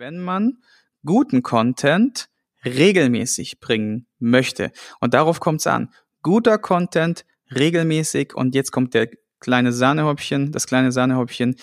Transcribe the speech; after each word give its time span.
wenn 0.00 0.18
man 0.18 0.56
guten 1.04 1.42
Content 1.42 2.30
regelmäßig 2.64 3.60
bringen 3.60 4.06
möchte. 4.18 4.72
Und 4.98 5.14
darauf 5.14 5.40
kommt 5.40 5.60
es 5.60 5.66
an. 5.66 5.92
Guter 6.22 6.58
Content 6.58 7.24
regelmäßig 7.54 8.34
und 8.34 8.54
jetzt 8.54 8.72
kommt 8.72 8.94
der 8.94 9.10
kleine 9.40 9.72
Sahnehäubchen, 9.72 10.52
das 10.52 10.66
kleine 10.66 10.90
Sahnehäubchen 10.90 11.56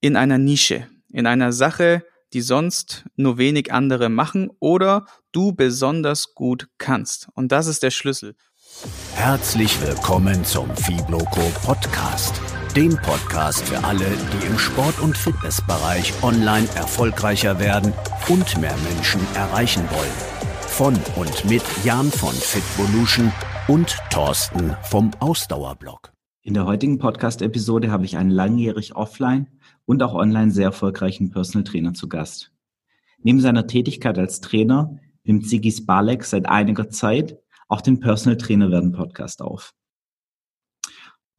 in 0.00 0.16
einer 0.16 0.38
Nische, 0.38 0.88
in 1.12 1.26
einer 1.26 1.52
Sache, 1.52 2.04
die 2.32 2.40
sonst 2.42 3.04
nur 3.16 3.38
wenig 3.38 3.72
andere 3.72 4.08
machen 4.08 4.50
oder 4.60 5.06
du 5.32 5.52
besonders 5.52 6.34
gut 6.34 6.68
kannst. 6.78 7.28
Und 7.34 7.50
das 7.50 7.66
ist 7.66 7.82
der 7.82 7.90
Schlüssel. 7.90 8.36
Herzlich 9.14 9.80
willkommen 9.82 10.44
zum 10.44 10.74
Fibloco 10.76 11.42
Podcast 11.64 12.40
dem 12.76 12.96
Podcast 12.96 13.68
für 13.68 13.84
alle, 13.84 14.04
die 14.32 14.46
im 14.46 14.58
Sport- 14.58 14.98
und 14.98 15.16
Fitnessbereich 15.16 16.12
online 16.24 16.66
erfolgreicher 16.74 17.60
werden 17.60 17.92
und 18.28 18.60
mehr 18.60 18.74
Menschen 18.92 19.20
erreichen 19.36 19.84
wollen. 19.90 20.10
Von 20.66 20.94
und 21.14 21.44
mit 21.48 21.62
Jan 21.84 22.10
von 22.10 22.34
Fitvolution 22.34 23.32
und 23.68 23.96
Thorsten 24.10 24.76
vom 24.82 25.12
Ausdauerblog. 25.20 26.12
In 26.42 26.54
der 26.54 26.66
heutigen 26.66 26.98
Podcast-Episode 26.98 27.92
habe 27.92 28.06
ich 28.06 28.16
einen 28.16 28.30
langjährig 28.30 28.96
offline 28.96 29.46
und 29.86 30.02
auch 30.02 30.14
online 30.14 30.50
sehr 30.50 30.66
erfolgreichen 30.66 31.30
Personal 31.30 31.62
Trainer 31.62 31.94
zu 31.94 32.08
Gast. 32.08 32.50
Neben 33.22 33.40
seiner 33.40 33.68
Tätigkeit 33.68 34.18
als 34.18 34.40
Trainer 34.40 34.98
nimmt 35.22 35.48
Sigi 35.48 35.70
Spalek 35.70 36.24
seit 36.24 36.46
einiger 36.46 36.90
Zeit 36.90 37.38
auch 37.68 37.82
den 37.82 38.00
Personal 38.00 38.36
Trainer 38.36 38.72
werden 38.72 38.90
Podcast 38.90 39.42
auf. 39.42 39.74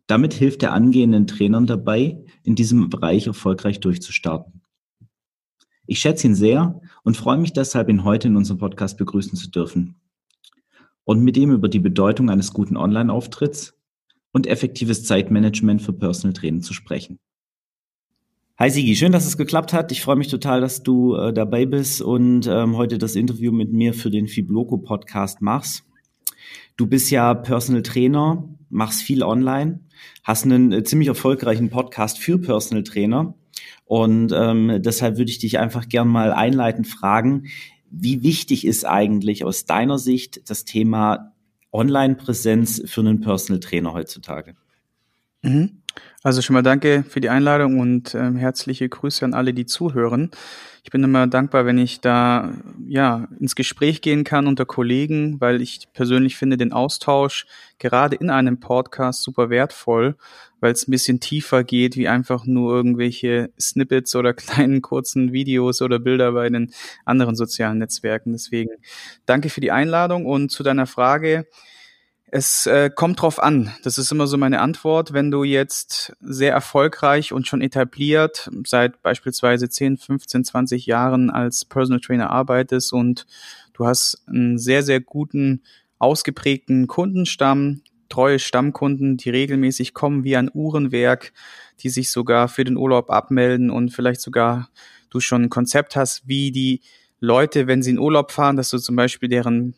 Damit 0.08 0.34
hilft 0.34 0.64
er 0.64 0.74
angehenden 0.74 1.28
Trainern 1.28 1.66
dabei, 1.66 2.24
in 2.44 2.56
diesem 2.56 2.90
Bereich 2.90 3.28
erfolgreich 3.28 3.80
durchzustarten. 3.80 4.62
Ich 5.88 6.00
schätze 6.00 6.28
ihn 6.28 6.36
sehr 6.36 6.82
und 7.04 7.18
freue 7.18 7.38
mich 7.38 7.54
deshalb, 7.54 7.90
ihn 7.90 8.04
heute 8.04 8.28
in 8.28 8.36
unserem 8.36 8.60
Podcast 8.60 8.98
begrüßen 8.98 9.38
zu 9.38 9.50
dürfen 9.50 9.96
und 11.04 11.22
mit 11.22 11.38
ihm 11.38 11.52
über 11.52 11.70
die 11.70 11.80
Bedeutung 11.80 12.30
eines 12.30 12.54
guten 12.54 12.78
Online-Auftritts 12.78 13.78
und 14.32 14.48
effektives 14.48 15.06
Zeitmanagement 15.06 15.82
für 15.82 15.94
Personal 15.94 16.34
Training 16.34 16.62
zu 16.62 16.74
sprechen. 16.74 17.20
Hi 18.58 18.70
Sigi, 18.70 18.96
schön, 18.96 19.12
dass 19.12 19.26
es 19.26 19.38
geklappt 19.38 19.74
hat. 19.74 19.92
Ich 19.92 20.02
freue 20.02 20.16
mich 20.16 20.30
total, 20.30 20.62
dass 20.62 20.82
du 20.82 21.16
äh, 21.16 21.34
dabei 21.34 21.66
bist 21.66 22.02
und 22.02 22.48
ähm, 22.48 22.78
heute 22.78 22.98
das 22.98 23.16
Interview 23.16 23.52
mit 23.52 23.72
mir 23.72 23.94
für 23.94 24.10
den 24.10 24.28
Fibloco 24.28 24.78
Podcast 24.78 25.42
machst. 25.42 25.84
Du 26.78 26.88
bist 26.88 27.12
ja 27.12 27.34
Personal 27.34 27.84
Trainer, 27.84 28.48
machst 28.76 29.02
viel 29.02 29.24
online, 29.24 29.80
hast 30.24 30.44
einen 30.44 30.72
äh, 30.72 30.84
ziemlich 30.84 31.08
erfolgreichen 31.08 31.70
Podcast 31.70 32.20
für 32.20 32.38
Personal 32.38 32.84
Trainer. 32.84 33.34
Und 33.86 34.32
ähm, 34.36 34.82
deshalb 34.82 35.18
würde 35.18 35.32
ich 35.32 35.40
dich 35.40 35.60
einfach 35.60 35.88
gern 35.88 36.08
mal 36.08 36.34
einleitend 36.34 36.88
fragen, 36.88 37.48
wie 37.90 38.24
wichtig 38.24 38.66
ist 38.66 38.86
eigentlich 38.86 39.46
aus 39.46 39.66
deiner 39.66 39.98
Sicht 39.98 40.50
das 40.50 40.66
Thema 40.66 41.34
Online-Präsenz 41.72 42.84
für 42.86 43.02
einen 43.02 43.22
Personal 43.22 43.60
Trainer 43.60 43.94
heutzutage? 43.94 44.56
Mhm. 45.42 45.82
Also 46.24 46.42
schon 46.42 46.56
mal 46.56 46.64
danke 46.64 47.06
für 47.08 47.22
die 47.22 47.30
Einladung 47.30 47.80
und 47.80 48.16
ähm, 48.16 48.36
herzliche 48.36 48.90
Grüße 48.90 49.24
an 49.24 49.34
alle, 49.34 49.54
die 49.54 49.66
zuhören. 49.66 50.32
Ich 50.86 50.92
bin 50.92 51.04
immer 51.04 51.26
dankbar, 51.26 51.66
wenn 51.66 51.80
ich 51.80 52.00
da 52.00 52.54
ja 52.88 53.28
ins 53.40 53.56
Gespräch 53.56 54.02
gehen 54.02 54.24
kann 54.24 54.46
unter 54.46 54.68
Kollegen, 54.68 55.42
weil 55.42 55.60
ich 55.60 55.88
persönlich 55.94 56.38
finde 56.38 56.58
den 56.58 56.74
Austausch 56.74 57.48
gerade 57.80 58.16
in 58.16 58.30
einem 58.30 58.60
Podcast 58.60 59.24
super 59.24 59.50
wertvoll, 59.50 60.16
weil 60.60 60.74
es 60.74 60.88
ein 60.88 60.92
bisschen 60.92 61.20
tiefer 61.20 61.64
geht, 61.64 61.96
wie 61.96 62.08
einfach 62.08 62.46
nur 62.46 62.76
irgendwelche 62.76 63.50
Snippets 63.60 64.16
oder 64.16 64.34
kleinen 64.36 64.84
kurzen 64.84 65.34
Videos 65.34 65.82
oder 65.82 65.98
Bilder 65.98 66.34
bei 66.34 66.48
den 66.52 66.72
anderen 67.04 67.36
sozialen 67.36 67.80
Netzwerken. 67.80 68.34
Deswegen 68.34 68.70
danke 69.26 69.50
für 69.50 69.62
die 69.62 69.72
Einladung 69.72 70.28
und 70.28 70.52
zu 70.52 70.62
deiner 70.62 70.86
Frage. 70.86 71.48
Es 72.28 72.66
äh, 72.66 72.90
kommt 72.94 73.22
drauf 73.22 73.42
an. 73.42 73.72
Das 73.84 73.98
ist 73.98 74.12
immer 74.12 74.26
so 74.26 74.38
meine 74.38 74.60
Antwort. 74.60 75.14
Wenn 75.14 75.30
du 75.30 75.44
jetzt 75.44 76.16
sehr 76.22 76.52
erfolgreich 76.52 77.32
und 77.32 77.48
schon 77.48 77.62
etabliert 77.62 78.50
seit 78.66 79.02
beispielsweise 79.04 79.70
10, 79.70 79.98
15, 79.98 80.44
20 80.44 80.86
Jahren 80.88 81.30
als 81.30 81.66
Personal 81.66 82.00
Trainer 82.00 82.32
arbeitest 82.32 82.94
und 82.94 83.28
du 83.74 83.86
hast 83.86 84.24
einen 84.28 84.58
sehr, 84.58 84.82
sehr 84.82 85.00
guten, 85.02 85.62
ausgeprägten 86.00 86.88
Kundenstamm, 86.88 87.82
treue 88.10 88.40
Stammkunden, 88.40 89.18
die 89.18 89.30
regelmäßig 89.30 89.94
kommen 89.94 90.24
wie 90.24 90.36
ein 90.36 90.50
Uhrenwerk, 90.54 91.32
die 91.82 91.90
sich 91.90 92.12
sogar 92.12 92.48
für 92.48 92.64
den 92.64 92.78
Urlaub 92.78 93.12
abmelden 93.12 93.70
und 93.70 93.92
vielleicht 93.92 94.22
sogar 94.22 94.70
du 95.10 95.20
schon 95.20 95.44
ein 95.44 95.50
Konzept 95.50 95.96
hast, 95.96 96.28
wie 96.28 96.52
die 96.52 96.82
Leute, 97.20 97.68
wenn 97.68 97.82
sie 97.82 97.92
in 97.92 98.00
Urlaub 98.00 98.32
fahren, 98.32 98.58
dass 98.58 98.70
du 98.70 98.78
zum 98.78 98.96
Beispiel 98.96 99.30
deren 99.30 99.76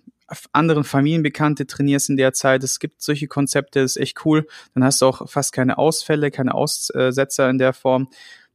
anderen 0.51 0.83
Familienbekannte 0.83 1.67
trainierst 1.67 2.09
in 2.09 2.17
der 2.17 2.33
Zeit. 2.33 2.63
Es 2.63 2.79
gibt 2.79 3.01
solche 3.01 3.27
Konzepte, 3.27 3.79
ist 3.79 3.97
echt 3.97 4.25
cool. 4.25 4.47
Dann 4.73 4.83
hast 4.83 5.01
du 5.01 5.05
auch 5.05 5.29
fast 5.29 5.53
keine 5.53 5.77
Ausfälle, 5.77 6.31
keine 6.31 6.53
Aussetzer 6.53 7.49
in 7.49 7.57
der 7.57 7.73
Form. 7.73 8.09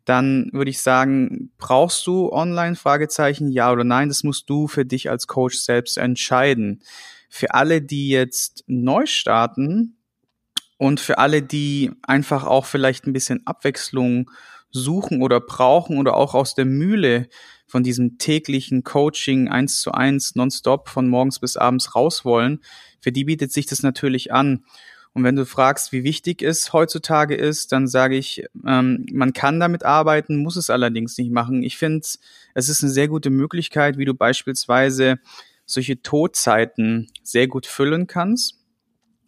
Dann 0.05 0.50
würde 0.53 0.71
ich 0.71 0.82
sagen, 0.82 1.53
brauchst 1.59 2.06
du 2.06 2.32
online? 2.32 2.75
Fragezeichen, 2.75 3.49
ja 3.49 3.71
oder 3.71 3.84
nein? 3.84 4.09
Das 4.09 4.25
musst 4.25 4.50
du 4.50 4.66
für 4.66 4.84
dich 4.84 5.11
als 5.11 5.27
Coach 5.27 5.59
selbst 5.59 5.97
entscheiden. 5.97 6.82
Für 7.28 7.55
alle, 7.55 7.81
die 7.81 8.09
jetzt 8.09 8.65
neu 8.66 9.06
starten 9.06 9.97
und 10.77 10.99
für 10.99 11.19
alle, 11.19 11.43
die 11.43 11.93
einfach 12.03 12.44
auch 12.44 12.66
vielleicht 12.66 13.06
ein 13.06 13.12
bisschen 13.12 13.47
Abwechslung 13.47 14.31
suchen 14.71 15.22
oder 15.22 15.41
brauchen 15.41 15.99
oder 15.99 16.15
auch 16.15 16.34
aus 16.34 16.55
der 16.55 16.65
Mühle 16.65 17.28
von 17.72 17.83
diesem 17.83 18.19
täglichen 18.19 18.84
Coaching 18.84 19.49
eins 19.49 19.81
zu 19.81 19.93
eins 19.93 20.34
nonstop 20.34 20.91
von 20.91 21.09
morgens 21.09 21.38
bis 21.38 21.56
abends 21.56 21.94
raus 21.94 22.22
wollen, 22.22 22.60
für 23.00 23.12
die 23.12 23.25
bietet 23.25 23.50
sich 23.50 23.65
das 23.65 23.83
natürlich 23.83 24.31
an. 24.31 24.66
Und 25.15 25.25
wenn 25.25 25.37
du 25.37 25.47
fragst, 25.47 25.91
wie 25.91 26.05
wichtig 26.05 26.43
es 26.43 26.75
heutzutage 26.75 27.34
ist, 27.34 27.72
dann 27.72 27.88
sage 27.88 28.15
ich, 28.15 28.44
ähm, 28.66 29.06
man 29.11 29.32
kann 29.32 29.59
damit 29.59 29.87
arbeiten, 29.87 30.37
muss 30.37 30.56
es 30.56 30.69
allerdings 30.69 31.16
nicht 31.16 31.32
machen. 31.32 31.62
Ich 31.62 31.78
finde, 31.78 32.06
es 32.53 32.69
ist 32.69 32.82
eine 32.82 32.93
sehr 32.93 33.09
gute 33.09 33.31
Möglichkeit, 33.31 33.97
wie 33.97 34.05
du 34.05 34.12
beispielsweise 34.12 35.19
solche 35.65 36.03
Todzeiten 36.03 37.09
sehr 37.22 37.49
gut 37.49 37.65
füllen 37.65 38.06
kannst. 38.06 38.59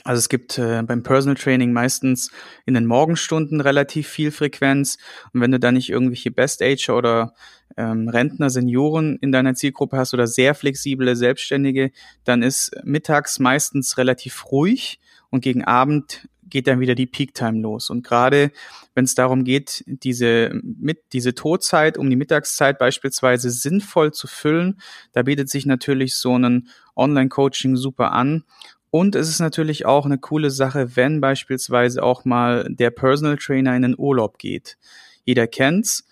Also 0.06 0.18
es 0.18 0.28
gibt 0.28 0.58
äh, 0.58 0.82
beim 0.82 1.02
Personal 1.02 1.34
Training 1.34 1.72
meistens 1.72 2.30
in 2.66 2.74
den 2.74 2.84
Morgenstunden 2.84 3.62
relativ 3.62 4.06
viel 4.06 4.30
Frequenz. 4.32 4.98
Und 5.32 5.40
wenn 5.40 5.50
du 5.50 5.58
da 5.58 5.72
nicht 5.72 5.88
irgendwelche 5.88 6.30
Best-Ager 6.30 6.94
oder 6.94 7.34
ähm, 7.76 8.08
Rentner, 8.08 8.50
Senioren 8.50 9.16
in 9.20 9.32
deiner 9.32 9.54
Zielgruppe 9.54 9.96
hast 9.96 10.14
oder 10.14 10.26
sehr 10.26 10.54
flexible 10.54 11.16
Selbstständige, 11.16 11.90
dann 12.24 12.42
ist 12.42 12.72
mittags 12.84 13.38
meistens 13.38 13.98
relativ 13.98 14.50
ruhig 14.50 15.00
und 15.30 15.40
gegen 15.40 15.64
Abend 15.64 16.28
geht 16.54 16.66
dann 16.66 16.80
wieder 16.80 16.94
die 16.94 17.06
Peak-Time 17.06 17.60
los. 17.60 17.90
Und 17.90 18.04
gerade 18.04 18.52
wenn 18.94 19.04
es 19.04 19.14
darum 19.14 19.44
geht, 19.44 19.82
diese, 19.86 20.52
mit, 20.62 21.02
diese 21.12 21.34
Todzeit 21.34 21.98
um 21.98 22.08
die 22.08 22.16
Mittagszeit 22.16 22.78
beispielsweise 22.78 23.50
sinnvoll 23.50 24.12
zu 24.12 24.26
füllen, 24.26 24.80
da 25.12 25.22
bietet 25.22 25.50
sich 25.50 25.66
natürlich 25.66 26.16
so 26.16 26.38
ein 26.38 26.68
Online-Coaching 26.94 27.76
super 27.76 28.12
an. 28.12 28.44
Und 28.90 29.16
es 29.16 29.28
ist 29.28 29.40
natürlich 29.40 29.86
auch 29.86 30.06
eine 30.06 30.18
coole 30.18 30.50
Sache, 30.50 30.94
wenn 30.94 31.20
beispielsweise 31.20 32.02
auch 32.02 32.24
mal 32.24 32.68
der 32.70 32.90
Personal 32.90 33.36
Trainer 33.36 33.74
in 33.74 33.82
den 33.82 33.98
Urlaub 33.98 34.38
geht. 34.38 34.76
Jeder 35.24 35.48
kennt's. 35.48 36.06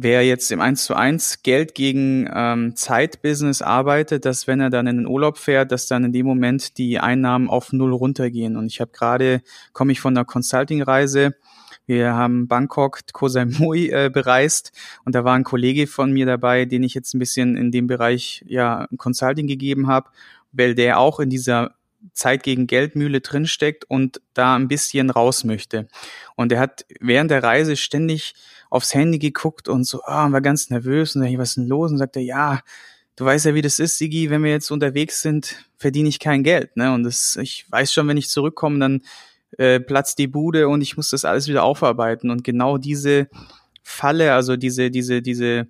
Wer 0.00 0.24
jetzt 0.24 0.52
im 0.52 0.60
1 0.60 0.84
zu 0.84 0.94
1 0.94 1.42
Geld 1.42 1.74
gegen 1.74 2.30
ähm, 2.32 2.76
Zeitbusiness 2.76 3.62
arbeitet, 3.62 4.24
dass 4.24 4.46
wenn 4.46 4.60
er 4.60 4.70
dann 4.70 4.86
in 4.86 4.98
den 4.98 5.06
Urlaub 5.08 5.38
fährt, 5.38 5.72
dass 5.72 5.88
dann 5.88 6.04
in 6.04 6.12
dem 6.12 6.24
Moment 6.24 6.78
die 6.78 7.00
Einnahmen 7.00 7.50
auf 7.50 7.72
Null 7.72 7.92
runtergehen. 7.92 8.56
Und 8.56 8.66
ich 8.66 8.80
habe 8.80 8.92
gerade, 8.92 9.42
komme 9.72 9.90
ich 9.90 9.98
von 9.98 10.16
einer 10.16 10.24
Consulting-Reise, 10.24 11.34
wir 11.86 12.14
haben 12.14 12.46
Bangkok, 12.46 13.00
Koh 13.12 13.26
Samui 13.26 13.88
äh, 13.88 14.08
bereist 14.08 14.70
und 15.04 15.16
da 15.16 15.24
war 15.24 15.34
ein 15.34 15.42
Kollege 15.42 15.88
von 15.88 16.12
mir 16.12 16.26
dabei, 16.26 16.64
den 16.64 16.84
ich 16.84 16.94
jetzt 16.94 17.14
ein 17.14 17.18
bisschen 17.18 17.56
in 17.56 17.72
dem 17.72 17.88
Bereich 17.88 18.44
ja 18.46 18.86
Consulting 18.98 19.48
gegeben 19.48 19.88
habe, 19.88 20.10
weil 20.52 20.76
der 20.76 21.00
auch 21.00 21.18
in 21.18 21.28
dieser 21.28 21.74
Zeit 22.12 22.42
gegen 22.42 22.66
Geldmühle 22.66 23.20
drinsteckt 23.20 23.84
und 23.88 24.20
da 24.34 24.54
ein 24.54 24.68
bisschen 24.68 25.10
raus 25.10 25.44
möchte. 25.44 25.88
Und 26.36 26.52
er 26.52 26.60
hat 26.60 26.84
während 27.00 27.30
der 27.30 27.42
Reise 27.42 27.76
ständig 27.76 28.34
aufs 28.70 28.94
Handy 28.94 29.18
geguckt 29.18 29.68
und 29.68 29.84
so, 29.84 30.02
ah, 30.04 30.26
oh, 30.26 30.32
war 30.32 30.40
ganz 30.40 30.70
nervös 30.70 31.16
und 31.16 31.22
sag 31.22 31.38
was 31.38 31.50
ist 31.50 31.56
denn 31.56 31.66
los? 31.66 31.90
Und 31.90 31.98
sagt 31.98 32.16
er, 32.16 32.22
ja, 32.22 32.60
du 33.16 33.24
weißt 33.24 33.46
ja, 33.46 33.54
wie 33.54 33.62
das 33.62 33.78
ist, 33.78 33.98
Sigi, 33.98 34.30
wenn 34.30 34.44
wir 34.44 34.50
jetzt 34.50 34.70
unterwegs 34.70 35.22
sind, 35.22 35.64
verdiene 35.76 36.08
ich 36.08 36.18
kein 36.18 36.42
Geld, 36.42 36.76
ne? 36.76 36.92
Und 36.92 37.02
das, 37.04 37.36
ich 37.36 37.66
weiß 37.70 37.92
schon, 37.92 38.06
wenn 38.08 38.16
ich 38.16 38.28
zurückkomme, 38.28 38.78
dann 38.78 39.02
äh, 39.56 39.80
platzt 39.80 40.18
die 40.18 40.28
Bude 40.28 40.68
und 40.68 40.82
ich 40.82 40.96
muss 40.96 41.10
das 41.10 41.24
alles 41.24 41.48
wieder 41.48 41.64
aufarbeiten. 41.64 42.30
Und 42.30 42.44
genau 42.44 42.78
diese 42.78 43.28
Falle, 43.82 44.34
also 44.34 44.56
diese, 44.56 44.90
diese, 44.90 45.22
diese, 45.22 45.66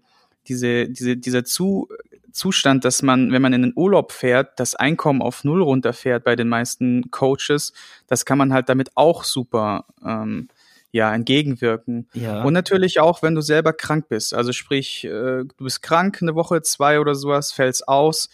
diese, 0.48 0.88
diese, 0.88 1.16
dieser 1.16 1.44
zu 1.44 1.88
Zustand, 2.32 2.84
dass 2.84 3.02
man, 3.02 3.32
wenn 3.32 3.42
man 3.42 3.52
in 3.52 3.62
den 3.62 3.72
Urlaub 3.74 4.12
fährt, 4.12 4.58
das 4.60 4.74
Einkommen 4.74 5.22
auf 5.22 5.44
Null 5.44 5.62
runterfährt 5.62 6.24
bei 6.24 6.36
den 6.36 6.48
meisten 6.48 7.10
Coaches, 7.10 7.72
das 8.06 8.24
kann 8.24 8.38
man 8.38 8.52
halt 8.52 8.68
damit 8.68 8.90
auch 8.96 9.24
super 9.24 9.86
ähm, 10.04 10.48
ja, 10.90 11.14
entgegenwirken. 11.14 12.08
Ja. 12.14 12.42
Und 12.44 12.52
natürlich 12.52 13.00
auch, 13.00 13.22
wenn 13.22 13.34
du 13.34 13.40
selber 13.40 13.72
krank 13.72 14.08
bist. 14.08 14.34
Also 14.34 14.52
sprich, 14.52 15.04
äh, 15.04 15.44
du 15.44 15.54
bist 15.58 15.82
krank 15.82 16.18
eine 16.22 16.34
Woche, 16.34 16.62
zwei 16.62 17.00
oder 17.00 17.14
sowas, 17.14 17.52
fällst 17.52 17.88
aus. 17.88 18.30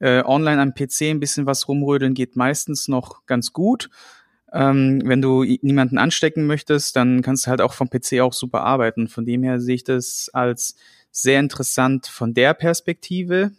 Äh, 0.00 0.22
online 0.24 0.62
am 0.62 0.74
PC 0.74 1.10
ein 1.10 1.20
bisschen 1.20 1.46
was 1.46 1.68
rumrödeln 1.68 2.14
geht 2.14 2.36
meistens 2.36 2.88
noch 2.88 3.26
ganz 3.26 3.52
gut. 3.52 3.90
Ähm, 4.52 5.02
wenn 5.04 5.20
du 5.20 5.44
niemanden 5.44 5.98
anstecken 5.98 6.46
möchtest, 6.46 6.96
dann 6.96 7.20
kannst 7.20 7.46
du 7.46 7.50
halt 7.50 7.60
auch 7.60 7.74
vom 7.74 7.90
PC 7.90 8.20
auch 8.20 8.32
super 8.32 8.62
arbeiten. 8.62 9.08
Von 9.08 9.26
dem 9.26 9.42
her 9.42 9.60
sehe 9.60 9.74
ich 9.74 9.84
das 9.84 10.30
als 10.32 10.76
sehr 11.22 11.40
interessant 11.40 12.06
von 12.06 12.32
der 12.32 12.54
Perspektive. 12.54 13.50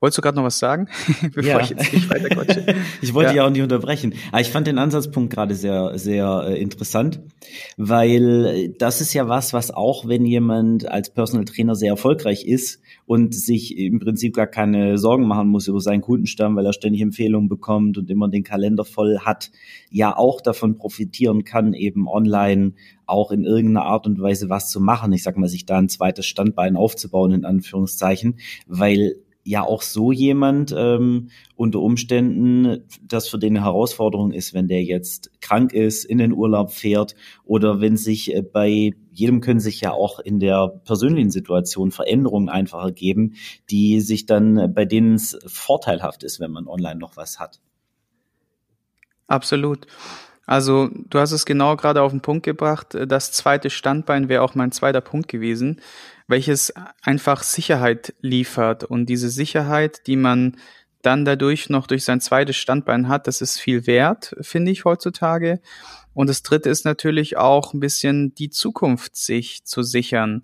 Wolltest 0.00 0.18
du 0.18 0.22
gerade 0.22 0.36
noch 0.36 0.44
was 0.44 0.58
sagen, 0.58 0.88
bevor 1.34 1.42
ja. 1.42 1.60
ich 1.60 1.70
jetzt 1.70 1.92
nicht 1.92 2.10
weiter 2.10 2.28
quatsche? 2.28 2.74
ich 3.02 3.14
wollte 3.14 3.30
ja. 3.30 3.36
ja 3.36 3.46
auch 3.46 3.50
nicht 3.50 3.62
unterbrechen. 3.62 4.12
Aber 4.30 4.42
ich 4.42 4.50
fand 4.50 4.66
den 4.66 4.78
Ansatzpunkt 4.78 5.32
gerade 5.32 5.54
sehr, 5.54 5.98
sehr 5.98 6.44
äh, 6.48 6.60
interessant, 6.60 7.20
weil 7.78 8.74
das 8.78 9.00
ist 9.00 9.14
ja 9.14 9.28
was, 9.28 9.54
was 9.54 9.70
auch, 9.70 10.06
wenn 10.06 10.26
jemand 10.26 10.86
als 10.86 11.10
Personal 11.10 11.46
Trainer 11.46 11.74
sehr 11.74 11.92
erfolgreich 11.92 12.44
ist 12.44 12.82
und 13.06 13.34
sich 13.34 13.78
im 13.78 13.98
Prinzip 13.98 14.34
gar 14.34 14.46
keine 14.46 14.98
Sorgen 14.98 15.26
machen 15.26 15.48
muss 15.48 15.66
über 15.66 15.80
seinen 15.80 16.02
Kundenstamm, 16.02 16.56
weil 16.56 16.66
er 16.66 16.74
ständig 16.74 17.00
Empfehlungen 17.00 17.48
bekommt 17.48 17.96
und 17.96 18.10
immer 18.10 18.28
den 18.28 18.44
Kalender 18.44 18.84
voll 18.84 19.20
hat, 19.20 19.50
ja 19.90 20.14
auch 20.14 20.42
davon 20.42 20.76
profitieren 20.76 21.44
kann, 21.44 21.72
eben 21.72 22.06
online 22.06 22.74
auch 23.06 23.30
in 23.30 23.44
irgendeiner 23.44 23.86
Art 23.86 24.06
und 24.06 24.20
Weise 24.20 24.50
was 24.50 24.68
zu 24.68 24.80
machen. 24.80 25.12
Ich 25.12 25.22
sag 25.22 25.36
mal, 25.38 25.48
sich 25.48 25.64
da 25.64 25.78
ein 25.78 25.88
zweites 25.88 26.26
Standbein 26.26 26.76
aufzubauen, 26.76 27.32
in 27.32 27.44
Anführungszeichen, 27.44 28.38
weil 28.66 29.16
ja 29.46 29.62
auch 29.62 29.82
so 29.82 30.10
jemand 30.10 30.74
ähm, 30.76 31.30
unter 31.54 31.80
Umständen 31.80 32.84
das 33.00 33.28
für 33.28 33.38
den 33.38 33.56
eine 33.56 33.64
Herausforderung 33.64 34.32
ist, 34.32 34.54
wenn 34.54 34.66
der 34.66 34.82
jetzt 34.82 35.30
krank 35.40 35.72
ist, 35.72 36.04
in 36.04 36.18
den 36.18 36.32
Urlaub 36.32 36.72
fährt 36.72 37.14
oder 37.44 37.80
wenn 37.80 37.96
sich 37.96 38.34
äh, 38.34 38.42
bei 38.42 38.94
jedem 39.12 39.40
können 39.40 39.60
sich 39.60 39.80
ja 39.80 39.92
auch 39.92 40.18
in 40.18 40.40
der 40.40 40.68
persönlichen 40.84 41.30
Situation 41.30 41.92
Veränderungen 41.92 42.48
einfach 42.48 42.82
ergeben, 42.82 43.34
die 43.70 44.00
sich 44.00 44.26
dann 44.26 44.74
bei 44.74 44.84
denen 44.84 45.14
es 45.14 45.38
vorteilhaft 45.46 46.24
ist, 46.24 46.40
wenn 46.40 46.50
man 46.50 46.66
online 46.66 46.98
noch 46.98 47.16
was 47.16 47.38
hat. 47.38 47.60
Absolut. 49.28 49.86
Also 50.44 50.90
du 50.92 51.18
hast 51.18 51.32
es 51.32 51.46
genau 51.46 51.76
gerade 51.76 52.02
auf 52.02 52.12
den 52.12 52.20
Punkt 52.20 52.44
gebracht. 52.44 52.96
Das 53.06 53.32
zweite 53.32 53.70
Standbein 53.70 54.28
wäre 54.28 54.42
auch 54.42 54.54
mein 54.54 54.72
zweiter 54.72 55.00
Punkt 55.00 55.28
gewesen 55.28 55.80
welches 56.28 56.72
einfach 57.02 57.42
Sicherheit 57.42 58.14
liefert. 58.20 58.84
Und 58.84 59.06
diese 59.06 59.28
Sicherheit, 59.28 60.06
die 60.06 60.16
man 60.16 60.56
dann 61.02 61.24
dadurch 61.24 61.70
noch 61.70 61.86
durch 61.86 62.04
sein 62.04 62.20
zweites 62.20 62.56
Standbein 62.56 63.08
hat, 63.08 63.26
das 63.26 63.40
ist 63.40 63.58
viel 63.58 63.86
wert, 63.86 64.34
finde 64.40 64.72
ich 64.72 64.84
heutzutage. 64.84 65.60
Und 66.14 66.28
das 66.28 66.42
dritte 66.42 66.68
ist 66.68 66.84
natürlich 66.84 67.36
auch 67.36 67.74
ein 67.74 67.80
bisschen 67.80 68.34
die 68.34 68.50
Zukunft 68.50 69.16
sich 69.16 69.64
zu 69.64 69.82
sichern, 69.82 70.42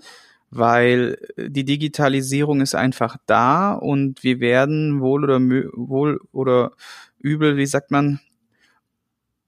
weil 0.50 1.18
die 1.36 1.64
Digitalisierung 1.64 2.60
ist 2.60 2.74
einfach 2.74 3.16
da 3.26 3.72
und 3.72 4.22
wir 4.22 4.38
werden 4.38 5.00
wohl 5.00 5.24
oder 5.24 5.40
wohl 5.40 6.20
oder 6.30 6.72
übel, 7.18 7.56
wie 7.56 7.66
sagt 7.66 7.90
man, 7.90 8.20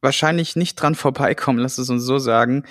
wahrscheinlich 0.01 0.57
nicht 0.57 0.77
dran 0.77 0.95
vorbeikommen, 0.95 1.59
lass 1.61 1.79
es 1.79 1.91
uns 1.91 2.05
so 2.05 2.19
sagen, 2.19 2.65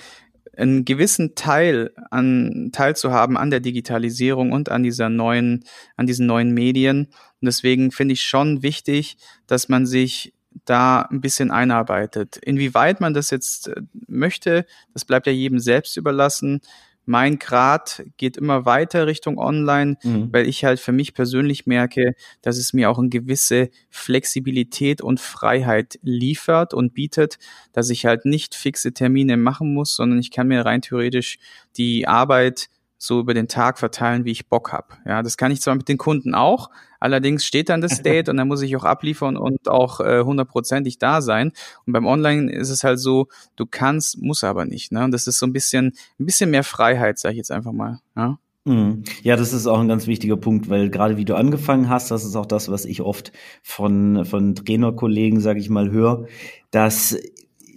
einen 0.58 0.84
gewissen 0.84 1.34
Teil 1.34 1.92
an 2.10 2.70
teilzuhaben 2.72 3.36
an 3.36 3.50
der 3.50 3.60
Digitalisierung 3.60 4.52
und 4.52 4.68
an 4.68 4.82
dieser 4.82 5.08
neuen, 5.08 5.64
an 5.96 6.06
diesen 6.06 6.26
neuen 6.26 6.52
Medien. 6.52 7.06
Und 7.40 7.46
deswegen 7.46 7.90
finde 7.90 8.14
ich 8.14 8.22
schon 8.22 8.62
wichtig, 8.62 9.16
dass 9.46 9.68
man 9.68 9.86
sich 9.86 10.34
da 10.64 11.02
ein 11.02 11.20
bisschen 11.20 11.50
einarbeitet. 11.50 12.36
Inwieweit 12.36 13.00
man 13.00 13.14
das 13.14 13.30
jetzt 13.30 13.68
äh, 13.68 13.82
möchte, 14.06 14.66
das 14.92 15.04
bleibt 15.04 15.26
ja 15.26 15.32
jedem 15.32 15.58
selbst 15.58 15.96
überlassen 15.96 16.60
mein 17.06 17.38
Grad 17.38 18.04
geht 18.16 18.36
immer 18.36 18.64
weiter 18.64 19.06
Richtung 19.06 19.38
Online, 19.38 19.96
mhm. 20.02 20.32
weil 20.32 20.48
ich 20.48 20.64
halt 20.64 20.80
für 20.80 20.92
mich 20.92 21.14
persönlich 21.14 21.66
merke, 21.66 22.14
dass 22.42 22.56
es 22.56 22.72
mir 22.72 22.90
auch 22.90 22.98
eine 22.98 23.08
gewisse 23.08 23.70
Flexibilität 23.90 25.00
und 25.00 25.20
Freiheit 25.20 25.98
liefert 26.02 26.74
und 26.74 26.94
bietet, 26.94 27.38
dass 27.72 27.90
ich 27.90 28.06
halt 28.06 28.24
nicht 28.24 28.54
fixe 28.54 28.92
Termine 28.92 29.36
machen 29.36 29.74
muss, 29.74 29.96
sondern 29.96 30.18
ich 30.18 30.30
kann 30.30 30.48
mir 30.48 30.64
rein 30.64 30.82
theoretisch 30.82 31.38
die 31.76 32.06
Arbeit 32.06 32.68
so 32.96 33.20
über 33.20 33.34
den 33.34 33.48
Tag 33.48 33.78
verteilen, 33.78 34.24
wie 34.24 34.30
ich 34.30 34.48
Bock 34.48 34.72
hab. 34.72 34.98
Ja, 35.04 35.22
das 35.22 35.36
kann 35.36 35.52
ich 35.52 35.60
zwar 35.60 35.74
mit 35.74 35.88
den 35.88 35.98
Kunden 35.98 36.34
auch, 36.34 36.70
allerdings 37.04 37.44
steht 37.44 37.68
dann 37.68 37.82
das 37.82 38.02
Date 38.02 38.28
und 38.30 38.38
dann 38.38 38.48
muss 38.48 38.62
ich 38.62 38.74
auch 38.76 38.84
abliefern 38.84 39.36
und 39.36 39.68
auch 39.68 40.00
äh, 40.00 40.22
hundertprozentig 40.22 40.98
da 40.98 41.20
sein. 41.20 41.52
Und 41.86 41.92
beim 41.92 42.06
Online 42.06 42.50
ist 42.50 42.70
es 42.70 42.82
halt 42.82 42.98
so, 42.98 43.28
du 43.56 43.66
kannst, 43.66 44.20
muss 44.22 44.42
aber 44.42 44.64
nicht. 44.64 44.90
Ne? 44.90 45.04
Und 45.04 45.12
das 45.12 45.26
ist 45.26 45.38
so 45.38 45.46
ein 45.46 45.52
bisschen, 45.52 45.92
ein 46.18 46.26
bisschen 46.26 46.50
mehr 46.50 46.64
Freiheit, 46.64 47.18
sage 47.18 47.34
ich 47.34 47.38
jetzt 47.38 47.52
einfach 47.52 47.72
mal. 47.72 48.00
Ja? 48.16 48.38
Mhm. 48.64 49.04
Ja, 49.22 49.36
das 49.36 49.52
ist 49.52 49.66
auch 49.66 49.78
ein 49.78 49.88
ganz 49.88 50.06
wichtiger 50.06 50.38
Punkt, 50.38 50.70
weil 50.70 50.88
gerade 50.88 51.18
wie 51.18 51.26
du 51.26 51.36
angefangen 51.36 51.90
hast, 51.90 52.10
das 52.10 52.24
ist 52.24 52.36
auch 52.36 52.46
das, 52.46 52.70
was 52.70 52.86
ich 52.86 53.02
oft 53.02 53.32
von, 53.62 54.24
von 54.24 54.54
Trainerkollegen, 54.54 55.40
sage 55.40 55.60
ich 55.60 55.68
mal, 55.68 55.90
höre, 55.90 56.26
dass 56.70 57.18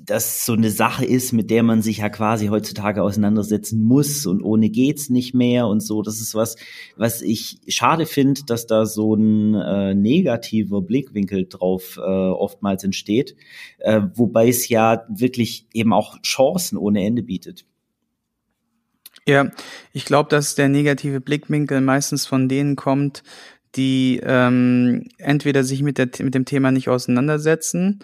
das 0.08 0.46
so 0.46 0.54
eine 0.54 0.72
Sache 0.72 1.06
ist, 1.06 1.34
mit 1.34 1.52
der 1.52 1.64
man 1.64 1.82
sich 1.82 1.98
ja 1.98 2.08
quasi 2.08 2.48
heutzutage 2.48 3.04
auseinandersetzen 3.04 3.84
muss 3.84 4.26
und 4.26 4.42
ohne 4.42 4.70
geht's 4.70 5.10
nicht 5.10 5.34
mehr 5.34 5.68
und 5.68 5.82
so. 5.82 6.02
Das 6.02 6.22
ist 6.22 6.34
was, 6.34 6.56
was 6.96 7.22
ich 7.22 7.60
schade 7.68 8.06
finde, 8.06 8.42
dass 8.46 8.66
da 8.68 8.86
so 8.86 9.16
ein 9.16 9.54
äh, 9.54 9.94
negativer 9.94 10.82
Blickwinkel 10.82 11.48
drauf 11.50 11.98
äh, 11.98 12.02
oftmals 12.02 12.86
entsteht, 12.86 13.36
äh, 13.80 14.02
wobei 14.14 14.48
es 14.48 14.70
ja 14.70 15.04
wirklich 15.10 15.68
eben 15.74 15.92
auch 15.92 16.22
Chancen 16.22 16.78
ohne 16.78 17.06
Ende 17.06 17.22
bietet. 17.22 17.66
Ja, 19.28 19.52
ich 19.92 20.06
glaube, 20.06 20.30
dass 20.30 20.56
der 20.56 20.70
negative 20.70 21.20
Blickwinkel 21.20 21.82
meistens 21.82 22.26
von 22.26 22.48
denen 22.48 22.78
kommt, 22.78 23.24
die 23.76 24.22
ähm, 24.24 25.10
entweder 25.18 25.66
sich 25.66 25.84
mit, 25.84 25.98
der, 25.98 26.08
mit 26.22 26.34
dem 26.34 26.46
Thema 26.46 26.72
nicht 26.72 26.88
auseinandersetzen 26.88 28.00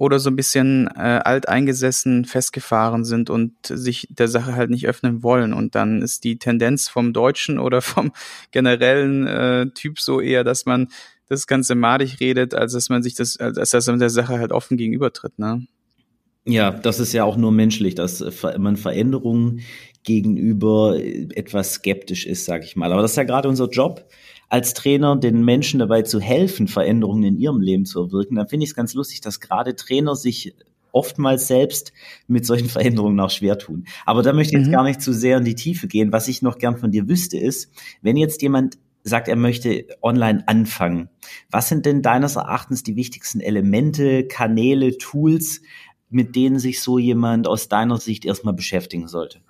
oder 0.00 0.18
so 0.18 0.30
ein 0.30 0.36
bisschen 0.36 0.86
äh, 0.96 1.20
alteingesessen 1.22 2.24
festgefahren 2.24 3.04
sind 3.04 3.28
und 3.28 3.52
sich 3.66 4.08
der 4.08 4.28
Sache 4.28 4.54
halt 4.56 4.70
nicht 4.70 4.88
öffnen 4.88 5.22
wollen. 5.22 5.52
Und 5.52 5.74
dann 5.74 6.00
ist 6.00 6.24
die 6.24 6.38
Tendenz 6.38 6.88
vom 6.88 7.12
Deutschen 7.12 7.58
oder 7.58 7.82
vom 7.82 8.12
generellen 8.50 9.26
äh, 9.26 9.66
Typ 9.74 10.00
so 10.00 10.22
eher, 10.22 10.42
dass 10.42 10.64
man 10.64 10.88
das 11.28 11.46
Ganze 11.46 11.74
madig 11.74 12.18
redet, 12.18 12.54
als 12.54 12.72
dass 12.72 12.88
man 12.88 13.02
sich 13.02 13.14
das, 13.14 13.36
als 13.36 13.70
dass 13.70 13.86
man 13.88 13.98
der 13.98 14.08
Sache 14.08 14.38
halt 14.38 14.52
offen 14.52 14.78
gegenübertritt, 14.78 15.38
ne? 15.38 15.66
Ja, 16.46 16.70
das 16.70 16.98
ist 16.98 17.12
ja 17.12 17.24
auch 17.24 17.36
nur 17.36 17.52
menschlich, 17.52 17.94
dass 17.94 18.24
man 18.56 18.78
Veränderungen 18.78 19.60
gegenüber 20.02 20.96
etwas 20.98 21.74
skeptisch 21.74 22.24
ist, 22.24 22.46
sag 22.46 22.64
ich 22.64 22.74
mal. 22.74 22.90
Aber 22.90 23.02
das 23.02 23.10
ist 23.10 23.16
ja 23.18 23.24
gerade 23.24 23.50
unser 23.50 23.68
Job, 23.68 24.08
als 24.50 24.74
Trainer 24.74 25.16
den 25.16 25.44
Menschen 25.44 25.78
dabei 25.78 26.02
zu 26.02 26.20
helfen, 26.20 26.68
Veränderungen 26.68 27.22
in 27.22 27.38
ihrem 27.38 27.60
Leben 27.60 27.86
zu 27.86 28.00
erwirken, 28.02 28.34
dann 28.34 28.48
finde 28.48 28.64
ich 28.64 28.70
es 28.70 28.76
ganz 28.76 28.92
lustig, 28.94 29.20
dass 29.20 29.40
gerade 29.40 29.76
Trainer 29.76 30.16
sich 30.16 30.54
oftmals 30.92 31.46
selbst 31.46 31.92
mit 32.26 32.44
solchen 32.44 32.68
Veränderungen 32.68 33.18
auch 33.20 33.30
schwer 33.30 33.58
tun. 33.58 33.86
Aber 34.04 34.22
da 34.22 34.32
möchte 34.32 34.54
ich 34.54 34.58
jetzt 34.58 34.68
mhm. 34.68 34.72
gar 34.72 34.84
nicht 34.84 35.00
zu 35.00 35.14
sehr 35.14 35.38
in 35.38 35.44
die 35.44 35.54
Tiefe 35.54 35.86
gehen. 35.86 36.12
Was 36.12 36.28
ich 36.28 36.42
noch 36.42 36.58
gern 36.58 36.76
von 36.76 36.90
dir 36.90 37.08
wüsste, 37.08 37.38
ist, 37.38 37.70
wenn 38.02 38.16
jetzt 38.16 38.42
jemand 38.42 38.76
sagt, 39.04 39.28
er 39.28 39.36
möchte 39.36 39.86
online 40.02 40.46
anfangen, 40.46 41.08
was 41.50 41.68
sind 41.68 41.86
denn 41.86 42.02
deines 42.02 42.36
Erachtens 42.36 42.82
die 42.82 42.96
wichtigsten 42.96 43.40
Elemente, 43.40 44.26
Kanäle, 44.26 44.98
Tools, 44.98 45.62
mit 46.10 46.34
denen 46.34 46.58
sich 46.58 46.82
so 46.82 46.98
jemand 46.98 47.46
aus 47.46 47.68
deiner 47.68 47.98
Sicht 47.98 48.24
erstmal 48.24 48.52
beschäftigen 48.52 49.06
sollte? 49.06 49.40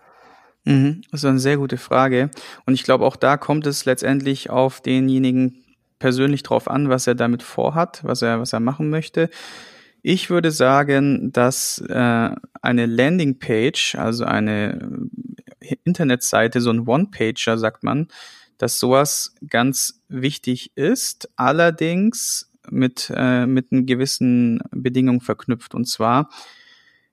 Mhm, 0.64 1.02
das 1.10 1.20
ist 1.20 1.28
eine 1.28 1.38
sehr 1.38 1.56
gute 1.56 1.78
Frage. 1.78 2.30
Und 2.66 2.74
ich 2.74 2.82
glaube, 2.82 3.06
auch 3.06 3.16
da 3.16 3.36
kommt 3.36 3.66
es 3.66 3.84
letztendlich 3.84 4.50
auf 4.50 4.80
denjenigen 4.80 5.64
persönlich 5.98 6.42
drauf 6.42 6.68
an, 6.68 6.88
was 6.88 7.06
er 7.06 7.14
damit 7.14 7.42
vorhat, 7.42 8.00
was 8.04 8.22
er, 8.22 8.40
was 8.40 8.52
er 8.52 8.60
machen 8.60 8.90
möchte. 8.90 9.30
Ich 10.02 10.30
würde 10.30 10.50
sagen, 10.50 11.30
dass 11.32 11.78
äh, 11.88 12.30
eine 12.62 12.86
Landingpage, 12.86 13.96
also 13.96 14.24
eine 14.24 14.98
äh, 15.60 15.76
Internetseite, 15.84 16.60
so 16.60 16.70
ein 16.70 16.88
One-Pager, 16.88 17.58
sagt 17.58 17.84
man, 17.84 18.08
dass 18.56 18.78
sowas 18.78 19.34
ganz 19.46 20.02
wichtig 20.08 20.72
ist, 20.74 21.30
allerdings 21.36 22.50
mit, 22.70 23.12
äh, 23.14 23.46
mit 23.46 23.72
einer 23.72 23.82
gewissen 23.82 24.60
Bedingung 24.70 25.20
verknüpft. 25.20 25.74
Und 25.74 25.86
zwar, 25.86 26.30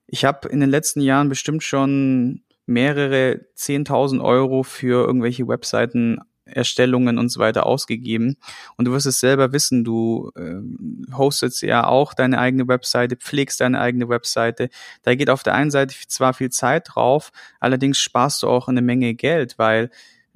ich 0.06 0.24
habe 0.24 0.48
in 0.48 0.60
den 0.60 0.70
letzten 0.70 1.00
Jahren 1.00 1.28
bestimmt 1.28 1.62
schon 1.62 2.42
mehrere 2.68 3.40
10.000 3.56 4.22
Euro 4.22 4.62
für 4.62 5.06
irgendwelche 5.06 5.48
Webseiten 5.48 6.20
Erstellungen 6.48 7.18
und 7.18 7.28
so 7.28 7.40
weiter 7.40 7.66
ausgegeben. 7.66 8.36
Und 8.76 8.86
du 8.86 8.92
wirst 8.92 9.06
es 9.06 9.20
selber 9.20 9.52
wissen, 9.52 9.84
du 9.84 10.30
äh, 10.36 11.14
hostest 11.14 11.62
ja 11.62 11.86
auch 11.86 12.14
deine 12.14 12.38
eigene 12.38 12.68
Webseite, 12.68 13.16
pflegst 13.16 13.60
deine 13.60 13.80
eigene 13.80 14.08
Webseite. 14.08 14.70
Da 15.02 15.14
geht 15.14 15.30
auf 15.30 15.42
der 15.42 15.54
einen 15.54 15.70
Seite 15.70 15.94
zwar 16.06 16.34
viel 16.34 16.50
Zeit 16.50 16.88
drauf, 16.94 17.30
allerdings 17.60 17.98
sparst 17.98 18.42
du 18.42 18.48
auch 18.48 18.68
eine 18.68 18.82
Menge 18.82 19.14
Geld, 19.14 19.58
weil 19.58 19.90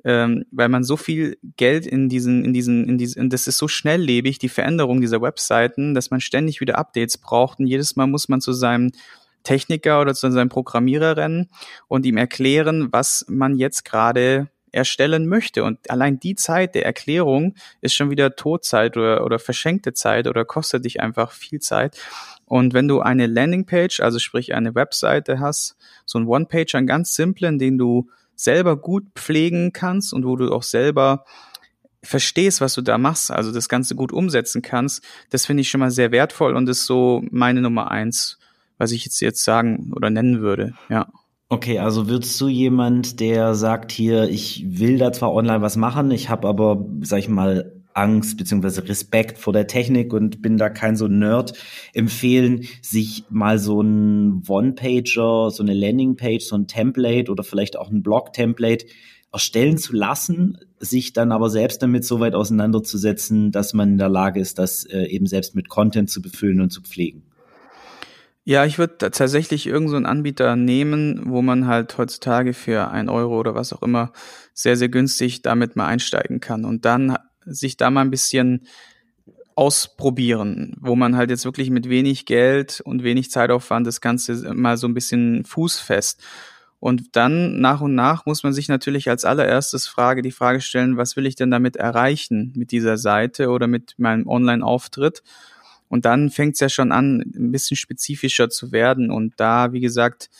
ähm, 0.04 0.44
weil 0.50 0.68
man 0.68 0.82
so 0.82 0.96
viel 0.96 1.38
Geld 1.56 1.86
in 1.86 2.08
diesen, 2.08 2.44
in 2.44 2.52
diesen, 2.52 2.88
in 2.88 2.98
diesen, 2.98 3.30
das 3.30 3.46
ist 3.46 3.58
so 3.58 3.68
schnelllebig, 3.68 4.40
die 4.40 4.48
Veränderung 4.48 5.00
dieser 5.00 5.22
Webseiten, 5.22 5.94
dass 5.94 6.10
man 6.10 6.20
ständig 6.20 6.60
wieder 6.60 6.76
Updates 6.76 7.18
braucht 7.18 7.60
und 7.60 7.68
jedes 7.68 7.94
Mal 7.94 8.08
muss 8.08 8.28
man 8.28 8.40
zu 8.40 8.52
seinem 8.52 8.90
Techniker 9.42 10.00
oder 10.00 10.14
zu 10.14 10.30
seinem 10.30 10.48
Programmierer 10.48 11.16
rennen 11.16 11.50
und 11.88 12.06
ihm 12.06 12.16
erklären, 12.16 12.88
was 12.92 13.24
man 13.28 13.56
jetzt 13.56 13.84
gerade 13.84 14.48
erstellen 14.72 15.26
möchte. 15.26 15.64
Und 15.64 15.90
allein 15.90 16.18
die 16.18 16.34
Zeit 16.34 16.74
der 16.74 16.86
Erklärung 16.86 17.54
ist 17.80 17.94
schon 17.94 18.10
wieder 18.10 18.34
Todzeit 18.34 18.96
oder, 18.96 19.24
oder 19.24 19.38
verschenkte 19.38 19.92
Zeit 19.92 20.26
oder 20.26 20.44
kostet 20.44 20.84
dich 20.84 21.00
einfach 21.00 21.32
viel 21.32 21.60
Zeit. 21.60 21.98
Und 22.46 22.74
wenn 22.74 22.88
du 22.88 23.00
eine 23.00 23.26
Landingpage, 23.26 24.00
also 24.00 24.18
sprich 24.18 24.54
eine 24.54 24.74
Webseite 24.74 25.40
hast, 25.40 25.76
so 26.06 26.18
ein 26.18 26.26
One-Page, 26.26 26.74
ein 26.74 26.86
ganz 26.86 27.14
simplen, 27.14 27.58
den 27.58 27.78
du 27.78 28.08
selber 28.34 28.76
gut 28.76 29.04
pflegen 29.14 29.72
kannst 29.72 30.12
und 30.12 30.26
wo 30.26 30.36
du 30.36 30.52
auch 30.52 30.62
selber 30.62 31.24
verstehst, 32.02 32.60
was 32.60 32.74
du 32.74 32.82
da 32.82 32.98
machst, 32.98 33.30
also 33.30 33.52
das 33.52 33.68
Ganze 33.68 33.94
gut 33.94 34.12
umsetzen 34.12 34.60
kannst, 34.60 35.04
das 35.30 35.46
finde 35.46 35.60
ich 35.60 35.68
schon 35.68 35.80
mal 35.80 35.90
sehr 35.90 36.10
wertvoll 36.10 36.56
und 36.56 36.68
ist 36.68 36.84
so 36.84 37.22
meine 37.30 37.60
Nummer 37.60 37.90
eins, 37.90 38.38
was 38.82 38.90
ich 38.90 39.04
jetzt 39.04 39.20
jetzt 39.20 39.44
sagen 39.44 39.92
oder 39.94 40.10
nennen 40.10 40.40
würde, 40.40 40.74
ja. 40.90 41.06
Okay, 41.48 41.78
also 41.78 42.08
würdest 42.08 42.40
du 42.40 42.48
jemand, 42.48 43.20
der 43.20 43.54
sagt 43.54 43.92
hier, 43.92 44.24
ich 44.24 44.64
will 44.66 44.98
da 44.98 45.12
zwar 45.12 45.32
online 45.32 45.60
was 45.60 45.76
machen, 45.76 46.10
ich 46.10 46.30
habe 46.30 46.48
aber, 46.48 46.84
sag 47.02 47.20
ich 47.20 47.28
mal, 47.28 47.72
Angst 47.94 48.38
beziehungsweise 48.38 48.88
Respekt 48.88 49.38
vor 49.38 49.52
der 49.52 49.66
Technik 49.66 50.14
und 50.14 50.40
bin 50.40 50.56
da 50.56 50.70
kein 50.70 50.96
so 50.96 51.08
Nerd, 51.08 51.52
empfehlen, 51.92 52.64
sich 52.80 53.24
mal 53.28 53.58
so 53.58 53.82
ein 53.82 54.42
One-Pager, 54.48 55.50
so 55.50 55.62
eine 55.62 55.74
Landing-Page, 55.74 56.42
so 56.42 56.56
ein 56.56 56.66
Template 56.66 57.30
oder 57.30 57.44
vielleicht 57.44 57.76
auch 57.76 57.90
ein 57.90 58.02
Blog-Template 58.02 58.86
erstellen 59.30 59.78
zu 59.78 59.94
lassen, 59.94 60.58
sich 60.80 61.12
dann 61.12 61.32
aber 61.32 61.50
selbst 61.50 61.82
damit 61.82 62.04
so 62.04 62.18
weit 62.18 62.34
auseinanderzusetzen, 62.34 63.52
dass 63.52 63.74
man 63.74 63.90
in 63.90 63.98
der 63.98 64.08
Lage 64.08 64.40
ist, 64.40 64.58
das 64.58 64.84
äh, 64.84 65.04
eben 65.04 65.26
selbst 65.26 65.54
mit 65.54 65.68
Content 65.68 66.10
zu 66.10 66.20
befüllen 66.20 66.60
und 66.60 66.70
zu 66.70 66.82
pflegen. 66.82 67.22
Ja, 68.44 68.64
ich 68.64 68.78
würde 68.78 68.98
tatsächlich 68.98 69.66
irgendeinen 69.66 70.04
so 70.04 70.10
Anbieter 70.10 70.56
nehmen, 70.56 71.22
wo 71.26 71.42
man 71.42 71.68
halt 71.68 71.96
heutzutage 71.96 72.54
für 72.54 72.90
ein 72.90 73.08
Euro 73.08 73.38
oder 73.38 73.54
was 73.54 73.72
auch 73.72 73.82
immer 73.82 74.12
sehr, 74.52 74.76
sehr 74.76 74.88
günstig 74.88 75.42
damit 75.42 75.76
mal 75.76 75.86
einsteigen 75.86 76.40
kann 76.40 76.64
und 76.64 76.84
dann 76.84 77.16
sich 77.44 77.76
da 77.76 77.90
mal 77.90 78.00
ein 78.00 78.10
bisschen 78.10 78.66
ausprobieren, 79.54 80.76
wo 80.80 80.96
man 80.96 81.16
halt 81.16 81.30
jetzt 81.30 81.44
wirklich 81.44 81.70
mit 81.70 81.88
wenig 81.88 82.26
Geld 82.26 82.80
und 82.84 83.04
wenig 83.04 83.30
Zeitaufwand 83.30 83.86
das 83.86 84.00
Ganze 84.00 84.54
mal 84.54 84.76
so 84.76 84.88
ein 84.88 84.94
bisschen 84.94 85.44
fußfest 85.44 86.20
und 86.80 87.14
dann 87.14 87.60
nach 87.60 87.80
und 87.80 87.94
nach 87.94 88.26
muss 88.26 88.42
man 88.42 88.52
sich 88.52 88.68
natürlich 88.68 89.08
als 89.08 89.24
allererstes 89.24 89.86
Frage 89.86 90.22
die 90.22 90.32
Frage 90.32 90.60
stellen, 90.60 90.96
was 90.96 91.16
will 91.16 91.26
ich 91.26 91.36
denn 91.36 91.50
damit 91.52 91.76
erreichen 91.76 92.52
mit 92.56 92.72
dieser 92.72 92.96
Seite 92.96 93.50
oder 93.50 93.68
mit 93.68 93.94
meinem 93.98 94.26
Online-Auftritt? 94.26 95.22
Und 95.92 96.06
dann 96.06 96.30
fängt 96.30 96.54
es 96.54 96.60
ja 96.60 96.70
schon 96.70 96.90
an, 96.90 97.20
ein 97.20 97.52
bisschen 97.52 97.76
spezifischer 97.76 98.48
zu 98.48 98.72
werden. 98.72 99.10
Und 99.10 99.34
da, 99.36 99.74
wie 99.74 99.80
gesagt, 99.80 100.30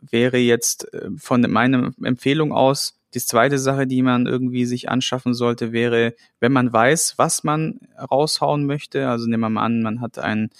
wäre 0.00 0.38
jetzt 0.38 0.92
äh, 0.92 1.10
von 1.16 1.42
meiner 1.42 1.92
Empfehlung 2.02 2.52
aus, 2.52 2.98
die 3.14 3.20
zweite 3.20 3.60
Sache, 3.60 3.86
die 3.86 4.02
man 4.02 4.26
irgendwie 4.26 4.66
sich 4.66 4.88
anschaffen 4.88 5.34
sollte, 5.34 5.70
wäre, 5.70 6.14
wenn 6.40 6.50
man 6.50 6.72
weiß, 6.72 7.14
was 7.16 7.44
man 7.44 7.78
raushauen 8.10 8.66
möchte. 8.66 9.08
Also 9.08 9.28
nehmen 9.28 9.42
wir 9.42 9.50
mal 9.50 9.66
an, 9.66 9.82
man 9.82 10.00
hat 10.00 10.18
ein 10.18 10.50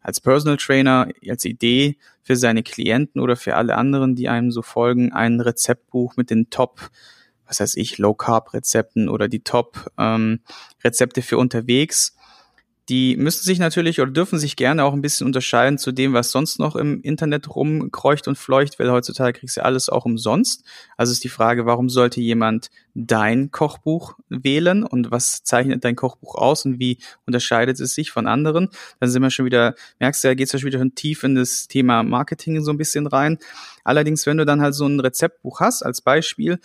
als 0.00 0.20
Personal 0.20 0.58
Trainer 0.58 1.08
als 1.28 1.44
Idee 1.44 1.96
für 2.22 2.36
seine 2.36 2.62
Klienten 2.62 3.20
oder 3.20 3.34
für 3.34 3.56
alle 3.56 3.74
anderen, 3.74 4.14
die 4.14 4.28
einem 4.28 4.52
so 4.52 4.62
folgen, 4.62 5.12
ein 5.12 5.40
Rezeptbuch 5.40 6.16
mit 6.16 6.30
den 6.30 6.50
Top, 6.50 6.88
was 7.48 7.58
heißt 7.58 7.76
ich, 7.76 7.98
Low 7.98 8.14
Carb 8.14 8.54
Rezepten 8.54 9.08
oder 9.08 9.26
die 9.26 9.40
Top 9.40 9.90
ähm, 9.98 10.38
Rezepte 10.84 11.20
für 11.20 11.36
unterwegs 11.36 12.14
die 12.88 13.16
müssen 13.16 13.44
sich 13.44 13.58
natürlich 13.58 14.00
oder 14.00 14.10
dürfen 14.10 14.38
sich 14.38 14.56
gerne 14.56 14.84
auch 14.84 14.94
ein 14.94 15.02
bisschen 15.02 15.26
unterscheiden 15.26 15.76
zu 15.76 15.92
dem, 15.92 16.14
was 16.14 16.30
sonst 16.30 16.58
noch 16.58 16.74
im 16.74 17.02
Internet 17.02 17.54
rumkreucht 17.54 18.26
und 18.28 18.38
fleucht, 18.38 18.78
weil 18.78 18.90
heutzutage 18.90 19.38
kriegst 19.38 19.58
du 19.58 19.64
alles 19.64 19.90
auch 19.90 20.06
umsonst. 20.06 20.64
Also 20.96 21.12
ist 21.12 21.22
die 21.22 21.28
Frage, 21.28 21.66
warum 21.66 21.90
sollte 21.90 22.20
jemand 22.22 22.70
dein 22.94 23.50
Kochbuch 23.50 24.14
wählen 24.30 24.84
und 24.84 25.10
was 25.10 25.42
zeichnet 25.44 25.84
dein 25.84 25.96
Kochbuch 25.96 26.34
aus 26.34 26.64
und 26.64 26.78
wie 26.78 26.98
unterscheidet 27.26 27.78
es 27.78 27.94
sich 27.94 28.10
von 28.10 28.26
anderen? 28.26 28.70
Dann 29.00 29.10
sind 29.10 29.22
wir 29.22 29.30
schon 29.30 29.44
wieder, 29.44 29.74
merkst 29.98 30.24
du, 30.24 30.28
da 30.28 30.34
geht 30.34 30.52
es 30.52 30.58
schon 30.58 30.66
wieder 30.66 30.78
schon 30.78 30.94
tief 30.94 31.24
in 31.24 31.34
das 31.34 31.68
Thema 31.68 32.02
Marketing 32.02 32.62
so 32.62 32.70
ein 32.70 32.78
bisschen 32.78 33.06
rein. 33.06 33.38
Allerdings, 33.84 34.24
wenn 34.24 34.38
du 34.38 34.46
dann 34.46 34.62
halt 34.62 34.74
so 34.74 34.86
ein 34.86 34.98
Rezeptbuch 35.00 35.60
hast, 35.60 35.82
als 35.82 36.00
Beispiel, 36.00 36.58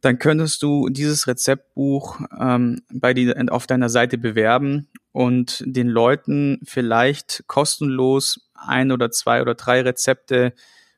dann 0.00 0.18
könntest 0.18 0.62
du 0.62 0.88
dieses 0.88 1.26
Rezeptbuch 1.26 2.20
ähm, 2.38 2.82
bei 2.92 3.14
die, 3.14 3.34
auf 3.50 3.66
deiner 3.66 3.88
Seite 3.88 4.18
bewerben 4.18 4.88
und 5.12 5.62
den 5.66 5.88
Leuten 5.88 6.60
vielleicht 6.64 7.44
kostenlos 7.46 8.48
ein 8.54 8.92
oder 8.92 9.10
zwei 9.10 9.42
oder 9.42 9.54
drei 9.54 9.80
Rezepte 9.82 10.52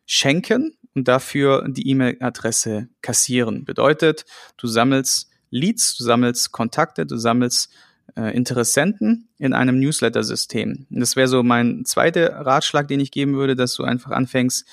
schenken 0.07 0.77
und 0.95 1.09
dafür 1.09 1.67
die 1.69 1.89
E-Mail-Adresse 1.89 2.89
kassieren. 3.01 3.65
Bedeutet, 3.65 4.25
du 4.57 4.67
sammelst 4.67 5.31
Leads, 5.51 5.97
du 5.97 6.05
sammelst 6.05 6.53
Kontakte, 6.53 7.07
du 7.07 7.17
sammelst 7.17 7.73
äh, 8.17 8.35
Interessenten 8.37 9.29
in 9.39 9.53
einem 9.53 9.79
Newsletter-System. 9.79 10.87
Das 10.91 11.17
wäre 11.17 11.29
so 11.29 11.43
mein 11.43 11.85
zweiter 11.85 12.33
Ratschlag, 12.45 12.89
den 12.89 13.01
ich 13.01 13.11
geben 13.11 13.35
würde, 13.35 13.57
dass 13.57 13.75
du 13.75 13.85
einfach 13.85 14.11
anfängst, 14.11 14.67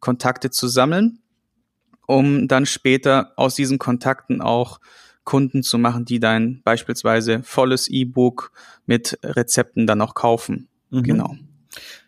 Kontakte 0.00 0.50
zu 0.50 0.68
sammeln, 0.68 1.20
um 2.06 2.48
dann 2.48 2.66
später 2.66 3.32
aus 3.36 3.54
diesen 3.54 3.78
Kontakten 3.78 4.40
auch 4.40 4.80
Kunden 5.24 5.62
zu 5.62 5.78
machen, 5.78 6.04
die 6.04 6.20
dein 6.20 6.60
beispielsweise 6.64 7.42
volles 7.42 7.88
E-Book 7.88 8.52
mit 8.86 9.18
Rezepten 9.22 9.86
dann 9.86 10.00
auch 10.00 10.14
kaufen. 10.14 10.68
Mhm. 10.90 11.02
Genau. 11.02 11.36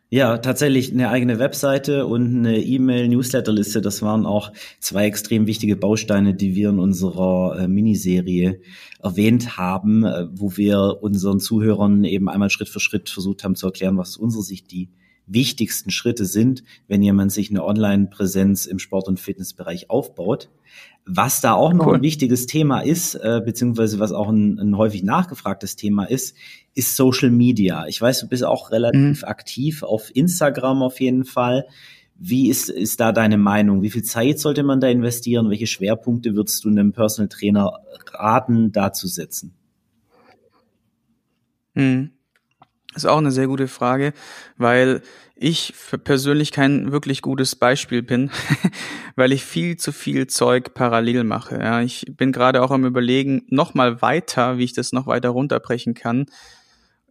Ja, 0.08 0.38
tatsächlich 0.38 0.92
eine 0.92 1.10
eigene 1.10 1.40
Webseite 1.40 2.06
und 2.06 2.36
eine 2.36 2.62
E-Mail-Newsletterliste. 2.62 3.80
Das 3.80 4.02
waren 4.02 4.24
auch 4.24 4.52
zwei 4.78 5.06
extrem 5.06 5.48
wichtige 5.48 5.74
Bausteine, 5.74 6.32
die 6.32 6.54
wir 6.54 6.68
in 6.68 6.78
unserer 6.78 7.58
äh, 7.58 7.68
Miniserie 7.68 8.60
erwähnt 9.02 9.56
haben, 9.56 10.04
äh, 10.04 10.28
wo 10.30 10.56
wir 10.56 10.98
unseren 11.00 11.40
Zuhörern 11.40 12.04
eben 12.04 12.28
einmal 12.28 12.50
Schritt 12.50 12.68
für 12.68 12.78
Schritt 12.78 13.10
versucht 13.10 13.42
haben 13.42 13.56
zu 13.56 13.66
erklären, 13.66 13.96
was 13.96 14.10
aus 14.10 14.16
unserer 14.18 14.42
Sicht 14.44 14.70
die 14.70 14.90
wichtigsten 15.26 15.90
Schritte 15.90 16.24
sind, 16.24 16.62
wenn 16.88 17.02
jemand 17.02 17.32
sich 17.32 17.50
eine 17.50 17.64
Online-Präsenz 17.64 18.66
im 18.66 18.78
Sport- 18.78 19.08
und 19.08 19.20
Fitnessbereich 19.20 19.90
aufbaut. 19.90 20.48
Was 21.04 21.40
da 21.40 21.54
auch 21.54 21.72
noch 21.72 21.86
cool. 21.86 21.96
ein 21.96 22.02
wichtiges 22.02 22.46
Thema 22.46 22.80
ist, 22.80 23.14
äh, 23.14 23.40
beziehungsweise 23.44 23.98
was 23.98 24.12
auch 24.12 24.28
ein, 24.28 24.58
ein, 24.58 24.76
häufig 24.76 25.02
nachgefragtes 25.04 25.76
Thema 25.76 26.04
ist, 26.04 26.36
ist 26.74 26.96
Social 26.96 27.30
Media. 27.30 27.86
Ich 27.86 28.00
weiß, 28.00 28.20
du 28.20 28.28
bist 28.28 28.44
auch 28.44 28.70
relativ 28.70 29.22
mhm. 29.22 29.28
aktiv 29.28 29.82
auf 29.82 30.14
Instagram 30.14 30.82
auf 30.82 31.00
jeden 31.00 31.24
Fall. 31.24 31.66
Wie 32.18 32.48
ist, 32.48 32.70
ist 32.70 32.98
da 32.98 33.12
deine 33.12 33.36
Meinung? 33.36 33.82
Wie 33.82 33.90
viel 33.90 34.02
Zeit 34.02 34.38
sollte 34.38 34.62
man 34.62 34.80
da 34.80 34.88
investieren? 34.88 35.50
Welche 35.50 35.66
Schwerpunkte 35.66 36.34
würdest 36.34 36.64
du 36.64 36.70
einem 36.70 36.92
Personal 36.92 37.28
Trainer 37.28 37.80
raten, 38.12 38.72
da 38.72 38.92
zu 38.92 39.06
setzen? 39.06 39.54
Mhm. 41.74 42.15
Ist 42.96 43.06
auch 43.06 43.18
eine 43.18 43.30
sehr 43.30 43.46
gute 43.46 43.68
Frage, 43.68 44.14
weil 44.56 45.02
ich 45.34 45.74
persönlich 46.02 46.50
kein 46.50 46.92
wirklich 46.92 47.20
gutes 47.20 47.54
Beispiel 47.54 48.02
bin, 48.02 48.30
weil 49.16 49.32
ich 49.32 49.44
viel 49.44 49.76
zu 49.76 49.92
viel 49.92 50.28
Zeug 50.28 50.72
parallel 50.72 51.24
mache. 51.24 51.58
Ja, 51.58 51.82
ich 51.82 52.06
bin 52.08 52.32
gerade 52.32 52.62
auch 52.62 52.70
am 52.70 52.86
überlegen, 52.86 53.44
noch 53.50 53.74
mal 53.74 54.00
weiter, 54.00 54.56
wie 54.56 54.64
ich 54.64 54.72
das 54.72 54.92
noch 54.92 55.06
weiter 55.06 55.28
runterbrechen 55.28 55.92
kann, 55.92 56.24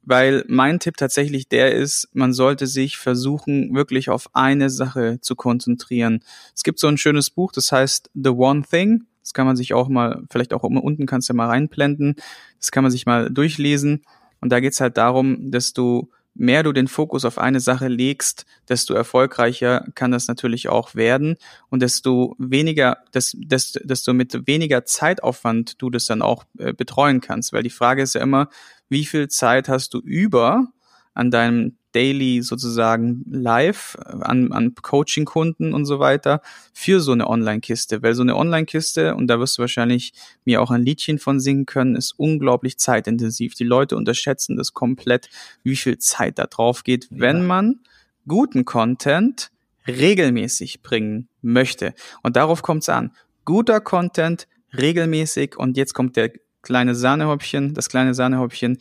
weil 0.01 0.43
mein 0.47 0.79
Tipp 0.79 0.97
tatsächlich 0.97 1.49
der 1.49 1.75
ist, 1.75 2.09
man 2.13 2.33
sollte 2.33 2.65
sich 2.65 2.97
versuchen, 2.97 3.75
wirklich 3.75 4.09
auf 4.09 4.27
eine 4.33 4.71
Sache 4.71 5.19
zu 5.21 5.35
konzentrieren. 5.35 6.21
Es 6.55 6.63
gibt 6.63 6.79
so 6.79 6.87
ein 6.87 6.97
schönes 6.97 7.29
Buch, 7.29 7.51
das 7.51 7.71
heißt 7.71 8.09
The 8.15 8.29
One 8.29 8.63
Thing. 8.67 9.03
Das 9.21 9.33
kann 9.33 9.45
man 9.45 9.55
sich 9.55 9.73
auch 9.75 9.87
mal, 9.87 10.23
vielleicht 10.31 10.53
auch 10.53 10.63
unten 10.63 11.05
kannst 11.05 11.29
du 11.29 11.35
mal 11.35 11.47
reinblenden. 11.47 12.15
Das 12.59 12.71
kann 12.71 12.83
man 12.83 12.91
sich 12.91 13.05
mal 13.05 13.29
durchlesen. 13.29 14.03
Und 14.45 14.49
da 14.49 14.59
geht's 14.59 14.79
halt 14.79 14.97
darum, 14.97 15.49
dass 15.49 15.73
du 15.73 16.11
mehr 16.35 16.61
du 16.61 16.71
den 16.71 16.87
Fokus 16.87 17.25
auf 17.25 17.39
eine 17.39 17.59
Sache 17.59 17.87
legst, 17.87 18.45
desto 18.69 18.93
erfolgreicher 18.93 19.87
kann 19.95 20.11
das 20.11 20.27
natürlich 20.27 20.69
auch 20.69 20.93
werden 20.93 21.37
und 21.69 21.81
desto 21.81 22.35
weniger, 22.37 22.99
desto, 23.11 23.39
desto 23.83 24.13
mit 24.13 24.45
weniger 24.45 24.85
Zeitaufwand 24.85 25.81
du 25.81 25.89
das 25.89 26.05
dann 26.05 26.21
auch 26.21 26.43
äh, 26.59 26.73
betreuen 26.73 27.21
kannst. 27.21 27.53
Weil 27.53 27.63
die 27.63 27.71
Frage 27.71 28.03
ist 28.03 28.13
ja 28.13 28.21
immer, 28.21 28.49
wie 28.87 29.05
viel 29.05 29.29
Zeit 29.29 29.67
hast 29.67 29.95
du 29.95 29.99
über 29.99 30.67
an 31.15 31.31
deinem 31.31 31.77
daily 31.95 32.41
sozusagen 32.41 33.23
live 33.29 33.97
an, 34.05 34.51
an 34.51 34.75
Coaching-Kunden 34.75 35.73
und 35.73 35.85
so 35.85 35.99
weiter 35.99 36.41
für 36.73 36.99
so 36.99 37.13
eine 37.13 37.27
Online-Kiste. 37.27 38.03
Weil 38.03 38.13
so 38.13 38.21
eine 38.21 38.35
Online-Kiste, 38.35 39.15
und 39.15 39.27
da 39.27 39.39
wirst 39.39 39.57
du 39.57 39.61
wahrscheinlich 39.61 40.13
mir 40.43 40.61
auch 40.61 40.71
ein 40.71 40.83
Liedchen 40.83 41.19
von 41.19 41.39
singen 41.39 41.65
können, 41.65 41.95
ist 41.95 42.13
unglaublich 42.17 42.77
zeitintensiv. 42.77 43.55
Die 43.55 43.63
Leute 43.63 43.95
unterschätzen 43.95 44.57
das 44.57 44.73
komplett, 44.73 45.29
wie 45.63 45.77
viel 45.77 45.97
Zeit 45.97 46.37
da 46.37 46.47
drauf 46.47 46.83
geht, 46.83 47.05
ja. 47.05 47.09
wenn 47.11 47.47
man 47.47 47.79
guten 48.27 48.65
Content 48.65 49.51
regelmäßig 49.87 50.81
bringen 50.81 51.29
möchte. 51.41 51.93
Und 52.23 52.35
darauf 52.35 52.61
kommt 52.61 52.83
es 52.83 52.89
an. 52.89 53.11
Guter 53.45 53.79
Content, 53.79 54.47
regelmäßig, 54.77 55.55
und 55.55 55.77
jetzt 55.77 55.93
kommt 55.93 56.17
der 56.17 56.31
kleine 56.61 56.93
Sahnehäubchen, 56.93 57.73
das 57.73 57.87
kleine 57.87 58.13
Sahnehäubchen, 58.13 58.79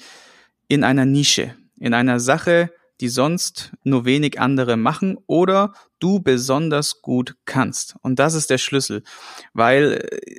in 0.66 0.82
einer 0.82 1.04
Nische, 1.04 1.54
in 1.84 1.92
einer 1.92 2.18
Sache, 2.18 2.70
die 3.02 3.10
sonst 3.10 3.72
nur 3.82 4.06
wenig 4.06 4.40
andere 4.40 4.78
machen 4.78 5.18
oder 5.26 5.74
du 5.98 6.20
besonders 6.20 7.02
gut 7.02 7.36
kannst. 7.44 7.96
Und 8.00 8.18
das 8.18 8.32
ist 8.32 8.48
der 8.48 8.56
Schlüssel, 8.56 9.02
weil 9.52 10.08
äh, 10.10 10.36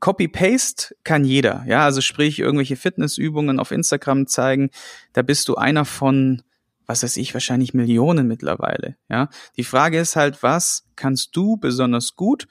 Copy-Paste 0.00 0.96
kann 1.04 1.24
jeder, 1.24 1.64
ja, 1.68 1.84
also 1.84 2.00
sprich 2.00 2.38
irgendwelche 2.38 2.76
Fitnessübungen 2.76 3.60
auf 3.60 3.72
Instagram 3.72 4.26
zeigen, 4.26 4.70
da 5.12 5.20
bist 5.20 5.48
du 5.48 5.56
einer 5.56 5.84
von 5.84 6.42
was 6.88 7.02
weiß 7.02 7.16
ich, 7.16 7.34
wahrscheinlich 7.34 7.74
Millionen 7.74 8.28
mittlerweile, 8.28 8.96
ja. 9.10 9.28
Die 9.56 9.64
Frage 9.64 9.98
ist 9.98 10.14
halt, 10.14 10.42
was 10.44 10.84
kannst 10.94 11.34
du 11.34 11.56
besonders 11.56 12.14
gut 12.14 12.46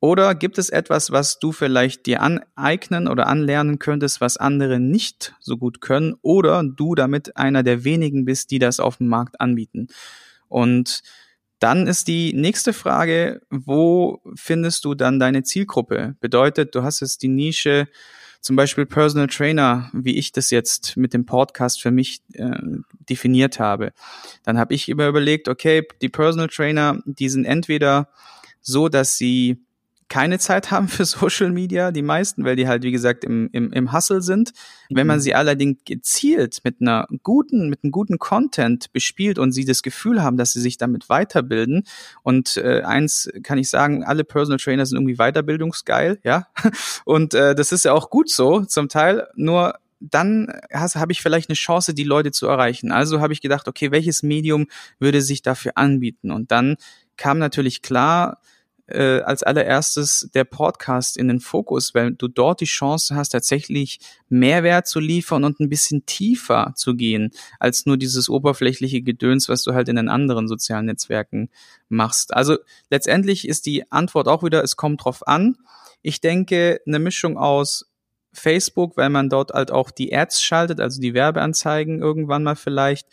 oder 0.00 0.34
gibt 0.34 0.58
es 0.58 0.70
etwas, 0.70 1.10
was 1.10 1.38
du 1.38 1.50
vielleicht 1.50 2.06
dir 2.06 2.22
aneignen 2.22 3.08
oder 3.08 3.26
anlernen 3.26 3.78
könntest, 3.78 4.20
was 4.20 4.36
andere 4.36 4.78
nicht 4.78 5.34
so 5.40 5.56
gut 5.56 5.80
können 5.80 6.14
oder 6.22 6.62
du 6.62 6.94
damit 6.94 7.36
einer 7.36 7.62
der 7.62 7.84
wenigen 7.84 8.24
bist, 8.24 8.50
die 8.50 8.60
das 8.60 8.78
auf 8.78 8.98
dem 8.98 9.08
Markt 9.08 9.40
anbieten? 9.40 9.88
Und 10.48 11.02
dann 11.58 11.88
ist 11.88 12.06
die 12.06 12.32
nächste 12.32 12.72
Frage, 12.72 13.40
wo 13.50 14.20
findest 14.36 14.84
du 14.84 14.94
dann 14.94 15.18
deine 15.18 15.42
Zielgruppe? 15.42 16.14
Bedeutet, 16.20 16.76
du 16.76 16.84
hast 16.84 17.00
jetzt 17.00 17.22
die 17.22 17.28
Nische, 17.28 17.88
zum 18.40 18.54
Beispiel 18.54 18.86
Personal 18.86 19.26
Trainer, 19.26 19.90
wie 19.92 20.16
ich 20.16 20.30
das 20.30 20.50
jetzt 20.50 20.96
mit 20.96 21.12
dem 21.12 21.26
Podcast 21.26 21.82
für 21.82 21.90
mich 21.90 22.20
äh, 22.34 22.56
definiert 23.08 23.58
habe. 23.58 23.92
Dann 24.44 24.58
habe 24.58 24.74
ich 24.74 24.88
immer 24.88 25.08
überlegt, 25.08 25.48
okay, 25.48 25.86
die 26.00 26.08
Personal 26.08 26.46
Trainer, 26.46 27.02
die 27.04 27.28
sind 27.28 27.44
entweder 27.44 28.08
so, 28.60 28.88
dass 28.88 29.16
sie 29.16 29.64
keine 30.08 30.38
Zeit 30.38 30.70
haben 30.70 30.88
für 30.88 31.04
Social 31.06 31.50
Media, 31.50 31.92
die 31.92 32.02
meisten, 32.02 32.44
weil 32.44 32.56
die 32.56 32.68
halt, 32.68 32.82
wie 32.82 32.92
gesagt, 32.92 33.24
im, 33.24 33.48
im, 33.52 33.72
im 33.72 33.92
Hustle 33.92 34.22
sind. 34.22 34.52
Wenn 34.90 35.06
man 35.06 35.18
mhm. 35.18 35.22
sie 35.22 35.34
allerdings 35.34 35.78
gezielt 35.84 36.60
mit 36.64 36.80
einer 36.80 37.06
guten, 37.22 37.68
mit 37.68 37.82
einem 37.82 37.92
guten 37.92 38.18
Content 38.18 38.92
bespielt 38.92 39.38
und 39.38 39.52
sie 39.52 39.64
das 39.64 39.82
Gefühl 39.82 40.22
haben, 40.22 40.36
dass 40.36 40.52
sie 40.52 40.60
sich 40.60 40.78
damit 40.78 41.08
weiterbilden 41.08 41.84
und 42.22 42.56
äh, 42.56 42.82
eins 42.82 43.30
kann 43.42 43.58
ich 43.58 43.68
sagen, 43.68 44.04
alle 44.04 44.24
Personal 44.24 44.58
Trainer 44.58 44.86
sind 44.86 44.96
irgendwie 44.96 45.16
weiterbildungsgeil, 45.16 46.18
ja. 46.24 46.46
Und 47.04 47.34
äh, 47.34 47.54
das 47.54 47.72
ist 47.72 47.84
ja 47.84 47.92
auch 47.92 48.10
gut 48.10 48.30
so 48.30 48.64
zum 48.64 48.88
Teil, 48.88 49.28
nur 49.34 49.74
dann 50.00 50.52
habe 50.72 51.12
ich 51.12 51.22
vielleicht 51.22 51.48
eine 51.48 51.56
Chance, 51.56 51.94
die 51.94 52.04
Leute 52.04 52.30
zu 52.30 52.46
erreichen. 52.46 52.92
Also 52.92 53.20
habe 53.20 53.32
ich 53.32 53.40
gedacht, 53.40 53.66
okay, 53.66 53.90
welches 53.90 54.22
Medium 54.22 54.66
würde 54.98 55.22
sich 55.22 55.42
dafür 55.42 55.72
anbieten? 55.74 56.30
Und 56.30 56.52
dann 56.52 56.76
kam 57.16 57.38
natürlich 57.38 57.82
klar, 57.82 58.40
äh, 58.88 59.20
als 59.20 59.42
allererstes 59.42 60.30
der 60.34 60.44
Podcast 60.44 61.16
in 61.16 61.28
den 61.28 61.40
Fokus, 61.40 61.94
weil 61.94 62.12
du 62.12 62.28
dort 62.28 62.60
die 62.60 62.66
Chance 62.66 63.14
hast, 63.14 63.30
tatsächlich 63.30 64.00
Mehrwert 64.28 64.86
zu 64.86 64.98
liefern 64.98 65.44
und 65.44 65.60
ein 65.60 65.68
bisschen 65.68 66.06
tiefer 66.06 66.72
zu 66.74 66.94
gehen, 66.94 67.30
als 67.58 67.86
nur 67.86 67.96
dieses 67.96 68.28
oberflächliche 68.28 69.02
Gedöns, 69.02 69.48
was 69.48 69.62
du 69.62 69.74
halt 69.74 69.88
in 69.88 69.96
den 69.96 70.08
anderen 70.08 70.48
sozialen 70.48 70.86
Netzwerken 70.86 71.50
machst. 71.88 72.34
Also 72.34 72.56
letztendlich 72.90 73.46
ist 73.46 73.66
die 73.66 73.90
Antwort 73.92 74.26
auch 74.26 74.42
wieder, 74.42 74.64
es 74.64 74.76
kommt 74.76 75.04
drauf 75.04 75.26
an. 75.26 75.56
Ich 76.02 76.20
denke, 76.20 76.80
eine 76.86 76.98
Mischung 76.98 77.36
aus 77.36 77.90
Facebook, 78.32 78.96
weil 78.96 79.10
man 79.10 79.28
dort 79.28 79.52
halt 79.52 79.70
auch 79.70 79.90
die 79.90 80.14
Ads 80.14 80.42
schaltet, 80.42 80.80
also 80.80 81.00
die 81.00 81.14
Werbeanzeigen 81.14 82.00
irgendwann 82.00 82.42
mal 82.42 82.56
vielleicht 82.56 83.08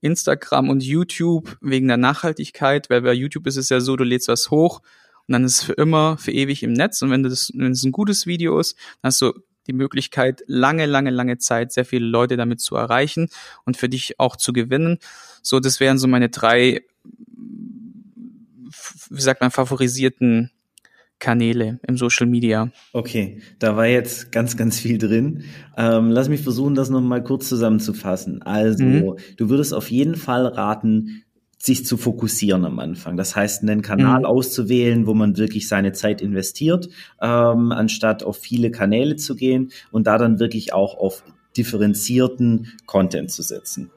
Instagram 0.00 0.68
und 0.68 0.84
YouTube 0.84 1.56
wegen 1.60 1.88
der 1.88 1.96
Nachhaltigkeit, 1.96 2.90
weil 2.90 3.02
bei 3.02 3.12
YouTube 3.12 3.46
ist 3.46 3.56
es 3.56 3.70
ja 3.70 3.80
so, 3.80 3.96
du 3.96 4.04
lädst 4.04 4.28
was 4.28 4.50
hoch 4.50 4.82
und 5.28 5.32
dann 5.32 5.44
ist 5.44 5.58
es 5.58 5.64
für 5.64 5.72
immer, 5.72 6.18
für 6.18 6.30
ewig 6.30 6.62
im 6.62 6.72
Netz. 6.72 7.02
Und 7.02 7.10
wenn, 7.10 7.22
das, 7.22 7.50
wenn 7.54 7.72
es 7.72 7.82
ein 7.82 7.92
gutes 7.92 8.26
Video 8.26 8.58
ist, 8.58 8.76
dann 9.02 9.08
hast 9.08 9.20
du 9.20 9.32
die 9.66 9.72
Möglichkeit, 9.72 10.42
lange, 10.46 10.86
lange, 10.86 11.10
lange 11.10 11.38
Zeit 11.38 11.72
sehr 11.72 11.84
viele 11.84 12.06
Leute 12.06 12.36
damit 12.36 12.60
zu 12.60 12.76
erreichen 12.76 13.28
und 13.64 13.76
für 13.76 13.88
dich 13.88 14.20
auch 14.20 14.36
zu 14.36 14.52
gewinnen. 14.52 14.98
So, 15.42 15.58
das 15.58 15.80
wären 15.80 15.98
so 15.98 16.06
meine 16.06 16.28
drei, 16.28 16.82
wie 19.10 19.20
sagt 19.20 19.40
man, 19.40 19.50
favorisierten 19.50 20.52
Kanäle 21.18 21.80
im 21.88 21.96
Social 21.96 22.26
Media. 22.26 22.70
Okay, 22.92 23.40
da 23.58 23.76
war 23.76 23.86
jetzt 23.86 24.32
ganz, 24.32 24.56
ganz 24.56 24.78
viel 24.78 24.98
drin. 24.98 25.44
Ähm, 25.76 26.10
lass 26.10 26.28
mich 26.28 26.42
versuchen, 26.42 26.74
das 26.74 26.90
nochmal 26.90 27.24
kurz 27.24 27.48
zusammenzufassen. 27.48 28.42
Also, 28.42 28.84
mhm. 28.84 29.16
du 29.36 29.48
würdest 29.48 29.72
auf 29.72 29.90
jeden 29.90 30.14
Fall 30.14 30.46
raten, 30.46 31.24
sich 31.58 31.86
zu 31.86 31.96
fokussieren 31.96 32.64
am 32.64 32.78
Anfang. 32.78 33.16
Das 33.16 33.34
heißt, 33.34 33.62
einen 33.62 33.82
Kanal 33.82 34.20
mhm. 34.20 34.26
auszuwählen, 34.26 35.06
wo 35.06 35.14
man 35.14 35.36
wirklich 35.36 35.68
seine 35.68 35.92
Zeit 35.92 36.20
investiert, 36.20 36.88
ähm, 37.20 37.72
anstatt 37.72 38.22
auf 38.22 38.36
viele 38.38 38.70
Kanäle 38.70 39.16
zu 39.16 39.34
gehen 39.36 39.72
und 39.90 40.06
da 40.06 40.18
dann 40.18 40.38
wirklich 40.38 40.72
auch 40.72 40.96
auf 40.96 41.22
differenzierten 41.56 42.72
Content 42.86 43.30
zu 43.30 43.42
setzen. 43.42 43.90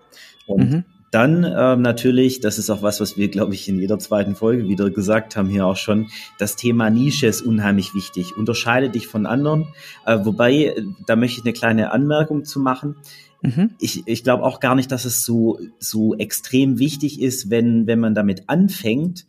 Und 0.48 0.72
mhm. 0.72 0.84
Dann 1.12 1.44
ähm, 1.44 1.82
natürlich, 1.82 2.40
das 2.40 2.60
ist 2.60 2.70
auch 2.70 2.84
was, 2.84 3.02
was 3.02 3.18
wir, 3.18 3.30
glaube 3.30 3.56
ich, 3.56 3.68
in 3.68 3.80
jeder 3.80 3.98
zweiten 3.98 4.36
Folge 4.36 4.68
wieder 4.68 4.92
gesagt 4.92 5.36
haben, 5.36 5.50
hier 5.50 5.66
auch 5.66 5.76
schon, 5.76 6.08
das 6.38 6.56
Thema 6.56 6.90
Nische 6.92 7.26
ist 7.26 7.42
unheimlich 7.42 7.96
wichtig. 7.96 8.38
Unterscheide 8.38 8.90
dich 8.90 9.08
von 9.08 9.26
anderen. 9.26 9.68
Äh, 10.06 10.20
wobei, 10.24 10.76
da 11.08 11.16
möchte 11.16 11.40
ich 11.40 11.46
eine 11.46 11.54
kleine 11.54 11.92
Anmerkung 11.92 12.46
zu 12.46 12.60
machen. 12.60 12.96
Mhm. 13.42 13.72
Ich, 13.80 14.04
ich 14.06 14.24
glaube 14.24 14.44
auch 14.44 14.60
gar 14.60 14.76
nicht, 14.76 14.92
dass 14.92 15.06
es 15.06 15.24
so, 15.24 15.60
so 15.80 16.16
extrem 16.16 16.80
wichtig 16.80 17.22
ist, 17.22 17.50
wenn, 17.50 17.88
wenn 17.88 18.00
man 18.00 18.16
damit 18.16 18.44
anfängt, 18.48 19.26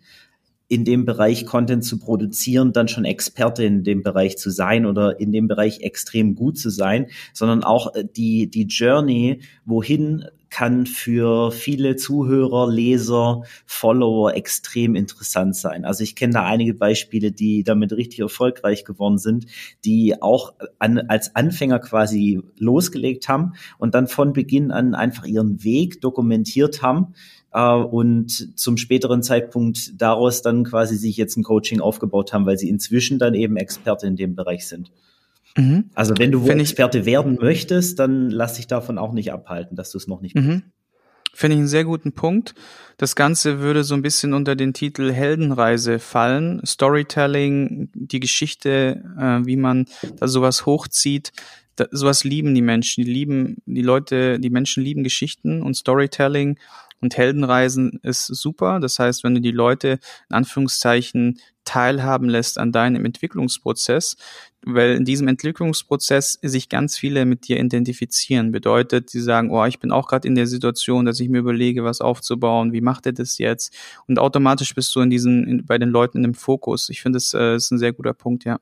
in 0.70 0.84
dem 0.84 1.04
Bereich 1.04 1.46
Content 1.46 1.84
zu 1.84 1.98
produzieren, 1.98 2.72
dann 2.72 2.86
schon 2.86 3.04
Experte 3.04 3.64
in 3.64 3.82
dem 3.82 4.04
Bereich 4.04 4.38
zu 4.38 4.50
sein 4.50 4.86
oder 4.86 5.18
in 5.18 5.32
dem 5.32 5.48
Bereich 5.48 5.80
extrem 5.80 6.36
gut 6.36 6.58
zu 6.58 6.70
sein, 6.70 7.08
sondern 7.32 7.64
auch 7.64 7.94
äh, 7.94 8.04
die, 8.04 8.48
die 8.48 8.66
Journey, 8.66 9.40
wohin 9.64 10.26
kann 10.50 10.84
für 10.84 11.52
viele 11.52 11.96
Zuhörer, 11.96 12.70
Leser, 12.70 13.42
Follower 13.66 14.34
extrem 14.34 14.96
interessant 14.96 15.56
sein. 15.56 15.84
Also 15.84 16.02
ich 16.02 16.16
kenne 16.16 16.34
da 16.34 16.44
einige 16.44 16.74
Beispiele, 16.74 17.32
die 17.32 17.62
damit 17.62 17.92
richtig 17.92 18.18
erfolgreich 18.18 18.84
geworden 18.84 19.18
sind, 19.18 19.46
die 19.84 20.20
auch 20.20 20.54
an, 20.78 20.98
als 20.98 21.34
Anfänger 21.36 21.78
quasi 21.78 22.42
losgelegt 22.58 23.28
haben 23.28 23.52
und 23.78 23.94
dann 23.94 24.08
von 24.08 24.32
Beginn 24.32 24.70
an 24.72 24.94
einfach 24.94 25.24
ihren 25.24 25.62
Weg 25.62 26.00
dokumentiert 26.00 26.82
haben 26.82 27.14
äh, 27.52 27.72
und 27.72 28.58
zum 28.58 28.76
späteren 28.76 29.22
Zeitpunkt 29.22 30.00
daraus 30.00 30.42
dann 30.42 30.64
quasi 30.64 30.96
sich 30.96 31.16
jetzt 31.16 31.36
ein 31.36 31.44
Coaching 31.44 31.80
aufgebaut 31.80 32.32
haben, 32.32 32.46
weil 32.46 32.58
sie 32.58 32.68
inzwischen 32.68 33.18
dann 33.18 33.34
eben 33.34 33.56
Experte 33.56 34.06
in 34.06 34.16
dem 34.16 34.34
Bereich 34.34 34.66
sind. 34.66 34.90
Mhm. 35.56 35.90
Also 35.94 36.14
wenn 36.16 36.30
du 36.30 36.46
Experte 36.46 37.06
werden 37.06 37.38
möchtest, 37.40 37.98
dann 37.98 38.30
lass 38.30 38.54
dich 38.54 38.66
davon 38.66 38.98
auch 38.98 39.12
nicht 39.12 39.32
abhalten, 39.32 39.76
dass 39.76 39.90
du 39.90 39.98
es 39.98 40.06
noch 40.06 40.20
nicht 40.20 40.36
mhm. 40.36 40.62
Finde 41.32 41.54
ich 41.54 41.58
einen 41.60 41.68
sehr 41.68 41.84
guten 41.84 42.12
Punkt. 42.12 42.54
Das 42.96 43.14
Ganze 43.14 43.60
würde 43.60 43.84
so 43.84 43.94
ein 43.94 44.02
bisschen 44.02 44.34
unter 44.34 44.56
den 44.56 44.72
Titel 44.72 45.12
Heldenreise 45.12 46.00
fallen. 46.00 46.60
Storytelling, 46.66 47.88
die 47.94 48.20
Geschichte, 48.20 49.04
äh, 49.16 49.46
wie 49.46 49.56
man 49.56 49.86
da 50.18 50.26
sowas 50.26 50.66
hochzieht. 50.66 51.30
Da, 51.76 51.86
sowas 51.92 52.24
lieben 52.24 52.54
die 52.54 52.62
Menschen. 52.62 53.04
Die 53.04 53.10
lieben, 53.10 53.58
die 53.64 53.82
Leute, 53.82 54.40
die 54.40 54.50
Menschen 54.50 54.82
lieben 54.82 55.04
Geschichten 55.04 55.62
und 55.62 55.74
Storytelling. 55.74 56.58
Und 57.00 57.16
Heldenreisen 57.16 58.00
ist 58.02 58.26
super. 58.26 58.80
Das 58.80 58.98
heißt, 58.98 59.24
wenn 59.24 59.34
du 59.34 59.40
die 59.40 59.52
Leute 59.52 60.00
in 60.28 60.36
Anführungszeichen 60.36 61.38
teilhaben 61.64 62.28
lässt 62.28 62.58
an 62.58 62.72
deinem 62.72 63.04
Entwicklungsprozess, 63.04 64.16
weil 64.64 64.94
in 64.94 65.04
diesem 65.04 65.28
Entwicklungsprozess 65.28 66.38
sich 66.42 66.68
ganz 66.68 66.98
viele 66.98 67.24
mit 67.24 67.48
dir 67.48 67.58
identifizieren. 67.58 68.52
Bedeutet, 68.52 69.10
sie 69.10 69.20
sagen, 69.20 69.50
oh, 69.50 69.64
ich 69.64 69.78
bin 69.78 69.90
auch 69.90 70.08
gerade 70.08 70.28
in 70.28 70.34
der 70.34 70.46
Situation, 70.46 71.06
dass 71.06 71.20
ich 71.20 71.28
mir 71.28 71.38
überlege, 71.38 71.84
was 71.84 72.00
aufzubauen, 72.00 72.72
wie 72.72 72.80
macht 72.80 73.06
er 73.06 73.12
das 73.12 73.38
jetzt? 73.38 73.74
Und 74.06 74.18
automatisch 74.18 74.74
bist 74.74 74.94
du 74.94 75.00
in 75.00 75.10
diesen, 75.10 75.46
in, 75.46 75.66
bei 75.66 75.78
den 75.78 75.88
Leuten 75.88 76.24
im 76.24 76.34
Fokus. 76.34 76.90
Ich 76.90 77.00
finde, 77.00 77.16
das 77.16 77.32
äh, 77.34 77.56
ist 77.56 77.70
ein 77.70 77.78
sehr 77.78 77.92
guter 77.92 78.12
Punkt, 78.12 78.44
ja. 78.44 78.58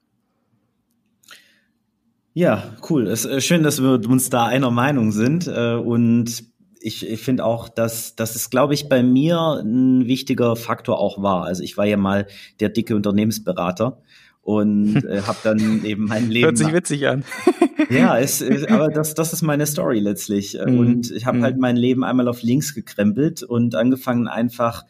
Ja, 2.35 2.77
cool. 2.89 3.09
Es 3.09 3.25
ist 3.25 3.33
äh, 3.33 3.41
schön, 3.41 3.65
dass 3.65 3.83
wir 3.83 4.09
uns 4.09 4.31
da 4.31 4.45
einer 4.45 4.71
Meinung 4.71 5.11
sind. 5.11 5.49
Äh, 5.49 5.75
und 5.75 6.45
ich, 6.81 7.05
ich 7.09 7.21
finde 7.21 7.45
auch, 7.45 7.69
dass, 7.69 8.15
dass 8.15 8.37
es, 8.37 8.51
glaube 8.51 8.75
ich, 8.75 8.89
bei 8.89 9.03
mir 9.03 9.61
ein 9.61 10.07
wichtiger 10.07 10.55
Faktor 10.55 11.01
auch 11.01 11.21
war. 11.21 11.45
Also 11.45 11.65
ich 11.65 11.77
war 11.77 11.87
ja 11.87 11.97
mal 11.97 12.29
der 12.61 12.69
dicke 12.69 12.95
Unternehmensberater 12.95 14.01
und 14.43 15.05
äh, 15.05 15.23
habe 15.23 15.39
dann 15.43 15.59
eben 15.85 16.05
mein 16.07 16.31
Leben. 16.31 16.47
Hört 16.47 16.59
sich 16.59 16.73
witzig 16.73 17.07
an. 17.07 17.25
ja, 17.91 18.19
es, 18.19 18.43
aber 18.69 18.89
das, 18.89 19.15
das 19.15 19.33
ist 19.33 19.43
meine 19.43 19.67
Story 19.67 20.01
letztlich. 20.01 20.59
Mhm. 20.65 20.79
Und 20.79 21.11
ich 21.11 21.27
habe 21.27 21.39
mhm. 21.39 21.43
halt 21.43 21.59
mein 21.59 21.77
Leben 21.77 22.05
einmal 22.05 22.29
auf 22.29 22.43
links 22.43 22.75
gekrempelt 22.75 23.43
und 23.43 23.75
angefangen 23.75 24.29
einfach 24.29 24.85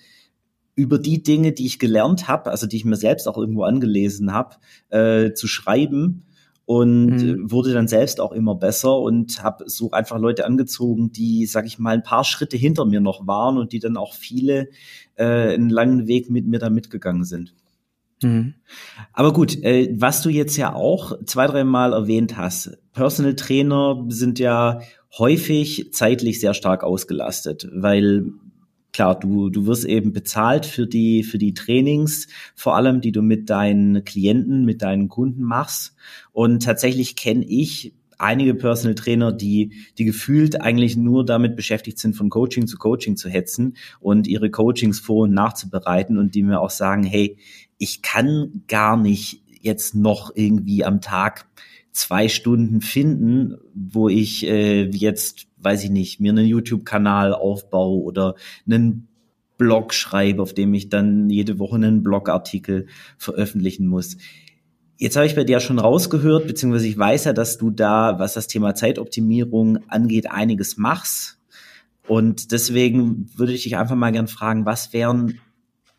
über 0.74 0.98
die 1.00 1.22
Dinge, 1.24 1.52
die 1.52 1.66
ich 1.66 1.80
gelernt 1.80 2.28
habe, 2.28 2.50
also 2.50 2.68
die 2.68 2.76
ich 2.76 2.84
mir 2.84 2.96
selbst 2.96 3.26
auch 3.26 3.36
irgendwo 3.36 3.64
angelesen 3.64 4.32
habe, 4.32 4.56
äh, 4.90 5.32
zu 5.32 5.48
schreiben 5.48 6.22
und 6.68 7.16
mhm. 7.16 7.50
wurde 7.50 7.72
dann 7.72 7.88
selbst 7.88 8.20
auch 8.20 8.30
immer 8.30 8.54
besser 8.54 8.98
und 8.98 9.42
habe 9.42 9.64
so 9.68 9.90
einfach 9.90 10.18
Leute 10.18 10.44
angezogen, 10.44 11.10
die, 11.10 11.46
sag 11.46 11.66
ich 11.66 11.78
mal, 11.78 11.94
ein 11.94 12.02
paar 12.02 12.24
Schritte 12.24 12.56
hinter 12.56 12.84
mir 12.84 13.00
noch 13.00 13.26
waren 13.26 13.56
und 13.56 13.72
die 13.72 13.80
dann 13.80 13.96
auch 13.96 14.14
viele 14.14 14.68
äh, 15.16 15.24
einen 15.24 15.70
langen 15.70 16.06
Weg 16.06 16.28
mit 16.28 16.46
mir 16.46 16.58
da 16.58 16.68
mitgegangen 16.70 17.24
sind. 17.24 17.54
Mhm. 18.22 18.54
Aber 19.12 19.32
gut, 19.32 19.62
äh, 19.62 19.94
was 19.96 20.22
du 20.22 20.28
jetzt 20.28 20.56
ja 20.56 20.74
auch 20.74 21.22
zwei, 21.24 21.46
drei 21.46 21.64
Mal 21.64 21.92
erwähnt 21.92 22.36
hast, 22.36 22.78
Personal 22.92 23.36
Trainer 23.36 24.04
sind 24.08 24.38
ja 24.38 24.80
häufig 25.16 25.92
zeitlich 25.92 26.40
sehr 26.40 26.54
stark 26.54 26.84
ausgelastet, 26.84 27.68
weil 27.72 28.32
klar, 28.92 29.18
du, 29.18 29.50
du 29.50 29.66
wirst 29.66 29.84
eben 29.84 30.12
bezahlt 30.12 30.66
für 30.66 30.86
die, 30.86 31.22
für 31.22 31.38
die 31.38 31.54
Trainings, 31.54 32.26
vor 32.54 32.74
allem, 32.74 33.00
die 33.00 33.12
du 33.12 33.22
mit 33.22 33.48
deinen 33.50 34.04
Klienten, 34.04 34.64
mit 34.64 34.82
deinen 34.82 35.08
Kunden 35.08 35.42
machst. 35.42 35.94
Und 36.32 36.64
tatsächlich 36.64 37.14
kenne 37.14 37.44
ich 37.46 37.94
einige 38.18 38.54
Personal 38.54 38.94
Trainer, 38.94 39.32
die, 39.32 39.72
die 39.96 40.04
gefühlt 40.04 40.60
eigentlich 40.60 40.96
nur 40.96 41.24
damit 41.24 41.56
beschäftigt 41.56 41.98
sind, 41.98 42.14
von 42.14 42.30
Coaching 42.30 42.66
zu 42.66 42.76
Coaching 42.76 43.16
zu 43.16 43.28
hetzen 43.28 43.76
und 44.00 44.26
ihre 44.26 44.50
Coachings 44.50 45.00
vor- 45.00 45.24
und 45.24 45.34
nachzubereiten 45.34 46.18
und 46.18 46.34
die 46.34 46.42
mir 46.42 46.60
auch 46.60 46.70
sagen, 46.70 47.04
hey, 47.04 47.38
ich 47.78 48.02
kann 48.02 48.64
gar 48.66 48.96
nicht 48.96 49.42
jetzt 49.60 49.94
noch 49.94 50.32
irgendwie 50.34 50.84
am 50.84 51.00
Tag 51.00 51.46
zwei 51.92 52.28
Stunden 52.28 52.80
finden, 52.80 53.56
wo 53.74 54.08
ich 54.08 54.46
äh, 54.46 54.88
jetzt, 54.88 55.46
weiß 55.58 55.84
ich 55.84 55.90
nicht, 55.90 56.20
mir 56.20 56.30
einen 56.32 56.46
YouTube-Kanal 56.46 57.32
aufbaue 57.34 58.02
oder 58.02 58.34
einen 58.66 59.08
Blog 59.56 59.92
schreibe, 59.92 60.40
auf 60.40 60.54
dem 60.54 60.72
ich 60.74 60.88
dann 60.88 61.28
jede 61.28 61.58
Woche 61.58 61.76
einen 61.76 62.02
Blogartikel 62.02 62.86
veröffentlichen 63.16 63.86
muss. 63.86 64.16
Jetzt 64.98 65.16
habe 65.16 65.26
ich 65.26 65.34
bei 65.34 65.44
dir 65.44 65.60
schon 65.60 65.78
rausgehört, 65.78 66.46
beziehungsweise 66.46 66.88
ich 66.88 66.98
weiß 66.98 67.24
ja, 67.24 67.32
dass 67.32 67.56
du 67.56 67.70
da, 67.70 68.18
was 68.18 68.34
das 68.34 68.48
Thema 68.48 68.74
Zeitoptimierung 68.74 69.78
angeht, 69.88 70.30
einiges 70.30 70.76
machst. 70.76 71.38
Und 72.06 72.52
deswegen 72.52 73.30
würde 73.34 73.52
ich 73.52 73.62
dich 73.62 73.76
einfach 73.76 73.94
mal 73.96 74.12
gern 74.12 74.28
fragen, 74.28 74.66
was 74.66 74.92
wären 74.92 75.40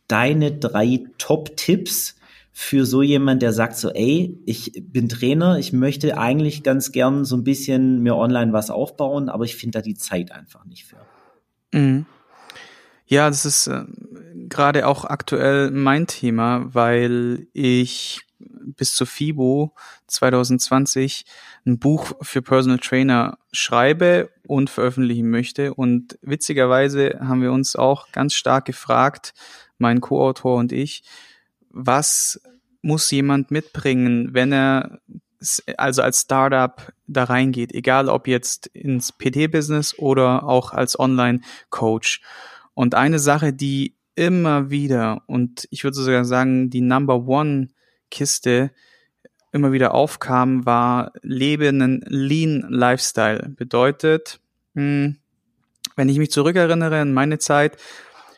deine 0.08 0.52
drei 0.52 1.06
Top-Tipps, 1.18 2.20
für 2.62 2.86
so 2.86 3.02
jemand, 3.02 3.42
der 3.42 3.54
sagt 3.54 3.78
so, 3.78 3.90
ey, 3.90 4.38
ich 4.46 4.74
bin 4.84 5.08
Trainer, 5.08 5.58
ich 5.60 5.72
möchte 5.72 6.18
eigentlich 6.18 6.62
ganz 6.62 6.92
gern 6.92 7.24
so 7.24 7.38
ein 7.38 7.46
bisschen 7.46 8.04
mir 8.04 8.18
online 8.18 8.52
was 8.52 8.70
aufbauen, 8.70 9.30
aber 9.30 9.46
ich 9.46 9.56
finde 9.56 9.80
da 9.80 9.82
die 9.82 9.96
Zeit 9.96 10.34
einfach 10.34 10.66
nicht 10.66 10.86
für. 10.86 10.98
Mhm. 11.72 12.06
Ja, 13.06 13.30
das 13.30 13.46
ist 13.46 13.68
äh, 13.68 13.86
gerade 14.50 14.88
auch 14.88 15.06
aktuell 15.06 15.72
mein 15.72 16.06
Thema, 16.06 16.66
weil 16.74 17.48
ich 17.54 18.22
bis 18.40 18.94
zur 18.96 19.08
FIBO 19.08 19.74
2020 20.08 21.26
ein 21.66 21.80
Buch 21.80 22.14
für 22.22 22.42
Personal 22.42 22.80
Trainer 22.80 23.38
schreibe 23.52 24.30
und 24.48 24.70
veröffentlichen 24.70 25.30
möchte. 25.30 25.74
Und 25.74 26.18
witzigerweise 26.22 27.20
haben 27.20 27.42
wir 27.42 27.52
uns 27.52 27.76
auch 27.76 28.12
ganz 28.12 28.34
stark 28.34 28.66
gefragt, 28.66 29.34
mein 29.78 30.02
Co-Autor 30.02 30.58
und 30.58 30.72
ich, 30.72 31.04
was 31.70 32.42
muss 32.82 33.12
jemand 33.12 33.52
mitbringen, 33.52 34.34
wenn 34.34 34.52
er 34.52 35.00
also 35.78 36.02
als 36.02 36.22
Startup 36.22 36.92
da 37.08 37.24
reingeht, 37.26 37.74
egal 37.74 38.10
ob 38.10 38.28
jetzt 38.28 38.68
ins 38.68 39.12
PT-Business 39.14 39.98
oder 39.98 40.44
auch 40.44 40.74
als 40.74 41.00
Online-Coach. 41.00 42.22
Und 42.74 42.96
eine 42.96 43.20
Sache, 43.20 43.54
die 43.54 43.96
immer 44.16 44.70
wieder 44.70 45.24
und 45.28 45.68
ich 45.72 45.84
würde 45.84 45.96
sogar 45.96 46.26
sagen, 46.26 46.70
die 46.70 46.82
Number 46.82 47.26
One 47.26 47.70
Kiste 48.10 48.72
immer 49.52 49.72
wieder 49.72 49.94
aufkam, 49.94 50.66
war 50.66 51.12
lebe 51.22 51.68
einen 51.68 52.02
Lean 52.08 52.66
Lifestyle. 52.70 53.50
Bedeutet, 53.56 54.40
hm, 54.76 55.18
wenn 55.96 56.10
ich 56.10 56.18
mich 56.18 56.32
zurückerinnere 56.32 57.02
an 57.02 57.14
meine 57.14 57.40
Zeit, 57.40 57.78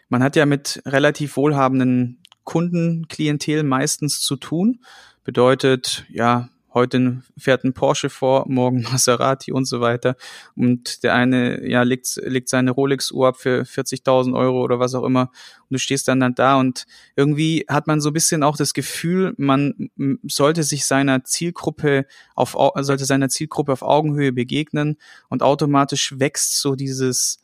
man 0.09 0.23
hat 0.23 0.35
ja 0.35 0.45
mit 0.45 0.81
relativ 0.85 1.37
wohlhabenden 1.37 2.21
Kundenklientel 2.43 3.63
meistens 3.63 4.19
zu 4.21 4.35
tun. 4.35 4.83
Bedeutet, 5.23 6.05
ja, 6.09 6.49
heute 6.73 7.21
fährt 7.37 7.63
ein 7.63 7.73
Porsche 7.73 8.09
vor, 8.09 8.45
morgen 8.47 8.81
Maserati 8.91 9.51
und 9.51 9.65
so 9.65 9.81
weiter. 9.81 10.15
Und 10.55 11.03
der 11.03 11.13
eine, 11.13 11.67
ja, 11.67 11.83
legt, 11.83 12.19
legt 12.23 12.49
seine 12.49 12.71
Rolex-Uhr 12.71 13.27
ab 13.27 13.37
für 13.37 13.63
40.000 13.63 14.35
Euro 14.35 14.61
oder 14.61 14.79
was 14.79 14.95
auch 14.95 15.03
immer. 15.03 15.31
Und 15.69 15.75
du 15.75 15.77
stehst 15.77 16.07
dann, 16.07 16.19
dann 16.19 16.35
da 16.35 16.59
und 16.59 16.85
irgendwie 17.15 17.65
hat 17.67 17.87
man 17.87 18.01
so 18.01 18.09
ein 18.09 18.13
bisschen 18.13 18.43
auch 18.43 18.57
das 18.57 18.73
Gefühl, 18.73 19.33
man 19.37 19.89
sollte 20.23 20.63
sich 20.63 20.85
seiner 20.85 21.23
Zielgruppe 21.23 22.05
auf, 22.35 22.55
sollte 22.81 23.05
seiner 23.05 23.29
Zielgruppe 23.29 23.73
auf 23.73 23.81
Augenhöhe 23.81 24.31
begegnen 24.31 24.97
und 25.29 25.43
automatisch 25.43 26.19
wächst 26.19 26.59
so 26.59 26.75
dieses, 26.75 27.39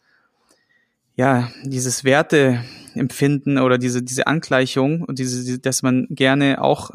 ja, 1.15 1.51
dieses 1.63 2.03
Werteempfinden 2.03 3.57
oder 3.57 3.77
diese, 3.77 4.03
diese 4.03 4.27
Angleichung 4.27 5.03
und 5.03 5.19
diese, 5.19 5.59
dass 5.59 5.81
man 5.81 6.07
gerne 6.09 6.61
auch 6.61 6.91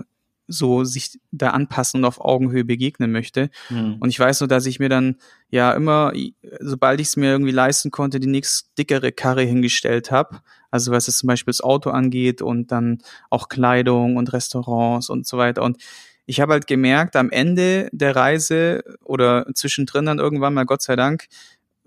so 0.53 0.85
sich 0.85 1.19
da 1.31 1.51
anpassen 1.51 2.01
und 2.01 2.05
auf 2.05 2.21
Augenhöhe 2.21 2.65
begegnen 2.65 3.13
möchte. 3.13 3.51
Mhm. 3.71 3.97
Und 4.01 4.09
ich 4.11 4.19
weiß 4.19 4.41
nur, 4.41 4.49
dass 4.49 4.67
ich 4.67 4.79
mir 4.79 4.89
dann 4.89 5.17
ja 5.51 5.73
immer, 5.73 6.13
sobald 6.61 7.01
ich 7.01 7.09
es 7.09 7.17
mir 7.17 7.31
irgendwie 7.31 7.53
leisten 7.53 7.91
konnte, 7.91 8.21
die 8.21 8.29
nächst 8.29 8.71
dickere 8.79 9.13
Karre 9.13 9.43
hingestellt 9.43 10.11
habe. 10.11 10.41
Also 10.71 10.93
was 10.93 11.09
es 11.09 11.19
zum 11.19 11.27
Beispiel 11.27 11.53
das 11.53 11.61
Auto 11.61 11.91
angeht 11.91 12.43
und 12.43 12.73
dann 12.73 12.99
auch 13.31 13.49
Kleidung 13.49 14.17
und 14.17 14.33
Restaurants 14.33 15.11
und 15.11 15.27
so 15.27 15.39
weiter. 15.39 15.63
Und 15.63 15.79
ich 16.25 16.41
habe 16.41 16.53
halt 16.53 16.67
gemerkt, 16.67 17.17
am 17.17 17.31
Ende 17.31 17.89
der 17.93 18.15
Reise 18.15 18.83
oder 19.05 19.47
zwischendrin 19.55 20.07
dann 20.07 20.19
irgendwann 20.19 20.55
mal, 20.55 20.65
Gott 20.65 20.83
sei 20.83 20.97
Dank, 20.97 21.27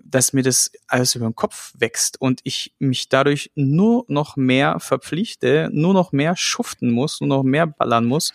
dass 0.05 0.33
mir 0.33 0.43
das 0.43 0.71
alles 0.87 1.15
über 1.15 1.25
den 1.25 1.35
Kopf 1.35 1.73
wächst 1.77 2.21
und 2.21 2.39
ich 2.43 2.73
mich 2.79 3.09
dadurch 3.09 3.51
nur 3.55 4.05
noch 4.07 4.37
mehr 4.37 4.79
verpflichte, 4.79 5.69
nur 5.73 5.93
noch 5.93 6.11
mehr 6.11 6.37
schuften 6.37 6.91
muss, 6.91 7.19
nur 7.21 7.27
noch 7.27 7.43
mehr 7.43 7.67
ballern 7.67 8.05
muss 8.05 8.31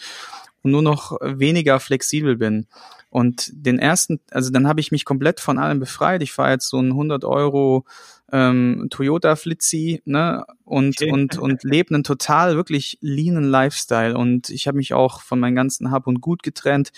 und 0.62 0.72
nur 0.72 0.82
noch 0.82 1.16
weniger 1.22 1.80
flexibel 1.80 2.36
bin. 2.36 2.66
Und 3.08 3.50
den 3.52 3.78
ersten, 3.78 4.20
also 4.30 4.50
dann 4.50 4.68
habe 4.68 4.80
ich 4.80 4.92
mich 4.92 5.04
komplett 5.04 5.40
von 5.40 5.58
allem 5.58 5.80
befreit. 5.80 6.22
Ich 6.22 6.32
fahre 6.32 6.52
jetzt 6.52 6.68
so 6.68 6.78
ein 6.78 6.90
100 6.90 7.24
Euro 7.24 7.84
ähm, 8.32 8.86
Toyota 8.90 9.34
Flitzy 9.36 10.02
ne 10.04 10.44
und 10.64 11.00
okay. 11.00 11.10
und 11.10 11.36
und 11.38 11.64
lebe 11.64 11.94
einen 11.94 12.04
total 12.04 12.54
wirklich 12.54 12.98
leanen 13.00 13.44
Lifestyle 13.44 14.16
und 14.16 14.50
ich 14.50 14.68
habe 14.68 14.76
mich 14.76 14.94
auch 14.94 15.22
von 15.22 15.40
meinem 15.40 15.56
ganzen 15.56 15.90
Hab 15.90 16.06
und 16.06 16.20
Gut 16.20 16.44
getrennt 16.44 16.92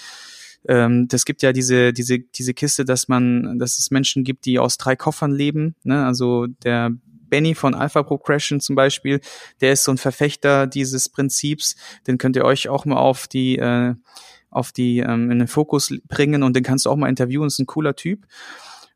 ähm, 0.68 1.09
das 1.09 1.25
gibt 1.25 1.42
ja 1.42 1.53
diese, 1.53 1.92
diese, 1.92 2.20
diese 2.20 2.55
Kiste, 2.55 2.85
dass 2.85 3.09
man, 3.09 3.59
dass 3.59 3.79
es 3.79 3.90
Menschen 3.90 4.25
gibt, 4.25 4.44
die 4.44 4.59
aus 4.59 4.79
drei 4.79 4.96
Koffern 4.96 5.33
leben. 5.33 5.75
Ne? 5.83 6.05
Also 6.05 6.46
der 6.46 6.90
Benny 7.29 7.55
von 7.55 7.75
Alpha 7.75 8.03
Progression 8.03 8.61
zum 8.61 8.77
Beispiel, 8.77 9.20
der 9.61 9.72
ist 9.72 9.85
so 9.85 9.90
ein 9.90 9.98
Verfechter 9.98 10.66
dieses 10.66 11.09
Prinzips. 11.09 11.77
Den 12.07 12.18
könnt 12.18 12.37
ihr 12.37 12.44
euch 12.44 12.68
auch 12.68 12.85
mal 12.85 12.98
auf 12.98 13.27
die, 13.27 13.59
äh, 13.59 13.94
auf 14.51 14.70
die, 14.70 14.98
ähm, 14.98 15.31
in 15.31 15.38
den 15.38 15.48
Fokus 15.48 15.94
bringen 16.09 16.42
und 16.42 16.55
den 16.55 16.62
kannst 16.62 16.87
du 16.87 16.90
auch 16.90 16.96
mal 16.96 17.09
interviewen. 17.09 17.46
Ist 17.46 17.59
ein 17.59 17.66
cooler 17.66 17.96
Typ. 17.96 18.27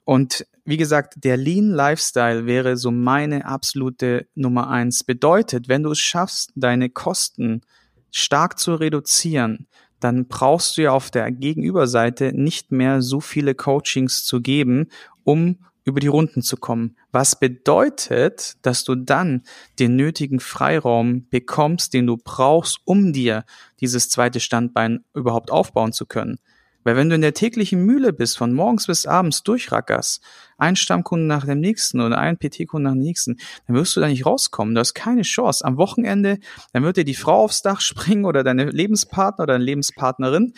Und 0.05 0.46
wie 0.64 0.76
gesagt, 0.76 1.14
der 1.24 1.37
Lean 1.37 1.70
Lifestyle 1.70 2.46
wäre 2.46 2.76
so 2.76 2.90
meine 2.90 3.46
absolute 3.46 4.29
Nummer 4.35 4.68
eins. 4.68 5.02
Bedeutet, 5.02 5.68
wenn 5.68 5.83
du 5.83 5.92
es 5.92 5.98
schaffst, 5.98 6.52
deine 6.55 6.90
Kosten 6.90 7.62
stark 8.11 8.59
zu 8.59 8.74
reduzieren, 8.74 9.66
dann 10.00 10.26
brauchst 10.26 10.76
du 10.76 10.82
ja 10.82 10.92
auf 10.92 11.11
der 11.11 11.30
Gegenüberseite 11.30 12.32
nicht 12.32 12.72
mehr 12.72 13.02
so 13.02 13.20
viele 13.20 13.54
Coachings 13.54 14.24
zu 14.24 14.40
geben, 14.40 14.88
um 15.24 15.59
über 15.85 16.00
die 16.00 16.09
Runden 16.09 16.42
zu 16.42 16.56
kommen. 16.56 16.96
Was 17.12 17.38
bedeutet, 17.38 18.56
dass 18.62 18.85
du 18.85 18.96
dann 18.96 19.42
den 19.78 19.94
nötigen 19.94 20.40
Freiraum 20.40 21.28
bekommst, 21.28 21.94
den 21.94 22.06
du 22.06 22.16
brauchst, 22.16 22.80
um 22.85 23.12
dir 23.12 23.44
dieses 23.80 24.09
zweite 24.09 24.40
Standbein 24.40 25.04
überhaupt 25.14 25.50
aufbauen 25.50 25.92
zu 25.92 26.04
können. 26.04 26.38
Weil 26.87 26.94
wenn 26.94 27.09
du 27.09 27.16
in 27.16 27.20
der 27.20 27.35
täglichen 27.35 27.85
Mühle 27.85 28.12
bist, 28.12 28.38
von 28.38 28.53
morgens 28.53 28.87
bis 28.87 29.07
abends 29.07 29.42
durchrackerst, 29.42 30.22
ein 30.57 30.77
Stammkunden 30.77 31.27
nach 31.27 31.44
dem 31.44 31.59
nächsten 31.59 32.01
oder 32.01 32.16
ein 32.16 32.38
PT-Kunden 32.38 32.85
nach 32.85 32.92
dem 32.92 33.01
nächsten, 33.01 33.38
dann 33.66 33.75
wirst 33.75 33.96
du 33.96 34.01
da 34.01 34.07
nicht 34.07 34.25
rauskommen. 34.25 34.72
Du 34.72 34.79
hast 34.79 34.94
keine 34.94 35.22
Chance. 35.22 35.64
Am 35.64 35.79
Wochenende, 35.79 36.38
dann 36.72 36.85
wird 36.85 36.96
dir 36.96 37.05
die 37.05 37.16
Frau 37.16 37.42
aufs 37.42 37.61
Dach 37.61 37.81
springen 37.81 38.25
oder 38.25 38.44
deine 38.44 38.70
Lebenspartner 38.70 39.42
oder 39.42 39.55
deine 39.55 39.64
Lebenspartnerin. 39.64 40.53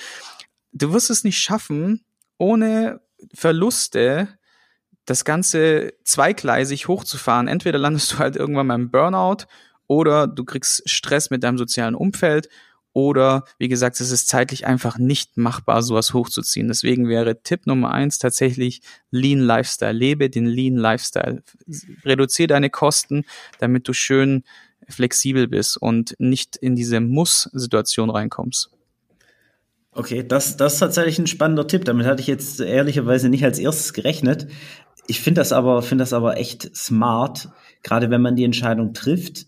Du 0.72 0.92
wirst 0.92 1.08
es 1.08 1.24
nicht 1.24 1.38
schaffen, 1.38 2.04
ohne 2.36 3.00
Verluste 3.32 4.28
das 5.06 5.24
Ganze 5.24 5.94
zweigleisig 6.04 6.88
hochzufahren. 6.88 7.48
Entweder 7.48 7.78
landest 7.78 8.12
du 8.12 8.18
halt 8.18 8.36
irgendwann 8.36 8.66
mal 8.66 8.74
im 8.74 8.90
Burnout 8.90 9.46
oder 9.86 10.26
du 10.26 10.44
kriegst 10.44 10.82
Stress 10.90 11.30
mit 11.30 11.42
deinem 11.42 11.56
sozialen 11.56 11.94
Umfeld 11.94 12.50
oder 12.98 13.44
wie 13.58 13.68
gesagt, 13.68 14.00
es 14.00 14.10
ist 14.10 14.28
zeitlich 14.28 14.66
einfach 14.66 14.98
nicht 14.98 15.36
machbar, 15.36 15.82
sowas 15.82 16.12
hochzuziehen. 16.12 16.66
Deswegen 16.66 17.08
wäre 17.08 17.42
Tipp 17.42 17.66
Nummer 17.66 17.92
eins 17.92 18.18
tatsächlich 18.18 18.82
Lean 19.12 19.38
Lifestyle. 19.38 19.92
Lebe 19.92 20.28
den 20.30 20.46
Lean 20.46 20.74
Lifestyle. 20.74 21.42
Reduziere 22.04 22.48
deine 22.48 22.70
Kosten, 22.70 23.24
damit 23.60 23.86
du 23.86 23.92
schön 23.92 24.42
flexibel 24.88 25.46
bist 25.46 25.76
und 25.76 26.16
nicht 26.18 26.56
in 26.56 26.74
diese 26.74 27.00
Muss-Situation 27.00 28.10
reinkommst. 28.10 28.70
Okay, 29.92 30.26
das, 30.26 30.56
das 30.56 30.74
ist 30.74 30.78
tatsächlich 30.80 31.18
ein 31.18 31.26
spannender 31.26 31.66
Tipp. 31.66 31.84
Damit 31.84 32.06
hatte 32.06 32.20
ich 32.20 32.26
jetzt 32.26 32.60
ehrlicherweise 32.60 33.28
nicht 33.28 33.44
als 33.44 33.58
erstes 33.58 33.92
gerechnet. 33.92 34.48
Ich 35.06 35.20
finde 35.20 35.40
das 35.40 35.52
aber, 35.52 35.82
finde 35.82 36.02
das 36.02 36.12
aber 36.12 36.36
echt 36.36 36.74
smart, 36.76 37.48
gerade 37.82 38.10
wenn 38.10 38.22
man 38.22 38.36
die 38.36 38.44
Entscheidung 38.44 38.92
trifft, 38.92 39.46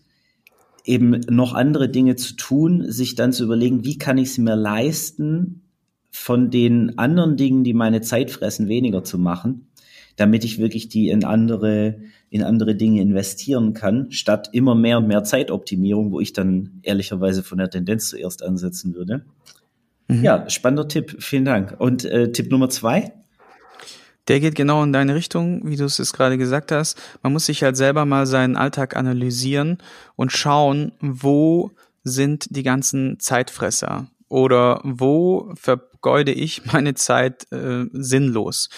eben 0.91 1.21
noch 1.29 1.53
andere 1.53 1.89
Dinge 1.89 2.17
zu 2.17 2.35
tun, 2.35 2.91
sich 2.91 3.15
dann 3.15 3.31
zu 3.31 3.45
überlegen, 3.45 3.85
wie 3.85 3.97
kann 3.97 4.17
ich 4.17 4.29
es 4.29 4.37
mir 4.37 4.55
leisten, 4.55 5.61
von 6.11 6.49
den 6.49 6.97
anderen 6.99 7.37
Dingen, 7.37 7.63
die 7.63 7.73
meine 7.73 8.01
Zeit 8.01 8.31
fressen, 8.31 8.67
weniger 8.67 9.01
zu 9.03 9.17
machen. 9.17 9.67
damit 10.17 10.43
ich 10.43 10.59
wirklich 10.59 10.89
die 10.89 11.09
in 11.09 11.23
andere, 11.23 11.99
in 12.29 12.43
andere 12.43 12.75
Dinge 12.75 13.01
investieren 13.01 13.73
kann, 13.73 14.11
statt 14.11 14.49
immer 14.51 14.75
mehr 14.75 14.97
und 14.97 15.07
mehr 15.07 15.23
Zeitoptimierung, 15.23 16.11
wo 16.11 16.19
ich 16.19 16.33
dann 16.33 16.79
ehrlicherweise 16.83 17.43
von 17.43 17.57
der 17.57 17.69
Tendenz 17.69 18.09
zuerst 18.09 18.43
ansetzen 18.43 18.93
würde. 18.93 19.25
Mhm. 20.07 20.23
Ja, 20.23 20.49
spannender 20.49 20.87
Tipp. 20.87 21.15
Vielen 21.19 21.45
Dank. 21.45 21.75
Und 21.79 22.05
äh, 22.05 22.31
Tipp 22.31 22.51
Nummer 22.51 22.69
zwei? 22.69 23.13
Der 24.27 24.39
geht 24.39 24.55
genau 24.55 24.83
in 24.83 24.93
deine 24.93 25.15
Richtung, 25.15 25.61
wie 25.67 25.75
du 25.75 25.85
es 25.85 26.13
gerade 26.13 26.37
gesagt 26.37 26.71
hast. 26.71 27.01
Man 27.23 27.33
muss 27.33 27.47
sich 27.47 27.63
halt 27.63 27.75
selber 27.75 28.05
mal 28.05 28.27
seinen 28.27 28.55
Alltag 28.55 28.95
analysieren 28.95 29.79
und 30.15 30.31
schauen, 30.31 30.91
wo 30.99 31.71
sind 32.03 32.55
die 32.55 32.63
ganzen 32.63 33.19
Zeitfresser 33.19 34.07
oder 34.27 34.79
wo 34.83 35.51
vergeude 35.55 36.31
ich 36.31 36.65
meine 36.71 36.93
Zeit 36.93 37.51
äh, 37.51 37.85
sinnlos. 37.91 38.69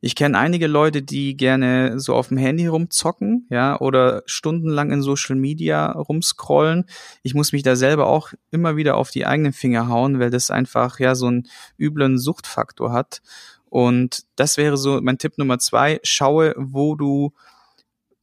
Ich 0.00 0.14
kenne 0.14 0.38
einige 0.38 0.68
Leute, 0.68 1.02
die 1.02 1.36
gerne 1.36 1.98
so 1.98 2.14
auf 2.14 2.28
dem 2.28 2.36
Handy 2.36 2.68
rumzocken, 2.68 3.48
ja, 3.50 3.80
oder 3.80 4.22
stundenlang 4.26 4.92
in 4.92 5.02
Social 5.02 5.34
Media 5.34 5.90
rumscrollen. 5.90 6.84
Ich 7.24 7.34
muss 7.34 7.52
mich 7.52 7.64
da 7.64 7.74
selber 7.74 8.06
auch 8.06 8.32
immer 8.52 8.76
wieder 8.76 8.96
auf 8.96 9.10
die 9.10 9.26
eigenen 9.26 9.52
Finger 9.52 9.88
hauen, 9.88 10.20
weil 10.20 10.30
das 10.30 10.52
einfach 10.52 11.00
ja 11.00 11.16
so 11.16 11.26
einen 11.26 11.48
üblen 11.78 12.16
Suchtfaktor 12.16 12.92
hat. 12.92 13.22
Und 13.70 14.24
das 14.36 14.56
wäre 14.56 14.76
so 14.76 15.00
mein 15.02 15.18
Tipp 15.18 15.38
Nummer 15.38 15.58
zwei. 15.58 16.00
Schaue, 16.02 16.54
wo 16.56 16.94
du 16.94 17.32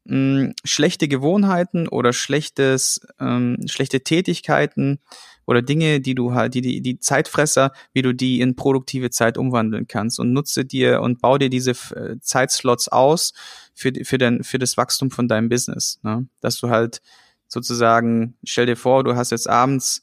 mh, 0.05 0.13
hm, 0.13 0.53
schlechte 0.63 1.07
Gewohnheiten 1.07 1.87
oder 1.87 2.13
schlechtes, 2.13 3.01
ähm, 3.19 3.57
schlechte 3.67 4.01
Tätigkeiten 4.01 4.99
oder 5.45 5.61
Dinge, 5.61 6.01
die 6.01 6.15
du 6.15 6.33
halt, 6.33 6.53
die, 6.55 6.61
die, 6.61 6.81
die 6.81 6.99
Zeitfresser, 6.99 7.71
wie 7.93 8.01
du 8.01 8.13
die 8.13 8.41
in 8.41 8.55
produktive 8.55 9.09
Zeit 9.11 9.37
umwandeln 9.37 9.87
kannst 9.87 10.19
und 10.19 10.33
nutze 10.33 10.65
dir 10.65 11.01
und 11.01 11.21
bau 11.21 11.37
dir 11.37 11.49
diese 11.49 11.71
äh, 11.71 12.19
Zeitslots 12.19 12.87
aus 12.87 13.33
für, 13.73 13.91
für, 14.03 14.17
dein, 14.17 14.43
für 14.43 14.59
das 14.59 14.77
Wachstum 14.77 15.11
von 15.11 15.27
deinem 15.27 15.49
Business. 15.49 15.99
Ne? 16.03 16.27
Dass 16.41 16.59
du 16.59 16.69
halt 16.69 17.01
sozusagen, 17.47 18.35
stell 18.43 18.65
dir 18.65 18.77
vor, 18.77 19.03
du 19.03 19.15
hast 19.15 19.31
jetzt 19.31 19.47
abends, 19.47 20.01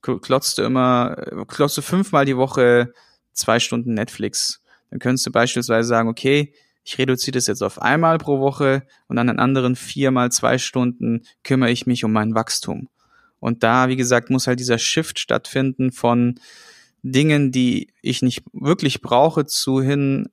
klotzt 0.00 0.58
du 0.58 0.62
immer, 0.62 1.16
äh, 1.18 1.44
klotzt 1.46 1.76
du 1.76 1.82
fünfmal 1.82 2.24
die 2.24 2.36
Woche 2.36 2.92
zwei 3.32 3.58
Stunden 3.58 3.94
Netflix. 3.94 4.60
Dann 4.94 5.00
könntest 5.00 5.26
du 5.26 5.32
beispielsweise 5.32 5.88
sagen, 5.88 6.08
okay, 6.08 6.52
ich 6.84 6.98
reduziere 6.98 7.32
das 7.32 7.48
jetzt 7.48 7.64
auf 7.64 7.82
einmal 7.82 8.16
pro 8.18 8.38
Woche 8.38 8.84
und 9.08 9.18
an 9.18 9.26
den 9.26 9.40
anderen 9.40 9.74
viermal 9.74 10.30
zwei 10.30 10.56
Stunden 10.56 11.22
kümmere 11.42 11.72
ich 11.72 11.84
mich 11.84 12.04
um 12.04 12.12
mein 12.12 12.36
Wachstum. 12.36 12.88
Und 13.40 13.64
da, 13.64 13.88
wie 13.88 13.96
gesagt, 13.96 14.30
muss 14.30 14.46
halt 14.46 14.60
dieser 14.60 14.78
Shift 14.78 15.18
stattfinden 15.18 15.90
von 15.90 16.36
Dingen, 17.02 17.50
die 17.50 17.88
ich 18.02 18.22
nicht 18.22 18.44
wirklich 18.52 19.02
brauche, 19.02 19.46
zu 19.46 19.82
hin 19.82 20.28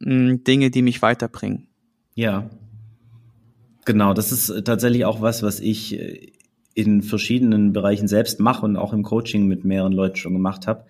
mh, 0.00 0.38
Dinge, 0.46 0.70
die 0.70 0.80
mich 0.80 1.02
weiterbringen. 1.02 1.68
Ja. 2.14 2.48
Genau, 3.84 4.14
das 4.14 4.32
ist 4.32 4.64
tatsächlich 4.64 5.04
auch 5.04 5.20
was, 5.20 5.42
was 5.42 5.60
ich 5.60 6.00
äh, 6.00 6.32
in 6.72 7.02
verschiedenen 7.02 7.74
Bereichen 7.74 8.08
selbst 8.08 8.40
mache 8.40 8.64
und 8.64 8.78
auch 8.78 8.94
im 8.94 9.02
Coaching 9.02 9.46
mit 9.48 9.66
mehreren 9.66 9.92
Leuten 9.92 10.16
schon 10.16 10.32
gemacht 10.32 10.66
habe. 10.66 10.86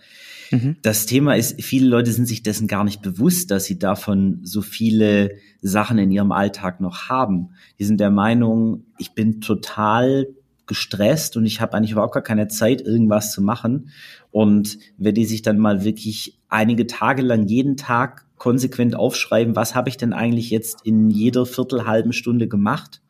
Mhm. 0.50 0.76
Das 0.82 1.06
Thema 1.06 1.36
ist, 1.36 1.62
viele 1.62 1.88
Leute 1.88 2.12
sind 2.12 2.26
sich 2.26 2.42
dessen 2.42 2.68
gar 2.68 2.84
nicht 2.84 3.02
bewusst, 3.02 3.50
dass 3.50 3.64
sie 3.64 3.78
davon 3.78 4.40
so 4.42 4.62
viele 4.62 5.36
Sachen 5.60 5.98
in 5.98 6.10
ihrem 6.10 6.32
Alltag 6.32 6.80
noch 6.80 7.08
haben. 7.08 7.50
Die 7.78 7.84
sind 7.84 8.00
der 8.00 8.10
Meinung, 8.10 8.84
ich 8.98 9.12
bin 9.12 9.40
total 9.40 10.28
gestresst 10.66 11.36
und 11.36 11.46
ich 11.46 11.60
habe 11.60 11.74
eigentlich 11.74 11.92
überhaupt 11.92 12.14
gar 12.14 12.22
keine 12.22 12.48
Zeit, 12.48 12.80
irgendwas 12.80 13.32
zu 13.32 13.42
machen. 13.42 13.90
Und 14.30 14.78
wenn 14.98 15.14
die 15.14 15.24
sich 15.24 15.42
dann 15.42 15.58
mal 15.58 15.82
wirklich 15.82 16.38
einige 16.48 16.86
Tage 16.86 17.22
lang 17.22 17.46
jeden 17.46 17.76
Tag 17.76 18.26
konsequent 18.36 18.94
aufschreiben, 18.94 19.56
was 19.56 19.74
habe 19.74 19.88
ich 19.88 19.96
denn 19.96 20.12
eigentlich 20.12 20.50
jetzt 20.50 20.84
in 20.84 21.10
jeder 21.10 21.46
Viertel 21.46 21.86
halben 21.86 22.12
Stunde 22.12 22.46
gemacht, 22.46 23.00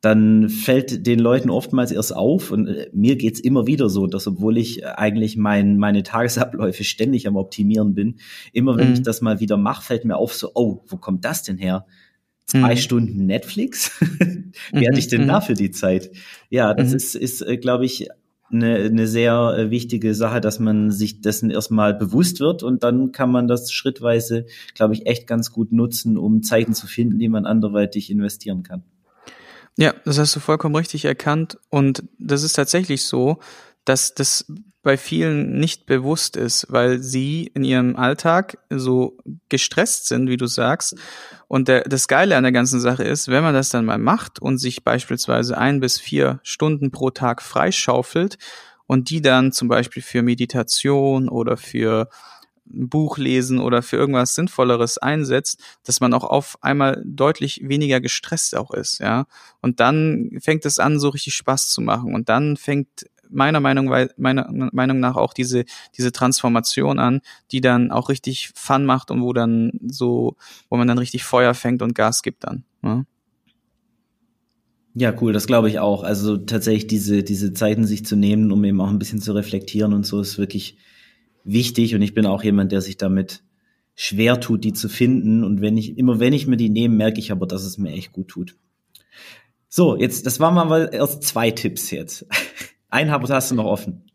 dann 0.00 0.48
fällt 0.48 1.06
den 1.06 1.18
Leuten 1.18 1.50
oftmals 1.50 1.92
erst 1.92 2.16
auf 2.16 2.50
und 2.50 2.68
äh, 2.68 2.88
mir 2.92 3.16
geht's 3.16 3.40
immer 3.40 3.66
wieder 3.66 3.90
so, 3.90 4.06
dass 4.06 4.26
obwohl 4.26 4.56
ich 4.56 4.86
eigentlich 4.86 5.36
mein, 5.36 5.76
meine 5.76 6.02
Tagesabläufe 6.02 6.84
ständig 6.84 7.28
am 7.28 7.36
Optimieren 7.36 7.94
bin, 7.94 8.16
immer 8.52 8.76
wenn 8.76 8.88
mhm. 8.88 8.94
ich 8.94 9.02
das 9.02 9.20
mal 9.20 9.40
wieder 9.40 9.56
mache, 9.56 9.84
fällt 9.84 10.04
mir 10.04 10.16
auf 10.16 10.34
so, 10.34 10.50
oh, 10.54 10.82
wo 10.86 10.96
kommt 10.96 11.24
das 11.24 11.42
denn 11.42 11.58
her? 11.58 11.86
zwei 12.46 12.74
mhm. 12.74 12.78
Stunden 12.78 13.26
Netflix? 13.26 13.92
Wie 14.72 14.88
hatte 14.88 14.98
ich 14.98 15.06
denn 15.06 15.22
mhm. 15.22 15.28
dafür 15.28 15.54
die 15.54 15.70
Zeit? 15.70 16.10
Ja, 16.48 16.74
das 16.74 16.90
mhm. 16.90 16.96
ist, 16.96 17.14
ist 17.14 17.42
äh, 17.42 17.56
glaube 17.56 17.84
ich, 17.84 18.08
eine, 18.50 18.76
eine 18.76 19.06
sehr 19.06 19.54
äh, 19.56 19.70
wichtige 19.70 20.14
Sache, 20.14 20.40
dass 20.40 20.58
man 20.58 20.90
sich 20.90 21.20
dessen 21.20 21.50
erstmal 21.50 21.94
bewusst 21.94 22.40
wird 22.40 22.62
und 22.62 22.82
dann 22.82 23.12
kann 23.12 23.30
man 23.30 23.46
das 23.46 23.72
schrittweise, 23.72 24.46
glaube 24.74 24.94
ich, 24.94 25.06
echt 25.06 25.26
ganz 25.26 25.52
gut 25.52 25.70
nutzen, 25.70 26.18
um 26.18 26.42
Zeiten 26.42 26.74
zu 26.74 26.88
finden, 26.88 27.18
die 27.18 27.28
man 27.28 27.46
anderweitig 27.46 28.10
investieren 28.10 28.64
kann. 28.64 28.82
Ja, 29.76 29.94
das 30.04 30.18
hast 30.18 30.36
du 30.36 30.40
vollkommen 30.40 30.76
richtig 30.76 31.04
erkannt 31.04 31.58
und 31.70 32.04
das 32.18 32.42
ist 32.42 32.54
tatsächlich 32.54 33.04
so, 33.04 33.38
dass 33.84 34.14
das 34.14 34.44
bei 34.82 34.96
vielen 34.96 35.58
nicht 35.58 35.84
bewusst 35.86 36.36
ist, 36.36 36.66
weil 36.70 37.00
sie 37.00 37.50
in 37.54 37.64
ihrem 37.64 37.96
Alltag 37.96 38.58
so 38.70 39.18
gestresst 39.48 40.08
sind, 40.08 40.28
wie 40.28 40.38
du 40.38 40.46
sagst. 40.46 40.96
Und 41.48 41.68
der, 41.68 41.82
das 41.82 42.08
Geile 42.08 42.36
an 42.36 42.44
der 42.44 42.52
ganzen 42.52 42.80
Sache 42.80 43.04
ist, 43.04 43.28
wenn 43.28 43.42
man 43.42 43.52
das 43.52 43.68
dann 43.68 43.84
mal 43.84 43.98
macht 43.98 44.40
und 44.40 44.56
sich 44.58 44.82
beispielsweise 44.82 45.58
ein 45.58 45.80
bis 45.80 46.00
vier 46.00 46.40
Stunden 46.42 46.90
pro 46.90 47.10
Tag 47.10 47.42
freischaufelt 47.42 48.38
und 48.86 49.10
die 49.10 49.20
dann 49.20 49.52
zum 49.52 49.68
Beispiel 49.68 50.02
für 50.02 50.22
Meditation 50.22 51.28
oder 51.28 51.56
für 51.58 52.08
Buch 52.72 53.18
lesen 53.18 53.58
oder 53.58 53.82
für 53.82 53.96
irgendwas 53.96 54.34
Sinnvolleres 54.34 54.98
einsetzt, 54.98 55.62
dass 55.84 56.00
man 56.00 56.14
auch 56.14 56.24
auf 56.24 56.58
einmal 56.62 57.02
deutlich 57.04 57.60
weniger 57.64 58.00
gestresst 58.00 58.56
auch 58.56 58.70
ist, 58.70 59.00
ja. 59.00 59.26
Und 59.60 59.80
dann 59.80 60.30
fängt 60.40 60.64
es 60.64 60.78
an, 60.78 60.98
so 60.98 61.08
richtig 61.08 61.34
Spaß 61.34 61.68
zu 61.68 61.80
machen. 61.80 62.14
Und 62.14 62.28
dann 62.28 62.56
fängt 62.56 63.06
meiner 63.30 63.60
Meinung, 63.60 63.94
meiner 64.16 64.48
Meinung 64.72 65.00
nach 65.00 65.16
auch 65.16 65.32
diese, 65.32 65.64
diese 65.96 66.12
Transformation 66.12 66.98
an, 66.98 67.20
die 67.52 67.60
dann 67.60 67.90
auch 67.90 68.08
richtig 68.08 68.50
Fun 68.54 68.84
macht 68.84 69.10
und 69.10 69.22
wo 69.22 69.32
dann 69.32 69.72
so, 69.86 70.36
wo 70.68 70.76
man 70.76 70.88
dann 70.88 70.98
richtig 70.98 71.24
Feuer 71.24 71.54
fängt 71.54 71.82
und 71.82 71.94
Gas 71.94 72.22
gibt 72.22 72.44
dann. 72.44 72.64
Ne? 72.82 73.06
Ja, 74.94 75.14
cool, 75.20 75.32
das 75.32 75.46
glaube 75.46 75.68
ich 75.68 75.78
auch. 75.78 76.02
Also 76.02 76.36
tatsächlich 76.36 76.88
diese, 76.88 77.22
diese 77.22 77.52
Zeiten 77.52 77.86
sich 77.86 78.04
zu 78.04 78.16
nehmen, 78.16 78.50
um 78.50 78.64
eben 78.64 78.80
auch 78.80 78.88
ein 78.88 78.98
bisschen 78.98 79.20
zu 79.20 79.32
reflektieren 79.32 79.92
und 79.92 80.04
so 80.04 80.20
ist 80.20 80.36
wirklich 80.36 80.78
wichtig 81.44 81.94
und 81.94 82.02
ich 82.02 82.14
bin 82.14 82.26
auch 82.26 82.42
jemand, 82.42 82.72
der 82.72 82.80
sich 82.80 82.96
damit 82.96 83.42
schwer 83.94 84.40
tut, 84.40 84.64
die 84.64 84.72
zu 84.72 84.88
finden 84.88 85.44
und 85.44 85.60
wenn 85.60 85.76
ich, 85.76 85.98
immer 85.98 86.20
wenn 86.20 86.32
ich 86.32 86.46
mir 86.46 86.56
die 86.56 86.70
nehme, 86.70 86.96
merke 86.96 87.20
ich 87.20 87.32
aber, 87.32 87.46
dass 87.46 87.64
es 87.64 87.78
mir 87.78 87.92
echt 87.92 88.12
gut 88.12 88.28
tut. 88.28 88.56
So, 89.68 89.96
jetzt, 89.96 90.26
das 90.26 90.40
waren 90.40 90.54
mal 90.54 90.90
erst 90.92 91.22
zwei 91.22 91.50
Tipps 91.50 91.90
jetzt. 91.90 92.26
Einen 92.90 93.10
hast 93.12 93.50
du 93.50 93.54
noch 93.54 93.66
offen. 93.66 94.10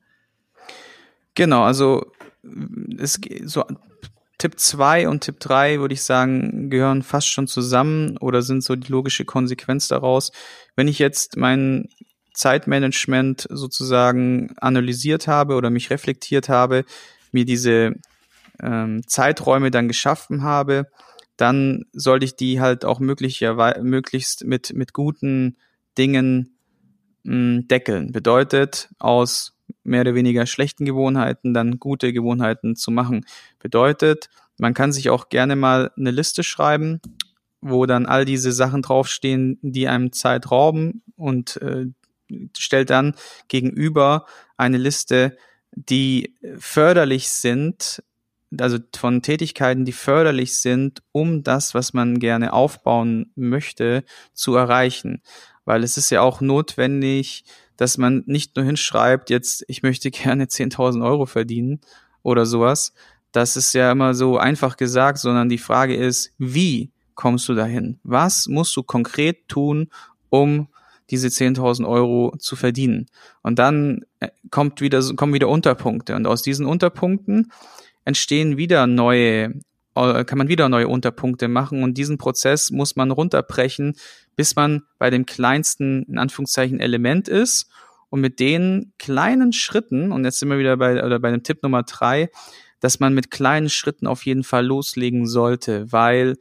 Genau, 1.33 1.63
also 1.63 2.11
es 2.97 3.19
so 3.45 3.63
Tipp 4.38 4.59
2 4.59 5.07
und 5.07 5.21
Tipp 5.21 5.39
3 5.39 5.79
würde 5.79 5.93
ich 5.93 6.03
sagen, 6.03 6.69
gehören 6.69 7.03
fast 7.03 7.29
schon 7.29 7.47
zusammen 7.47 8.17
oder 8.17 8.41
sind 8.41 8.63
so 8.63 8.75
die 8.75 8.91
logische 8.91 9.23
Konsequenz 9.23 9.88
daraus. 9.88 10.31
Wenn 10.75 10.88
ich 10.88 10.99
jetzt 10.99 11.38
mein 11.38 11.88
Zeitmanagement 12.33 13.47
sozusagen 13.49 14.53
analysiert 14.57 15.27
habe 15.27 15.55
oder 15.55 15.69
mich 15.69 15.89
reflektiert 15.89 16.49
habe, 16.49 16.83
mir 17.36 17.45
diese 17.45 17.93
ähm, 18.62 19.02
Zeiträume 19.08 19.69
dann 19.69 19.88
geschaffen 19.88 20.41
habe, 20.41 20.88
dann 21.38 21.86
sollte 21.93 22.26
ich 22.26 22.36
die 22.36 22.60
halt 22.62 22.86
auch 22.86 23.00
möglichst 23.00 24.45
mit, 24.45 24.74
mit 24.74 24.93
guten 24.93 25.58
Dingen 25.98 26.56
deckeln. 27.28 28.12
Bedeutet, 28.12 28.89
aus 29.00 29.58
mehr 29.84 30.02
oder 30.02 30.13
weniger 30.13 30.45
schlechten 30.45 30.86
Gewohnheiten 30.86 31.54
dann 31.54 31.80
gute 31.80 32.13
Gewohnheiten 32.13 32.76
zu 32.76 32.91
machen. 32.91 33.26
Bedeutet, 33.60 34.30
man 34.60 34.74
kann 34.74 34.91
sich 34.91 35.10
auch 35.10 35.30
gerne 35.30 35.56
mal 35.56 35.91
eine 35.98 36.12
Liste 36.12 36.43
schreiben, 36.43 37.02
wo 37.62 37.86
dann 37.88 38.06
all 38.06 38.26
diese 38.26 38.52
Sachen 38.52 38.84
draufstehen, 38.84 39.58
die 39.62 39.88
einem 39.88 40.12
Zeit 40.12 40.52
rauben 40.52 41.02
und 41.15 41.58
äh, 41.62 41.88
stellt 42.56 42.91
dann 42.91 43.15
gegenüber 43.48 44.26
eine 44.56 44.78
Liste, 44.78 45.36
die 45.75 46.35
förderlich 46.57 47.29
sind, 47.29 48.03
also 48.57 48.77
von 48.95 49.21
Tätigkeiten, 49.21 49.85
die 49.85 49.91
förderlich 49.91 50.57
sind, 50.57 51.01
um 51.11 51.43
das, 51.43 51.73
was 51.73 51.93
man 51.93 52.19
gerne 52.19 52.53
aufbauen 52.53 53.31
möchte, 53.35 54.03
zu 54.33 54.55
erreichen 54.55 55.21
weil 55.65 55.83
es 55.83 55.97
ist 55.97 56.11
ja 56.11 56.21
auch 56.21 56.41
notwendig, 56.41 57.43
dass 57.75 57.97
man 57.97 58.23
nicht 58.25 58.55
nur 58.55 58.63
hinschreibt, 58.63 59.29
jetzt, 59.29 59.65
ich 59.67 59.83
möchte 59.83 60.11
gerne 60.11 60.45
10.000 60.45 61.03
Euro 61.03 61.25
verdienen 61.25 61.81
oder 62.23 62.45
sowas. 62.45 62.93
Das 63.31 63.57
ist 63.57 63.73
ja 63.73 63.91
immer 63.91 64.13
so 64.13 64.38
einfach 64.38 64.77
gesagt, 64.77 65.17
sondern 65.17 65.49
die 65.49 65.57
Frage 65.57 65.95
ist, 65.95 66.31
wie 66.38 66.91
kommst 67.15 67.49
du 67.49 67.53
dahin? 67.53 67.99
Was 68.03 68.47
musst 68.47 68.75
du 68.77 68.83
konkret 68.83 69.49
tun, 69.49 69.89
um 70.29 70.69
diese 71.10 71.28
10.000 71.28 71.88
Euro 71.88 72.36
zu 72.38 72.56
verdienen? 72.56 73.08
Und 73.41 73.60
dann 73.60 74.06
äh, 74.20 74.30
kommt 74.52 74.82
wieder, 74.82 75.02
kommen 75.15 75.34
wieder 75.34 75.50
Unterpunkte. 75.50 76.15
Und 76.15 76.28
aus 76.28 76.41
diesen 76.41 76.65
Unterpunkten 76.65 77.52
entstehen 78.06 78.58
wieder 78.58 78.88
neue 78.88 79.54
äh, 79.96 80.26
kann 80.26 80.38
man 80.38 80.50
wieder 80.50 80.70
neue 80.70 80.88
Unterpunkte 80.88 81.48
machen 81.48 81.84
und 81.84 81.98
diesen 81.98 82.18
Prozess 82.18 82.70
muss 82.70 82.96
man 82.96 83.12
runterbrechen, 83.12 83.96
bis 84.36 84.56
man 84.56 84.84
bei 85.00 85.10
dem 85.10 85.26
kleinsten, 85.26 86.04
in 86.04 86.18
Anführungszeichen, 86.18 86.80
Element 86.80 87.28
ist 87.28 87.70
und 88.10 88.20
mit 88.20 88.39
den 88.39 88.91
kleinen 89.00 89.54
Schritten, 89.54 90.12
und 90.12 90.26
jetzt 90.26 90.39
sind 90.39 90.50
wir 90.50 90.60
wieder 90.60 90.78
bei, 90.78 91.04
oder 91.04 91.20
bei 91.20 91.32
dem 91.32 91.44
Tipp 91.44 91.63
Nummer 91.63 91.84
drei, 91.84 92.30
dass 92.82 93.00
man 93.00 93.13
mit 93.13 93.32
kleinen 93.32 93.70
Schritten 93.70 94.06
auf 94.06 94.26
jeden 94.26 94.44
Fall 94.44 94.65
loslegen 94.65 95.28
sollte, 95.28 95.91
weil 95.91 96.36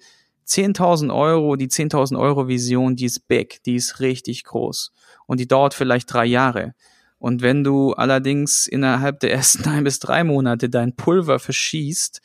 10.000 0.46 1.14
Euro, 1.14 1.57
die 1.57 1.68
10.000 1.68 2.18
Euro 2.18 2.48
Vision, 2.48 2.96
die 2.96 3.07
ist 3.07 3.26
big, 3.28 3.62
die 3.64 3.76
ist 3.76 4.00
richtig 4.00 4.44
groß 4.44 4.92
und 5.26 5.40
die 5.40 5.48
dauert 5.48 5.74
vielleicht 5.74 6.12
drei 6.12 6.26
Jahre. 6.26 6.74
Und 7.18 7.40
wenn 7.40 7.64
du 7.64 7.92
allerdings 7.94 8.66
innerhalb 8.66 9.20
der 9.20 9.33
ersten 9.33 9.68
ein 9.68 9.85
bis 9.85 9.98
drei 9.98 10.24
Monate 10.24 10.68
dein 10.68 10.94
Pulver 10.94 11.38
verschießt 11.38 12.20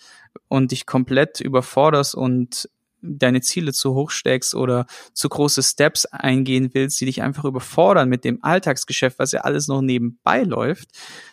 und 0.48 0.72
dich 0.72 0.86
komplett 0.86 1.40
überforderst 1.40 2.16
und 2.16 2.70
deine 3.02 3.42
Ziele 3.42 3.72
zu 3.72 3.94
hoch 3.94 4.10
steckst 4.12 4.56
oder 4.56 4.86
zu 5.14 5.30
große 5.30 5.64
Steps 5.64 6.06
eingehen 6.06 6.72
willst, 6.74 7.00
die 7.00 7.06
dich 7.06 7.22
einfach 7.22 7.46
überfordern 7.46 8.10
mit 8.10 8.26
dem 8.26 8.44
Alltagsgeschäft, 8.44 9.20
was 9.20 9.32
ja 9.32 9.42
alles 9.42 9.68
noch 9.68 9.82
nebenbei 9.82 10.44
läuft, 10.44 10.90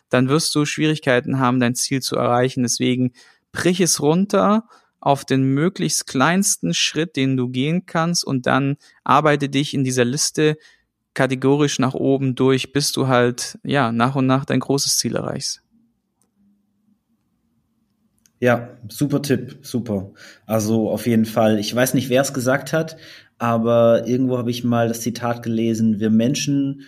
dann 0.08 0.28
wirst 0.28 0.54
du 0.54 0.64
Schwierigkeiten 0.64 1.40
haben, 1.40 1.58
dein 1.58 1.74
Ziel 1.74 2.00
zu 2.00 2.16
erreichen. 2.16 2.62
Deswegen 2.62 3.12
brich 3.50 3.80
es 3.80 4.00
runter 4.00 4.68
auf 5.06 5.24
den 5.24 5.54
möglichst 5.54 6.08
kleinsten 6.08 6.74
Schritt, 6.74 7.14
den 7.14 7.36
du 7.36 7.48
gehen 7.48 7.86
kannst 7.86 8.24
und 8.24 8.46
dann 8.46 8.76
arbeite 9.04 9.48
dich 9.48 9.72
in 9.72 9.84
dieser 9.84 10.04
Liste 10.04 10.56
kategorisch 11.14 11.78
nach 11.78 11.94
oben 11.94 12.34
durch, 12.34 12.72
bis 12.72 12.90
du 12.90 13.06
halt, 13.06 13.56
ja, 13.62 13.92
nach 13.92 14.16
und 14.16 14.26
nach 14.26 14.44
dein 14.44 14.58
großes 14.58 14.98
Ziel 14.98 15.14
erreichst. 15.14 15.62
Ja, 18.40 18.70
super 18.88 19.22
Tipp, 19.22 19.58
super. 19.62 20.10
Also 20.44 20.90
auf 20.90 21.06
jeden 21.06 21.24
Fall. 21.24 21.60
Ich 21.60 21.72
weiß 21.72 21.94
nicht, 21.94 22.08
wer 22.08 22.22
es 22.22 22.34
gesagt 22.34 22.72
hat, 22.72 22.96
aber 23.38 24.08
irgendwo 24.08 24.38
habe 24.38 24.50
ich 24.50 24.64
mal 24.64 24.88
das 24.88 25.02
Zitat 25.02 25.44
gelesen, 25.44 26.00
wir 26.00 26.10
Menschen 26.10 26.82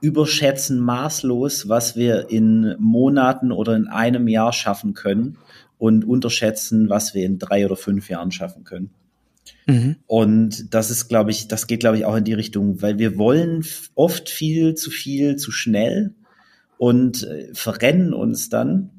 überschätzen 0.00 0.80
maßlos, 0.80 1.68
was 1.68 1.94
wir 1.94 2.30
in 2.30 2.74
Monaten 2.78 3.52
oder 3.52 3.76
in 3.76 3.86
einem 3.86 4.28
Jahr 4.28 4.54
schaffen 4.54 4.94
können 4.94 5.36
und 5.80 6.04
unterschätzen, 6.04 6.90
was 6.90 7.14
wir 7.14 7.24
in 7.24 7.38
drei 7.38 7.64
oder 7.64 7.74
fünf 7.74 8.10
Jahren 8.10 8.30
schaffen 8.30 8.64
können. 8.64 8.90
Mhm. 9.66 9.96
Und 10.06 10.74
das 10.74 10.90
ist, 10.90 11.08
glaube 11.08 11.30
ich, 11.30 11.48
das 11.48 11.66
geht, 11.66 11.80
glaube 11.80 11.96
ich, 11.96 12.04
auch 12.04 12.16
in 12.16 12.24
die 12.24 12.34
Richtung, 12.34 12.82
weil 12.82 12.98
wir 12.98 13.16
wollen 13.16 13.64
oft 13.94 14.28
viel 14.28 14.74
zu 14.74 14.90
viel 14.90 15.36
zu 15.36 15.50
schnell 15.50 16.14
und 16.76 17.24
äh, 17.24 17.48
verrennen 17.54 18.12
uns 18.12 18.50
dann. 18.50 18.90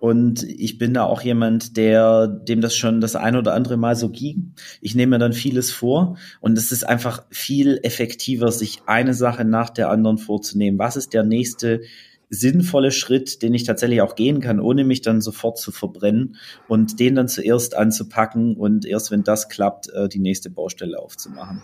Und 0.00 0.44
ich 0.44 0.78
bin 0.78 0.94
da 0.94 1.02
auch 1.02 1.20
jemand, 1.20 1.76
der, 1.76 2.26
dem 2.26 2.62
das 2.62 2.74
schon 2.74 3.02
das 3.02 3.14
ein 3.14 3.36
oder 3.36 3.52
andere 3.52 3.76
Mal 3.76 3.94
so 3.94 4.08
ging. 4.08 4.54
Ich 4.80 4.94
nehme 4.94 5.10
mir 5.10 5.18
dann 5.18 5.34
vieles 5.34 5.72
vor 5.72 6.16
und 6.40 6.56
es 6.56 6.72
ist 6.72 6.84
einfach 6.84 7.26
viel 7.30 7.80
effektiver, 7.82 8.50
sich 8.50 8.80
eine 8.86 9.12
Sache 9.12 9.44
nach 9.44 9.68
der 9.68 9.90
anderen 9.90 10.16
vorzunehmen. 10.16 10.78
Was 10.78 10.96
ist 10.96 11.12
der 11.12 11.24
nächste 11.24 11.82
sinnvolle 12.30 12.92
Schritt, 12.92 13.42
den 13.42 13.54
ich 13.54 13.64
tatsächlich 13.64 14.02
auch 14.02 14.14
gehen 14.14 14.40
kann, 14.40 14.60
ohne 14.60 14.84
mich 14.84 15.02
dann 15.02 15.20
sofort 15.20 15.58
zu 15.58 15.72
verbrennen 15.72 16.36
und 16.68 17.00
den 17.00 17.14
dann 17.14 17.28
zuerst 17.28 17.76
anzupacken 17.76 18.56
und 18.56 18.84
erst 18.84 19.10
wenn 19.10 19.24
das 19.24 19.48
klappt, 19.48 19.88
äh, 19.90 20.08
die 20.08 20.20
nächste 20.20 20.50
Baustelle 20.50 20.98
aufzumachen. 20.98 21.62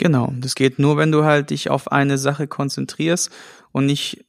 Genau, 0.00 0.32
das 0.38 0.54
geht 0.54 0.78
nur, 0.78 0.96
wenn 0.96 1.12
du 1.12 1.24
halt 1.24 1.50
dich 1.50 1.68
auf 1.68 1.92
eine 1.92 2.16
Sache 2.16 2.46
konzentrierst 2.46 3.30
und 3.70 3.84
nicht 3.84 4.24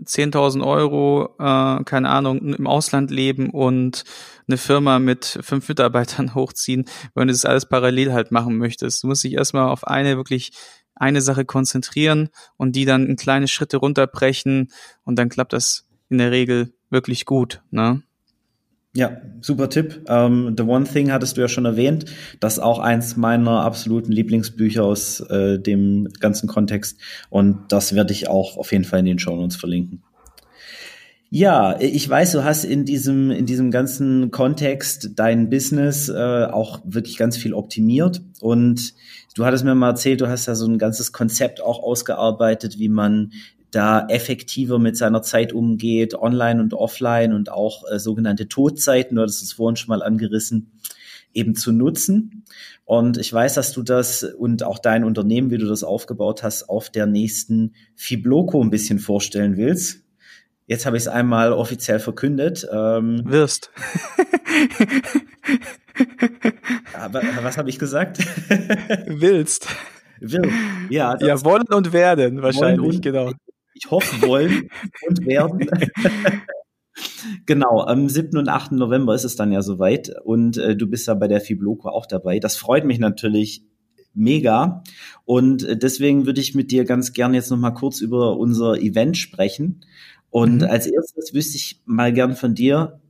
10.000 0.00 0.64
Euro, 0.64 1.34
äh, 1.40 1.82
keine 1.82 2.10
Ahnung, 2.10 2.54
im 2.54 2.66
Ausland 2.68 3.10
leben 3.10 3.50
und 3.50 4.04
eine 4.46 4.56
Firma 4.56 5.00
mit 5.00 5.38
fünf 5.40 5.68
Mitarbeitern 5.68 6.34
hochziehen, 6.36 6.84
wenn 7.14 7.26
du 7.26 7.34
das 7.34 7.44
alles 7.44 7.66
parallel 7.66 8.12
halt 8.12 8.30
machen 8.30 8.56
möchtest. 8.56 9.02
Du 9.02 9.08
musst 9.08 9.24
dich 9.24 9.32
erstmal 9.32 9.68
auf 9.68 9.84
eine 9.86 10.16
wirklich 10.16 10.52
eine 10.96 11.20
Sache 11.20 11.44
konzentrieren 11.44 12.30
und 12.56 12.74
die 12.74 12.84
dann 12.84 13.06
in 13.06 13.16
kleine 13.16 13.48
Schritte 13.48 13.76
runterbrechen 13.76 14.72
und 15.04 15.18
dann 15.18 15.28
klappt 15.28 15.52
das 15.52 15.86
in 16.08 16.18
der 16.18 16.30
Regel 16.30 16.72
wirklich 16.90 17.24
gut. 17.24 17.62
Ne? 17.70 18.02
Ja, 18.96 19.20
super 19.42 19.68
Tipp. 19.68 20.08
Um, 20.08 20.48
ähm, 20.48 20.54
The 20.56 20.62
One 20.62 20.86
Thing 20.86 21.12
hattest 21.12 21.36
du 21.36 21.42
ja 21.42 21.48
schon 21.48 21.66
erwähnt. 21.66 22.06
Das 22.40 22.54
ist 22.54 22.60
auch 22.60 22.78
eins 22.78 23.16
meiner 23.18 23.60
absoluten 23.60 24.10
Lieblingsbücher 24.10 24.82
aus 24.84 25.20
äh, 25.20 25.58
dem 25.58 26.08
ganzen 26.18 26.48
Kontext. 26.48 26.98
Und 27.28 27.58
das 27.68 27.94
werde 27.94 28.14
ich 28.14 28.28
auch 28.28 28.56
auf 28.56 28.72
jeden 28.72 28.84
Fall 28.84 29.00
in 29.00 29.04
den 29.04 29.18
Show 29.18 29.36
Notes 29.36 29.56
verlinken. 29.56 30.02
Ja, 31.28 31.76
ich 31.80 32.08
weiß, 32.08 32.32
du 32.32 32.44
hast 32.44 32.64
in 32.64 32.84
diesem, 32.84 33.32
in 33.32 33.46
diesem 33.46 33.72
ganzen 33.72 34.30
Kontext 34.30 35.10
dein 35.16 35.50
Business 35.50 36.08
äh, 36.08 36.44
auch 36.44 36.82
wirklich 36.84 37.16
ganz 37.16 37.36
viel 37.36 37.52
optimiert. 37.52 38.22
Und 38.40 38.94
du 39.34 39.44
hattest 39.44 39.64
mir 39.64 39.74
mal 39.74 39.90
erzählt, 39.90 40.20
du 40.20 40.28
hast 40.28 40.46
da 40.46 40.54
so 40.54 40.66
ein 40.66 40.78
ganzes 40.78 41.12
Konzept 41.12 41.60
auch 41.60 41.82
ausgearbeitet, 41.82 42.78
wie 42.78 42.88
man 42.88 43.32
da 43.72 44.06
effektiver 44.06 44.78
mit 44.78 44.96
seiner 44.96 45.20
Zeit 45.20 45.52
umgeht, 45.52 46.14
online 46.14 46.62
und 46.62 46.74
offline 46.74 47.32
und 47.32 47.50
auch 47.50 47.82
äh, 47.90 47.98
sogenannte 47.98 48.48
Todzeiten, 48.48 49.16
du 49.16 49.22
hattest 49.22 49.42
es 49.42 49.54
vorhin 49.54 49.76
schon 49.76 49.88
mal 49.88 50.04
angerissen, 50.04 50.70
eben 51.34 51.56
zu 51.56 51.72
nutzen. 51.72 52.44
Und 52.84 53.18
ich 53.18 53.32
weiß, 53.32 53.54
dass 53.54 53.72
du 53.72 53.82
das 53.82 54.22
und 54.22 54.62
auch 54.62 54.78
dein 54.78 55.02
Unternehmen, 55.02 55.50
wie 55.50 55.58
du 55.58 55.66
das 55.66 55.82
aufgebaut 55.82 56.44
hast, 56.44 56.68
auf 56.68 56.88
der 56.88 57.06
nächsten 57.06 57.74
Fibloco 57.96 58.62
ein 58.62 58.70
bisschen 58.70 59.00
vorstellen 59.00 59.56
willst. 59.56 60.05
Jetzt 60.66 60.84
habe 60.84 60.96
ich 60.96 61.04
es 61.04 61.08
einmal 61.08 61.52
offiziell 61.52 62.00
verkündet. 62.00 62.66
Ähm, 62.72 63.22
Wirst. 63.24 63.70
aber, 66.94 67.22
was 67.42 67.56
habe 67.56 67.70
ich 67.70 67.78
gesagt? 67.78 68.18
Willst. 69.06 69.68
Will. 70.20 70.50
Ja, 70.90 71.16
ja, 71.20 71.44
wollen 71.44 71.68
und 71.72 71.92
werden 71.92 72.42
wahrscheinlich, 72.42 72.96
und, 72.96 73.02
genau. 73.02 73.32
Ich 73.74 73.90
hoffe, 73.90 74.26
wollen 74.26 74.68
und 75.08 75.26
werden. 75.26 75.68
Genau, 77.44 77.82
am 77.82 78.08
7. 78.08 78.38
und 78.38 78.48
8. 78.48 78.72
November 78.72 79.14
ist 79.14 79.24
es 79.24 79.36
dann 79.36 79.52
ja 79.52 79.60
soweit 79.60 80.10
und 80.24 80.56
äh, 80.56 80.74
du 80.74 80.86
bist 80.86 81.06
ja 81.06 81.12
bei 81.14 81.28
der 81.28 81.42
Fibloco 81.42 81.90
auch 81.90 82.06
dabei. 82.06 82.38
Das 82.38 82.56
freut 82.56 82.86
mich 82.86 82.98
natürlich 82.98 83.64
mega 84.14 84.82
und 85.26 85.62
äh, 85.62 85.76
deswegen 85.76 86.24
würde 86.24 86.40
ich 86.40 86.54
mit 86.54 86.70
dir 86.70 86.86
ganz 86.86 87.12
gerne 87.12 87.36
jetzt 87.36 87.50
noch 87.50 87.58
mal 87.58 87.72
kurz 87.72 88.00
über 88.00 88.38
unser 88.38 88.80
Event 88.80 89.18
sprechen. 89.18 89.82
Und 90.30 90.58
mhm. 90.58 90.68
als 90.68 90.86
erstes 90.86 91.32
wüsste 91.34 91.56
ich 91.56 91.80
mal 91.84 92.12
gern 92.12 92.36
von 92.36 92.54
dir, 92.54 93.00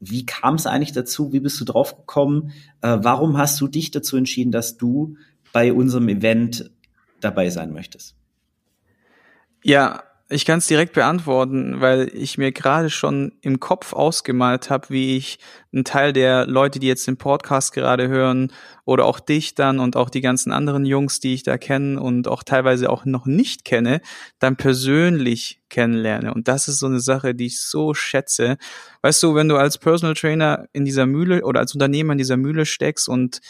wie 0.00 0.24
kam 0.26 0.54
es 0.54 0.66
eigentlich 0.66 0.92
dazu? 0.92 1.32
Wie 1.32 1.40
bist 1.40 1.60
du 1.60 1.64
drauf 1.64 1.96
gekommen? 1.96 2.52
Äh, 2.82 2.98
warum 3.00 3.36
hast 3.36 3.60
du 3.60 3.66
dich 3.66 3.90
dazu 3.90 4.16
entschieden, 4.16 4.52
dass 4.52 4.76
du 4.76 5.16
bei 5.52 5.72
unserem 5.72 6.08
Event 6.08 6.70
dabei 7.20 7.50
sein 7.50 7.72
möchtest? 7.72 8.14
Ja, 9.64 10.04
ich 10.30 10.44
kann 10.44 10.58
es 10.58 10.66
direkt 10.66 10.92
beantworten, 10.92 11.80
weil 11.80 12.10
ich 12.12 12.36
mir 12.36 12.52
gerade 12.52 12.90
schon 12.90 13.32
im 13.40 13.60
Kopf 13.60 13.94
ausgemalt 13.94 14.68
habe, 14.68 14.90
wie 14.90 15.16
ich 15.16 15.38
einen 15.72 15.84
Teil 15.84 16.12
der 16.12 16.46
Leute, 16.46 16.78
die 16.78 16.86
jetzt 16.86 17.06
den 17.06 17.16
Podcast 17.16 17.72
gerade 17.72 18.08
hören, 18.08 18.52
oder 18.84 19.06
auch 19.06 19.20
dich 19.20 19.54
dann 19.54 19.80
und 19.80 19.96
auch 19.96 20.10
die 20.10 20.20
ganzen 20.20 20.52
anderen 20.52 20.84
Jungs, 20.84 21.20
die 21.20 21.32
ich 21.32 21.44
da 21.44 21.56
kenne 21.56 21.98
und 22.00 22.28
auch 22.28 22.42
teilweise 22.42 22.90
auch 22.90 23.06
noch 23.06 23.24
nicht 23.24 23.64
kenne, 23.64 24.02
dann 24.38 24.56
persönlich 24.56 25.62
kennenlerne. 25.70 26.34
Und 26.34 26.46
das 26.46 26.68
ist 26.68 26.78
so 26.78 26.86
eine 26.86 27.00
Sache, 27.00 27.34
die 27.34 27.46
ich 27.46 27.60
so 27.60 27.94
schätze. 27.94 28.58
Weißt 29.00 29.22
du, 29.22 29.34
wenn 29.34 29.48
du 29.48 29.56
als 29.56 29.78
Personal 29.78 30.14
Trainer 30.14 30.68
in 30.74 30.84
dieser 30.84 31.06
Mühle 31.06 31.42
oder 31.42 31.60
als 31.60 31.72
Unternehmer 31.72 32.12
in 32.12 32.18
dieser 32.18 32.36
Mühle 32.36 32.66
steckst 32.66 33.08
und 33.08 33.40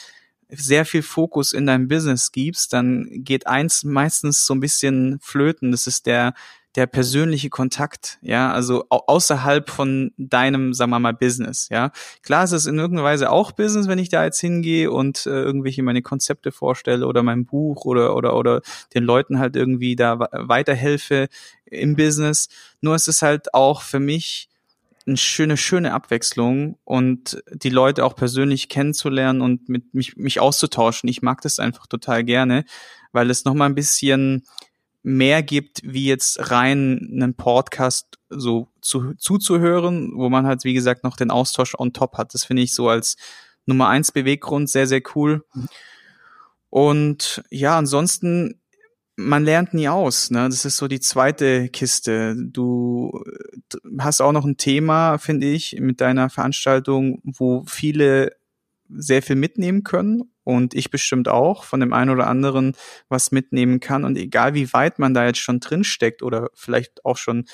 sehr 0.51 0.85
viel 0.85 1.03
Fokus 1.03 1.53
in 1.53 1.67
deinem 1.67 1.89
Business 1.89 2.33
gibst, 2.33 2.73
dann 2.73 3.07
geht 3.11 3.47
eins 3.47 3.85
meistens 3.85 4.47
so 4.47 4.55
ein 4.55 4.61
bisschen 4.61 5.19
flöten. 5.21 5.73
Das 5.73 5.87
ist 5.87 6.07
der 6.07 6.35
der 6.79 6.87
persönliche 6.87 7.51
Kontakt, 7.51 8.21
ja, 8.23 8.53
also 8.53 8.85
außerhalb 8.89 9.69
von 9.69 10.13
deinem, 10.17 10.73
sagen 10.73 10.93
wir 10.93 11.01
mal, 11.01 11.13
Business, 11.13 11.69
ja. 11.73 11.91
Klar 12.23 12.45
ist 12.45 12.53
es 12.53 12.67
in 12.67 12.79
irgendeiner 12.79 13.05
Weise 13.05 13.33
auch 13.33 13.51
Business, 13.51 13.89
wenn 13.89 13.99
ich 13.99 14.11
da 14.11 14.23
jetzt 14.23 14.39
hingehe 14.39 14.89
und 14.93 15.27
äh, 15.27 15.31
irgendwelche 15.31 15.83
meine 15.83 16.03
Konzepte 16.03 16.53
vorstelle 16.53 17.09
oder 17.09 17.25
mein 17.25 17.47
Buch 17.47 17.85
oder 17.85 18.15
oder 18.15 18.37
oder 18.37 18.63
den 18.95 19.03
Leuten 19.03 19.41
halt 19.41 19.57
irgendwie 19.57 19.97
da 19.97 20.21
weiterhelfe 20.31 21.27
im 21.65 21.97
Business. 21.97 22.49
Nur 22.81 22.95
ist 22.95 23.09
es 23.09 23.23
halt 23.23 23.55
auch 23.55 23.83
für 23.83 23.99
mich 23.99 24.49
eine 25.05 25.17
schöne, 25.17 25.57
schöne 25.57 25.93
Abwechslung 25.93 26.79
und 26.85 27.43
die 27.53 27.71
Leute 27.71 28.05
auch 28.05 28.15
persönlich 28.15 28.69
kennenzulernen 28.69 29.41
und 29.41 29.69
mit 29.69 29.95
mich, 29.95 30.17
mich 30.17 30.39
auszutauschen. 30.39 31.09
Ich 31.09 31.23
mag 31.23 31.41
das 31.41 31.59
einfach 31.59 31.89
total 31.89 32.23
gerne, 32.23 32.65
weil 33.11 33.31
es 33.31 33.45
nochmal 33.45 33.69
ein 33.69 33.75
bisschen 33.75 34.45
mehr 35.03 35.43
gibt, 35.43 35.81
wie 35.85 36.07
jetzt 36.07 36.51
rein 36.51 37.09
einen 37.13 37.35
Podcast 37.35 38.19
so 38.29 38.69
zu, 38.81 39.15
zuzuhören, 39.15 40.13
wo 40.15 40.29
man 40.29 40.47
halt, 40.47 40.65
wie 40.65 40.75
gesagt, 40.75 41.05
noch 41.05 41.17
den 41.17 41.31
Austausch 41.31 41.75
on 41.79 41.93
top 41.93 42.19
hat. 42.19 42.35
Das 42.35 42.45
finde 42.45 42.63
ich 42.63 42.75
so 42.75 42.89
als 42.89 43.17
Nummer 43.65 43.89
eins 43.89 44.13
Beweggrund 44.13 44.69
sehr, 44.69 44.87
sehr 44.87 45.03
cool. 45.15 45.45
Und 46.71 47.43
ja, 47.51 47.79
ansonsten 47.79 48.61
man 49.19 49.45
lernt 49.45 49.75
nie 49.75 49.89
aus. 49.89 50.31
Ne? 50.31 50.49
Das 50.49 50.65
ist 50.65 50.77
so 50.77 50.87
die 50.87 51.01
zweite 51.01 51.69
Kiste. 51.71 52.37
Du 52.39 53.25
hast 53.99 54.21
auch 54.21 54.31
noch 54.31 54.45
ein 54.45 54.57
Thema, 54.57 55.19
finde 55.19 55.49
ich, 55.49 55.77
mit 55.81 56.01
deiner 56.01 56.31
Veranstaltung, 56.31 57.21
wo 57.25 57.65
viele 57.67 58.37
sehr 58.89 59.23
viel 59.23 59.35
mitnehmen 59.35 59.83
können 59.83 60.33
und 60.49 60.73
ich 60.73 60.91
bestimmt 60.91 61.29
auch 61.29 61.63
von 61.63 61.79
dem 61.79 61.93
einen 61.93 62.09
oder 62.09 62.27
anderen 62.27 62.75
was 63.11 63.33
mitnehmen 63.33 63.81
kann. 63.81 64.07
Und 64.07 64.17
egal 64.17 64.55
wie 64.55 64.73
weit 64.73 64.99
man 64.99 65.13
da 65.13 65.27
jetzt 65.27 65.41
schon 65.41 65.61
drin 65.61 65.85
steckt 65.85 66.23
oder 66.23 66.49
vielleicht 66.55 67.05
auch 67.05 67.19
schon 67.19 67.45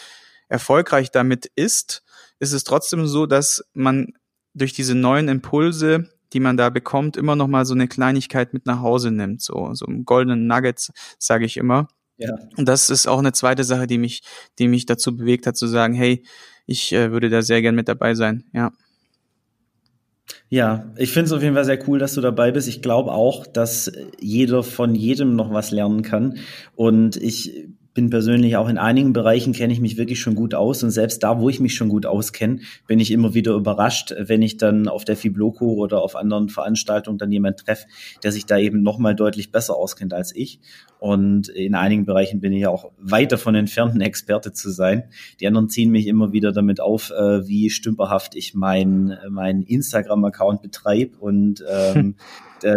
erfolgreich 0.48 1.10
damit 1.10 1.46
ist, 1.56 2.04
ist 2.38 2.52
es 2.52 2.62
trotzdem 2.62 3.08
so, 3.08 3.26
dass 3.26 3.64
man 3.72 4.12
durch 4.54 4.74
diese 4.74 4.94
neuen 4.94 5.26
Impulse, 5.26 6.08
die 6.32 6.38
man 6.38 6.56
da 6.56 6.70
bekommt, 6.70 7.16
immer 7.16 7.34
noch 7.34 7.48
mal 7.48 7.64
so 7.64 7.74
eine 7.74 7.88
Kleinigkeit 7.88 8.54
mit 8.54 8.64
nach 8.64 8.80
Hause 8.80 9.10
nimmt, 9.10 9.42
so 9.42 9.74
so 9.74 9.86
einen 9.86 10.04
goldenen 10.04 10.46
Nuggets, 10.46 10.92
sage 11.18 11.46
ich 11.46 11.56
immer. 11.56 11.88
Ja. 12.16 12.36
Und 12.56 12.68
das 12.68 12.90
ist 12.90 13.08
auch 13.08 13.18
eine 13.18 13.32
zweite 13.32 13.64
Sache, 13.64 13.88
die 13.88 13.98
mich, 13.98 14.22
die 14.60 14.68
mich 14.68 14.86
dazu 14.86 15.16
bewegt 15.16 15.48
hat 15.48 15.56
zu 15.56 15.66
sagen, 15.66 15.94
hey, 15.94 16.24
ich 16.64 16.92
äh, 16.92 17.10
würde 17.10 17.28
da 17.28 17.42
sehr 17.42 17.60
gern 17.60 17.74
mit 17.74 17.88
dabei 17.88 18.14
sein. 18.14 18.44
Ja. 18.52 18.70
Ja, 20.48 20.92
ich 20.96 21.12
finde 21.12 21.26
es 21.26 21.32
auf 21.32 21.42
jeden 21.42 21.54
Fall 21.54 21.64
sehr 21.64 21.88
cool, 21.88 21.98
dass 21.98 22.14
du 22.14 22.20
dabei 22.20 22.52
bist. 22.52 22.68
Ich 22.68 22.82
glaube 22.82 23.12
auch, 23.12 23.46
dass 23.46 23.90
jeder 24.20 24.62
von 24.62 24.94
jedem 24.94 25.36
noch 25.36 25.52
was 25.52 25.70
lernen 25.70 26.02
kann. 26.02 26.38
Und 26.76 27.16
ich 27.16 27.68
bin 27.94 28.10
persönlich 28.10 28.56
auch 28.56 28.68
in 28.68 28.76
einigen 28.76 29.12
Bereichen 29.12 29.52
kenne 29.52 29.72
ich 29.72 29.80
mich 29.80 29.96
wirklich 29.96 30.20
schon 30.20 30.34
gut 30.34 30.54
aus 30.54 30.82
und 30.82 30.90
selbst 30.90 31.22
da, 31.22 31.40
wo 31.40 31.48
ich 31.48 31.60
mich 31.60 31.74
schon 31.76 31.88
gut 31.88 32.06
auskenne, 32.06 32.58
bin 32.88 32.98
ich 32.98 33.12
immer 33.12 33.34
wieder 33.34 33.54
überrascht, 33.54 34.12
wenn 34.18 34.42
ich 34.42 34.56
dann 34.56 34.88
auf 34.88 35.04
der 35.04 35.16
Fibloco 35.16 35.74
oder 35.74 36.02
auf 36.02 36.16
anderen 36.16 36.48
Veranstaltungen 36.48 37.18
dann 37.18 37.30
jemand 37.30 37.60
treffe, 37.60 37.86
der 38.24 38.32
sich 38.32 38.46
da 38.46 38.58
eben 38.58 38.82
noch 38.82 38.98
mal 38.98 39.14
deutlich 39.14 39.52
besser 39.52 39.76
auskennt 39.76 40.12
als 40.12 40.34
ich. 40.34 40.58
Und 40.98 41.48
in 41.48 41.74
einigen 41.74 42.04
Bereichen 42.04 42.40
bin 42.40 42.52
ich 42.52 42.66
auch 42.66 42.90
weit 42.98 43.30
davon 43.30 43.54
entfernt, 43.54 43.94
ein 43.94 44.00
Experte 44.00 44.52
zu 44.52 44.70
sein. 44.70 45.04
Die 45.38 45.46
anderen 45.46 45.68
ziehen 45.68 45.90
mich 45.90 46.06
immer 46.06 46.32
wieder 46.32 46.50
damit 46.50 46.80
auf, 46.80 47.10
äh, 47.10 47.46
wie 47.46 47.70
stümperhaft 47.70 48.34
ich 48.34 48.54
mein, 48.54 49.16
mein 49.28 49.62
Instagram-Account 49.62 50.62
betreibe 50.62 51.16
und 51.18 51.64
ähm, 51.70 52.16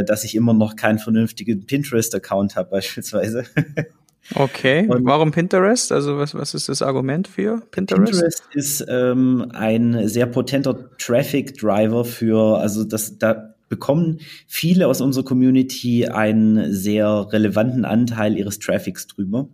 dass 0.06 0.26
ich 0.26 0.36
immer 0.36 0.54
noch 0.54 0.76
keinen 0.76 1.00
vernünftigen 1.00 1.66
Pinterest-Account 1.66 2.58
habe 2.58 2.72
beispielsweise. 2.72 3.46
Okay, 4.36 4.88
und 4.90 5.06
warum 5.06 5.32
Pinterest? 5.32 5.92
Also 5.92 6.18
was, 6.18 6.36
was 6.36 6.54
ist 6.54 6.70
das 6.70 6.82
Argument 6.82 7.28
für 7.28 7.62
Pinterest? 7.72 8.12
Pinterest 8.12 8.44
ist 8.54 8.86
ähm, 8.90 9.48
ein 9.54 10.08
sehr 10.08 10.26
potenter 10.26 10.90
Traffic 10.98 11.58
Driver 11.58 12.04
für, 12.04 12.60
also 12.60 12.84
das, 12.84 13.18
da 13.18 13.54
bekommen 13.70 14.20
viele 14.48 14.88
aus 14.88 15.02
unserer 15.02 15.24
Community 15.24 16.08
einen 16.08 16.74
sehr 16.74 17.28
relevanten 17.32 17.86
Anteil 17.86 18.38
ihres 18.38 18.60
Traffics 18.60 19.08
drüber. 19.08 19.50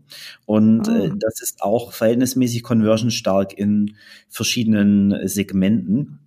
Und 0.45 0.87
äh, 0.87 1.09
ah. 1.11 1.15
das 1.19 1.41
ist 1.41 1.61
auch 1.61 1.93
verhältnismäßig 1.93 2.63
conversionstark 2.63 3.57
in 3.57 3.95
verschiedenen 4.29 5.27
Segmenten. 5.27 6.19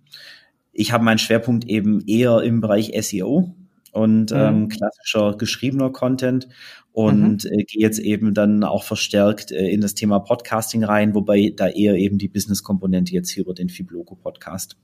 Ich 0.71 0.91
habe 0.91 1.03
meinen 1.03 1.17
Schwerpunkt 1.17 1.65
eben 1.65 2.01
eher 2.05 2.41
im 2.41 2.61
Bereich 2.61 2.91
SEO 3.01 3.55
und 3.93 4.31
mhm. 4.31 4.37
ähm, 4.37 4.69
klassischer 4.69 5.35
geschriebener 5.37 5.91
Content 5.91 6.47
und 6.91 7.43
mhm. 7.43 7.51
äh, 7.51 7.63
gehe 7.63 7.81
jetzt 7.81 7.99
eben 7.99 8.33
dann 8.33 8.63
auch 8.63 8.83
verstärkt 8.83 9.51
äh, 9.51 9.67
in 9.67 9.81
das 9.81 9.93
Thema 9.93 10.19
Podcasting 10.19 10.83
rein, 10.83 11.13
wobei 11.13 11.53
da 11.55 11.67
eher 11.67 11.95
eben 11.95 12.17
die 12.17 12.27
Business-Komponente 12.27 13.13
jetzt 13.13 13.29
hier 13.29 13.43
über 13.43 13.53
den 13.53 13.69
Fibloco-Podcast. 13.69 14.77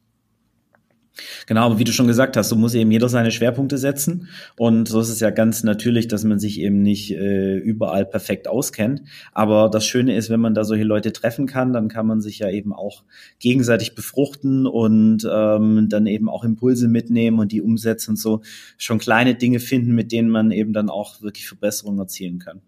Genau, 1.46 1.66
aber 1.66 1.78
wie 1.78 1.84
du 1.84 1.92
schon 1.92 2.08
gesagt 2.08 2.38
hast, 2.38 2.50
so 2.50 2.56
muss 2.56 2.74
eben 2.74 2.92
jeder 2.92 3.08
seine 3.08 3.32
Schwerpunkte 3.32 3.78
setzen. 3.78 4.30
Und 4.58 4.88
so 4.88 5.00
ist 5.00 5.10
es 5.10 5.20
ja 5.20 5.30
ganz 5.30 5.64
natürlich, 5.64 6.08
dass 6.08 6.24
man 6.24 6.40
sich 6.40 6.60
eben 6.60 6.82
nicht 6.82 7.12
äh, 7.12 7.58
überall 7.58 8.06
perfekt 8.06 8.48
auskennt. 8.48 9.04
Aber 9.32 9.70
das 9.70 9.86
Schöne 9.86 10.16
ist, 10.16 10.32
wenn 10.32 10.40
man 10.40 10.56
da 10.56 10.64
solche 10.64 10.84
Leute 10.84 11.14
treffen 11.14 11.46
kann, 11.46 11.72
dann 11.72 11.88
kann 11.88 12.08
man 12.08 12.20
sich 12.20 12.40
ja 12.40 12.50
eben 12.50 12.74
auch 12.74 13.04
gegenseitig 13.40 13.94
befruchten 13.94 14.66
und 14.66 15.28
ähm, 15.32 15.88
dann 15.88 16.08
eben 16.08 16.30
auch 16.30 16.44
Impulse 16.44 16.88
mitnehmen 16.88 17.40
und 17.40 17.52
die 17.52 17.62
umsetzen 17.62 18.12
und 18.12 18.18
so 18.18 18.42
schon 18.78 18.98
kleine 18.98 19.36
Dinge 19.36 19.60
finden, 19.60 19.94
mit 19.94 20.12
denen 20.12 20.30
man 20.30 20.50
eben 20.52 20.74
dann 20.74 20.90
auch 20.90 21.22
wirklich 21.22 21.48
Verbesserungen 21.48 22.00
erzielen 22.00 22.40
kann. 22.40 22.62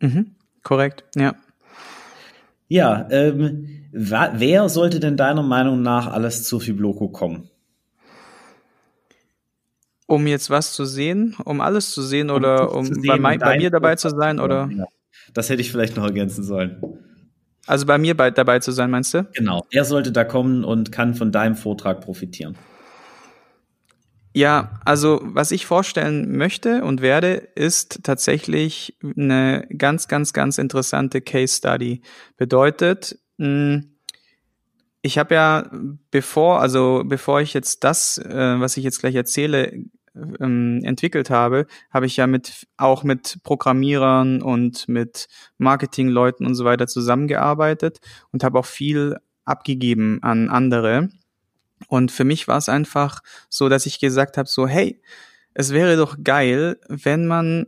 Mhm, 0.00 0.36
korrekt, 0.62 1.04
ja. 1.16 1.34
Ja, 2.68 3.08
ähm, 3.10 3.86
wer 3.92 4.68
sollte 4.68 5.00
denn 5.00 5.16
deiner 5.16 5.42
Meinung 5.42 5.80
nach 5.82 6.06
alles 6.06 6.44
zu 6.44 6.60
Fibloco 6.60 7.08
kommen? 7.08 7.48
Um 10.08 10.26
jetzt 10.26 10.48
was 10.48 10.72
zu 10.72 10.86
sehen, 10.86 11.36
um 11.44 11.60
alles 11.60 11.90
zu 11.90 12.00
sehen 12.02 12.30
um 12.30 12.36
oder 12.36 12.74
um 12.74 12.86
sehen, 12.86 13.02
bei, 13.06 13.18
mein, 13.18 13.38
bei, 13.38 13.58
mir 13.58 13.70
dabei 13.70 13.94
zu 13.94 14.08
sein 14.08 14.40
oder? 14.40 14.68
Ja. 14.72 14.86
Das 15.34 15.50
hätte 15.50 15.60
ich 15.60 15.70
vielleicht 15.70 15.96
noch 15.96 16.04
ergänzen 16.04 16.42
sollen. 16.42 16.82
Also 17.66 17.84
bei 17.84 17.98
mir 17.98 18.16
bei, 18.16 18.30
dabei 18.30 18.60
zu 18.60 18.72
sein, 18.72 18.90
meinst 18.90 19.12
du? 19.12 19.28
Genau. 19.34 19.66
Er 19.70 19.84
sollte 19.84 20.10
da 20.10 20.24
kommen 20.24 20.64
und 20.64 20.90
kann 20.90 21.14
von 21.14 21.30
deinem 21.30 21.54
Vortrag 21.54 22.00
profitieren. 22.00 22.56
Ja, 24.32 24.80
also 24.84 25.20
was 25.22 25.50
ich 25.50 25.66
vorstellen 25.66 26.36
möchte 26.36 26.84
und 26.84 27.02
werde, 27.02 27.34
ist 27.54 28.04
tatsächlich 28.04 28.96
eine 29.02 29.66
ganz, 29.76 30.08
ganz, 30.08 30.32
ganz 30.32 30.58
interessante 30.58 31.20
Case 31.20 31.56
Study. 31.56 32.00
Bedeutet, 32.38 33.18
hm, 33.38 33.98
ich 35.02 35.18
habe 35.18 35.34
ja 35.34 35.70
bevor, 36.10 36.60
also 36.60 37.02
bevor 37.04 37.40
ich 37.40 37.54
jetzt 37.54 37.84
das, 37.84 38.18
äh, 38.18 38.60
was 38.60 38.76
ich 38.76 38.84
jetzt 38.84 39.00
gleich 39.00 39.14
erzähle, 39.14 39.84
ähm, 40.40 40.80
entwickelt 40.84 41.30
habe, 41.30 41.66
habe 41.90 42.06
ich 42.06 42.16
ja 42.16 42.26
mit 42.26 42.66
auch 42.76 43.04
mit 43.04 43.38
Programmierern 43.42 44.42
und 44.42 44.88
mit 44.88 45.28
Marketingleuten 45.58 46.46
und 46.46 46.54
so 46.54 46.64
weiter 46.64 46.86
zusammengearbeitet 46.86 47.98
und 48.32 48.44
habe 48.44 48.58
auch 48.58 48.66
viel 48.66 49.16
abgegeben 49.44 50.18
an 50.22 50.48
andere. 50.48 51.08
Und 51.88 52.10
für 52.10 52.24
mich 52.24 52.48
war 52.48 52.58
es 52.58 52.68
einfach 52.68 53.20
so, 53.48 53.68
dass 53.68 53.86
ich 53.86 54.00
gesagt 54.00 54.36
habe, 54.36 54.48
so, 54.48 54.66
hey, 54.66 55.00
es 55.54 55.72
wäre 55.72 55.96
doch 55.96 56.16
geil, 56.22 56.78
wenn 56.88 57.26
man 57.26 57.66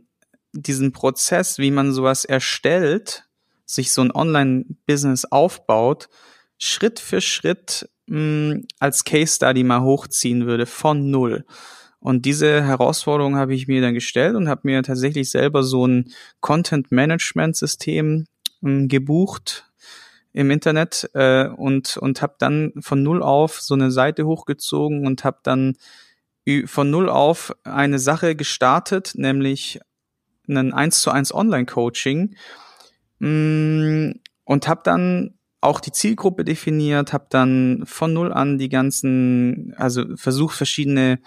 diesen 0.53 0.91
Prozess, 0.91 1.57
wie 1.57 1.71
man 1.71 1.93
sowas 1.93 2.25
erstellt, 2.25 3.25
sich 3.65 3.91
so 3.91 4.01
ein 4.01 4.11
Online-Business 4.11 5.25
aufbaut, 5.25 6.09
Schritt 6.57 6.99
für 6.99 7.21
Schritt 7.21 7.89
mh, 8.07 8.17
hm, 8.17 8.67
als 8.79 9.03
Case 9.03 9.35
Study 9.35 9.63
mal 9.63 9.81
hochziehen 9.81 10.45
würde 10.45 10.65
von 10.65 11.09
null. 11.09 11.45
Und 12.01 12.25
diese 12.25 12.63
Herausforderung 12.63 13.35
habe 13.35 13.53
ich 13.53 13.67
mir 13.67 13.79
dann 13.79 13.93
gestellt 13.93 14.35
und 14.35 14.49
habe 14.49 14.61
mir 14.63 14.81
tatsächlich 14.81 15.29
selber 15.29 15.63
so 15.63 15.85
ein 15.85 16.11
Content-Management-System 16.41 18.25
ähm, 18.63 18.87
gebucht 18.87 19.71
im 20.33 20.49
Internet 20.49 21.09
äh, 21.13 21.47
und, 21.47 21.97
und 21.97 22.21
habe 22.23 22.35
dann 22.39 22.73
von 22.79 23.03
null 23.03 23.21
auf 23.21 23.61
so 23.61 23.75
eine 23.75 23.91
Seite 23.91 24.25
hochgezogen 24.25 25.05
und 25.05 25.23
habe 25.23 25.39
dann 25.43 25.75
von 26.65 26.89
null 26.89 27.07
auf 27.07 27.55
eine 27.63 27.99
Sache 27.99 28.35
gestartet, 28.35 29.11
nämlich 29.15 29.79
ein 30.49 30.73
1 30.73 31.01
zu 31.01 31.11
1 31.11 31.33
Online-Coaching. 31.35 32.35
Mm, 33.19 34.13
und 34.43 34.67
habe 34.67 34.81
dann 34.83 35.35
auch 35.61 35.79
die 35.79 35.91
Zielgruppe 35.91 36.43
definiert, 36.43 37.13
habe 37.13 37.27
dann 37.29 37.83
von 37.85 38.13
null 38.13 38.33
an 38.33 38.57
die 38.57 38.69
ganzen, 38.69 39.75
also 39.77 40.17
versucht 40.17 40.57
verschiedene 40.57 41.19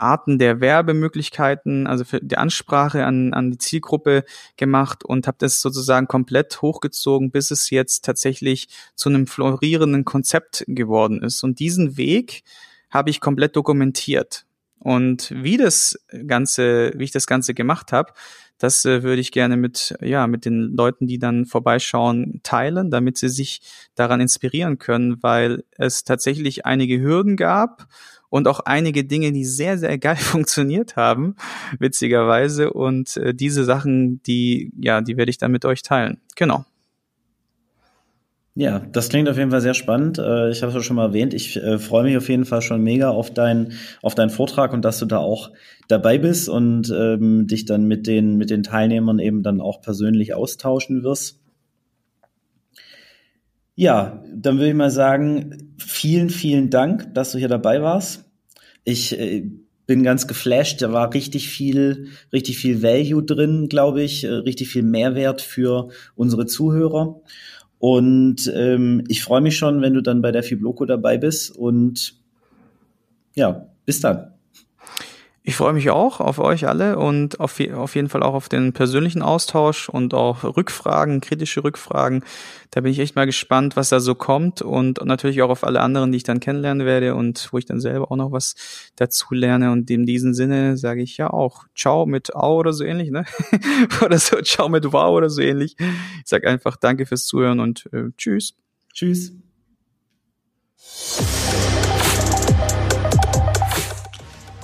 Arten 0.00 0.38
der 0.38 0.60
Werbemöglichkeiten, 0.60 1.86
also 1.86 2.04
für 2.04 2.20
die 2.20 2.36
Ansprache 2.36 3.04
an, 3.04 3.32
an 3.32 3.50
die 3.50 3.58
Zielgruppe 3.58 4.24
gemacht 4.56 5.04
und 5.04 5.26
habe 5.26 5.36
das 5.40 5.60
sozusagen 5.60 6.06
komplett 6.06 6.62
hochgezogen, 6.62 7.30
bis 7.30 7.50
es 7.50 7.70
jetzt 7.70 8.04
tatsächlich 8.04 8.68
zu 8.94 9.08
einem 9.08 9.26
florierenden 9.26 10.04
Konzept 10.04 10.64
geworden 10.66 11.22
ist. 11.22 11.42
Und 11.42 11.58
diesen 11.58 11.96
Weg 11.96 12.42
habe 12.90 13.10
ich 13.10 13.20
komplett 13.20 13.56
dokumentiert. 13.56 14.46
Und 14.78 15.30
wie 15.30 15.58
das 15.58 15.98
Ganze, 16.26 16.92
wie 16.96 17.04
ich 17.04 17.12
das 17.12 17.26
Ganze 17.26 17.52
gemacht 17.52 17.92
habe, 17.92 18.12
das 18.60 18.84
äh, 18.84 19.02
würde 19.02 19.20
ich 19.20 19.32
gerne 19.32 19.56
mit, 19.56 19.94
ja, 20.00 20.26
mit 20.26 20.44
den 20.44 20.76
Leuten, 20.76 21.06
die 21.06 21.18
dann 21.18 21.46
vorbeischauen, 21.46 22.40
teilen, 22.42 22.90
damit 22.90 23.16
sie 23.16 23.28
sich 23.28 23.62
daran 23.94 24.20
inspirieren 24.20 24.78
können, 24.78 25.22
weil 25.22 25.64
es 25.76 26.04
tatsächlich 26.04 26.66
einige 26.66 27.00
Hürden 27.00 27.36
gab 27.36 27.88
und 28.30 28.48
auch 28.48 28.60
einige 28.60 29.04
Dinge, 29.04 29.32
die 29.32 29.44
sehr, 29.44 29.76
sehr 29.76 29.98
geil 29.98 30.16
funktioniert 30.18 30.96
haben, 30.96 31.36
witzigerweise. 31.78 32.72
Und 32.72 33.16
äh, 33.18 33.34
diese 33.34 33.64
Sachen, 33.64 34.22
die, 34.22 34.72
ja, 34.80 35.00
die 35.02 35.16
werde 35.16 35.30
ich 35.30 35.38
dann 35.38 35.52
mit 35.52 35.64
euch 35.64 35.82
teilen. 35.82 36.18
Genau. 36.36 36.64
Ja, 38.56 38.80
das 38.80 39.08
klingt 39.08 39.28
auf 39.28 39.38
jeden 39.38 39.50
Fall 39.50 39.60
sehr 39.60 39.74
spannend. 39.74 40.18
Äh, 40.18 40.50
ich 40.50 40.62
habe 40.62 40.76
es 40.76 40.84
schon 40.84 40.96
mal 40.96 41.06
erwähnt. 41.06 41.34
Ich 41.34 41.56
äh, 41.56 41.78
freue 41.78 42.04
mich 42.04 42.16
auf 42.16 42.28
jeden 42.28 42.44
Fall 42.44 42.62
schon 42.62 42.82
mega 42.82 43.10
auf, 43.10 43.32
dein, 43.32 43.72
auf 44.02 44.14
deinen 44.14 44.30
Vortrag 44.30 44.72
und 44.72 44.84
dass 44.84 44.98
du 44.98 45.06
da 45.06 45.18
auch 45.18 45.50
dabei 45.88 46.18
bist 46.18 46.48
und 46.48 46.90
ähm, 46.90 47.46
dich 47.46 47.64
dann 47.64 47.84
mit 47.86 48.06
den, 48.06 48.36
mit 48.36 48.50
den 48.50 48.62
Teilnehmern 48.62 49.18
eben 49.18 49.42
dann 49.42 49.60
auch 49.60 49.80
persönlich 49.80 50.34
austauschen 50.34 51.02
wirst. 51.04 51.39
Ja, 53.80 54.22
dann 54.30 54.58
würde 54.58 54.68
ich 54.68 54.74
mal 54.74 54.90
sagen, 54.90 55.72
vielen, 55.78 56.28
vielen 56.28 56.68
Dank, 56.68 57.14
dass 57.14 57.32
du 57.32 57.38
hier 57.38 57.48
dabei 57.48 57.80
warst. 57.80 58.26
Ich 58.84 59.18
äh, 59.18 59.50
bin 59.86 60.02
ganz 60.02 60.26
geflasht. 60.26 60.82
Da 60.82 60.92
war 60.92 61.14
richtig 61.14 61.48
viel, 61.48 62.08
richtig 62.30 62.58
viel 62.58 62.82
Value 62.82 63.22
drin, 63.22 63.70
glaube 63.70 64.02
ich, 64.02 64.24
äh, 64.24 64.28
richtig 64.28 64.68
viel 64.68 64.82
Mehrwert 64.82 65.40
für 65.40 65.88
unsere 66.14 66.44
Zuhörer. 66.44 67.22
Und 67.78 68.52
ähm, 68.54 69.04
ich 69.08 69.22
freue 69.22 69.40
mich 69.40 69.56
schon, 69.56 69.80
wenn 69.80 69.94
du 69.94 70.02
dann 70.02 70.20
bei 70.20 70.30
der 70.30 70.42
Fibloco 70.42 70.84
dabei 70.84 71.16
bist. 71.16 71.50
Und 71.50 72.20
ja, 73.34 73.66
bis 73.86 74.02
dann. 74.02 74.34
Ich 75.42 75.56
freue 75.56 75.72
mich 75.72 75.88
auch 75.88 76.20
auf 76.20 76.38
euch 76.38 76.68
alle 76.68 76.98
und 76.98 77.40
auf, 77.40 77.58
auf 77.74 77.94
jeden 77.94 78.10
Fall 78.10 78.22
auch 78.22 78.34
auf 78.34 78.50
den 78.50 78.74
persönlichen 78.74 79.22
Austausch 79.22 79.88
und 79.88 80.12
auch 80.12 80.44
Rückfragen, 80.44 81.22
kritische 81.22 81.64
Rückfragen. 81.64 82.24
Da 82.70 82.82
bin 82.82 82.92
ich 82.92 82.98
echt 82.98 83.16
mal 83.16 83.24
gespannt, 83.24 83.74
was 83.74 83.88
da 83.88 84.00
so 84.00 84.14
kommt 84.14 84.60
und, 84.60 85.02
natürlich 85.02 85.40
auch 85.40 85.48
auf 85.48 85.64
alle 85.64 85.80
anderen, 85.80 86.12
die 86.12 86.18
ich 86.18 86.24
dann 86.24 86.40
kennenlernen 86.40 86.86
werde 86.86 87.14
und 87.14 87.48
wo 87.52 87.58
ich 87.58 87.64
dann 87.64 87.80
selber 87.80 88.12
auch 88.12 88.16
noch 88.16 88.32
was 88.32 88.54
dazu 88.96 89.32
lerne. 89.32 89.72
Und 89.72 89.90
in 89.90 90.04
diesem 90.04 90.34
Sinne 90.34 90.76
sage 90.76 91.00
ich 91.00 91.16
ja 91.16 91.30
auch 91.30 91.64
Ciao 91.74 92.04
mit 92.04 92.36
Au 92.36 92.58
oder 92.58 92.74
so 92.74 92.84
ähnlich, 92.84 93.10
ne? 93.10 93.24
oder 94.04 94.18
so 94.18 94.42
Ciao 94.42 94.68
mit 94.68 94.92
Wow 94.92 95.16
oder 95.16 95.30
so 95.30 95.40
ähnlich. 95.40 95.74
Ich 95.78 96.26
sage 96.26 96.48
einfach 96.48 96.76
Danke 96.76 97.06
fürs 97.06 97.24
Zuhören 97.24 97.60
und 97.60 97.88
äh, 97.94 98.10
Tschüss. 98.18 98.56
Tschüss. 98.92 99.32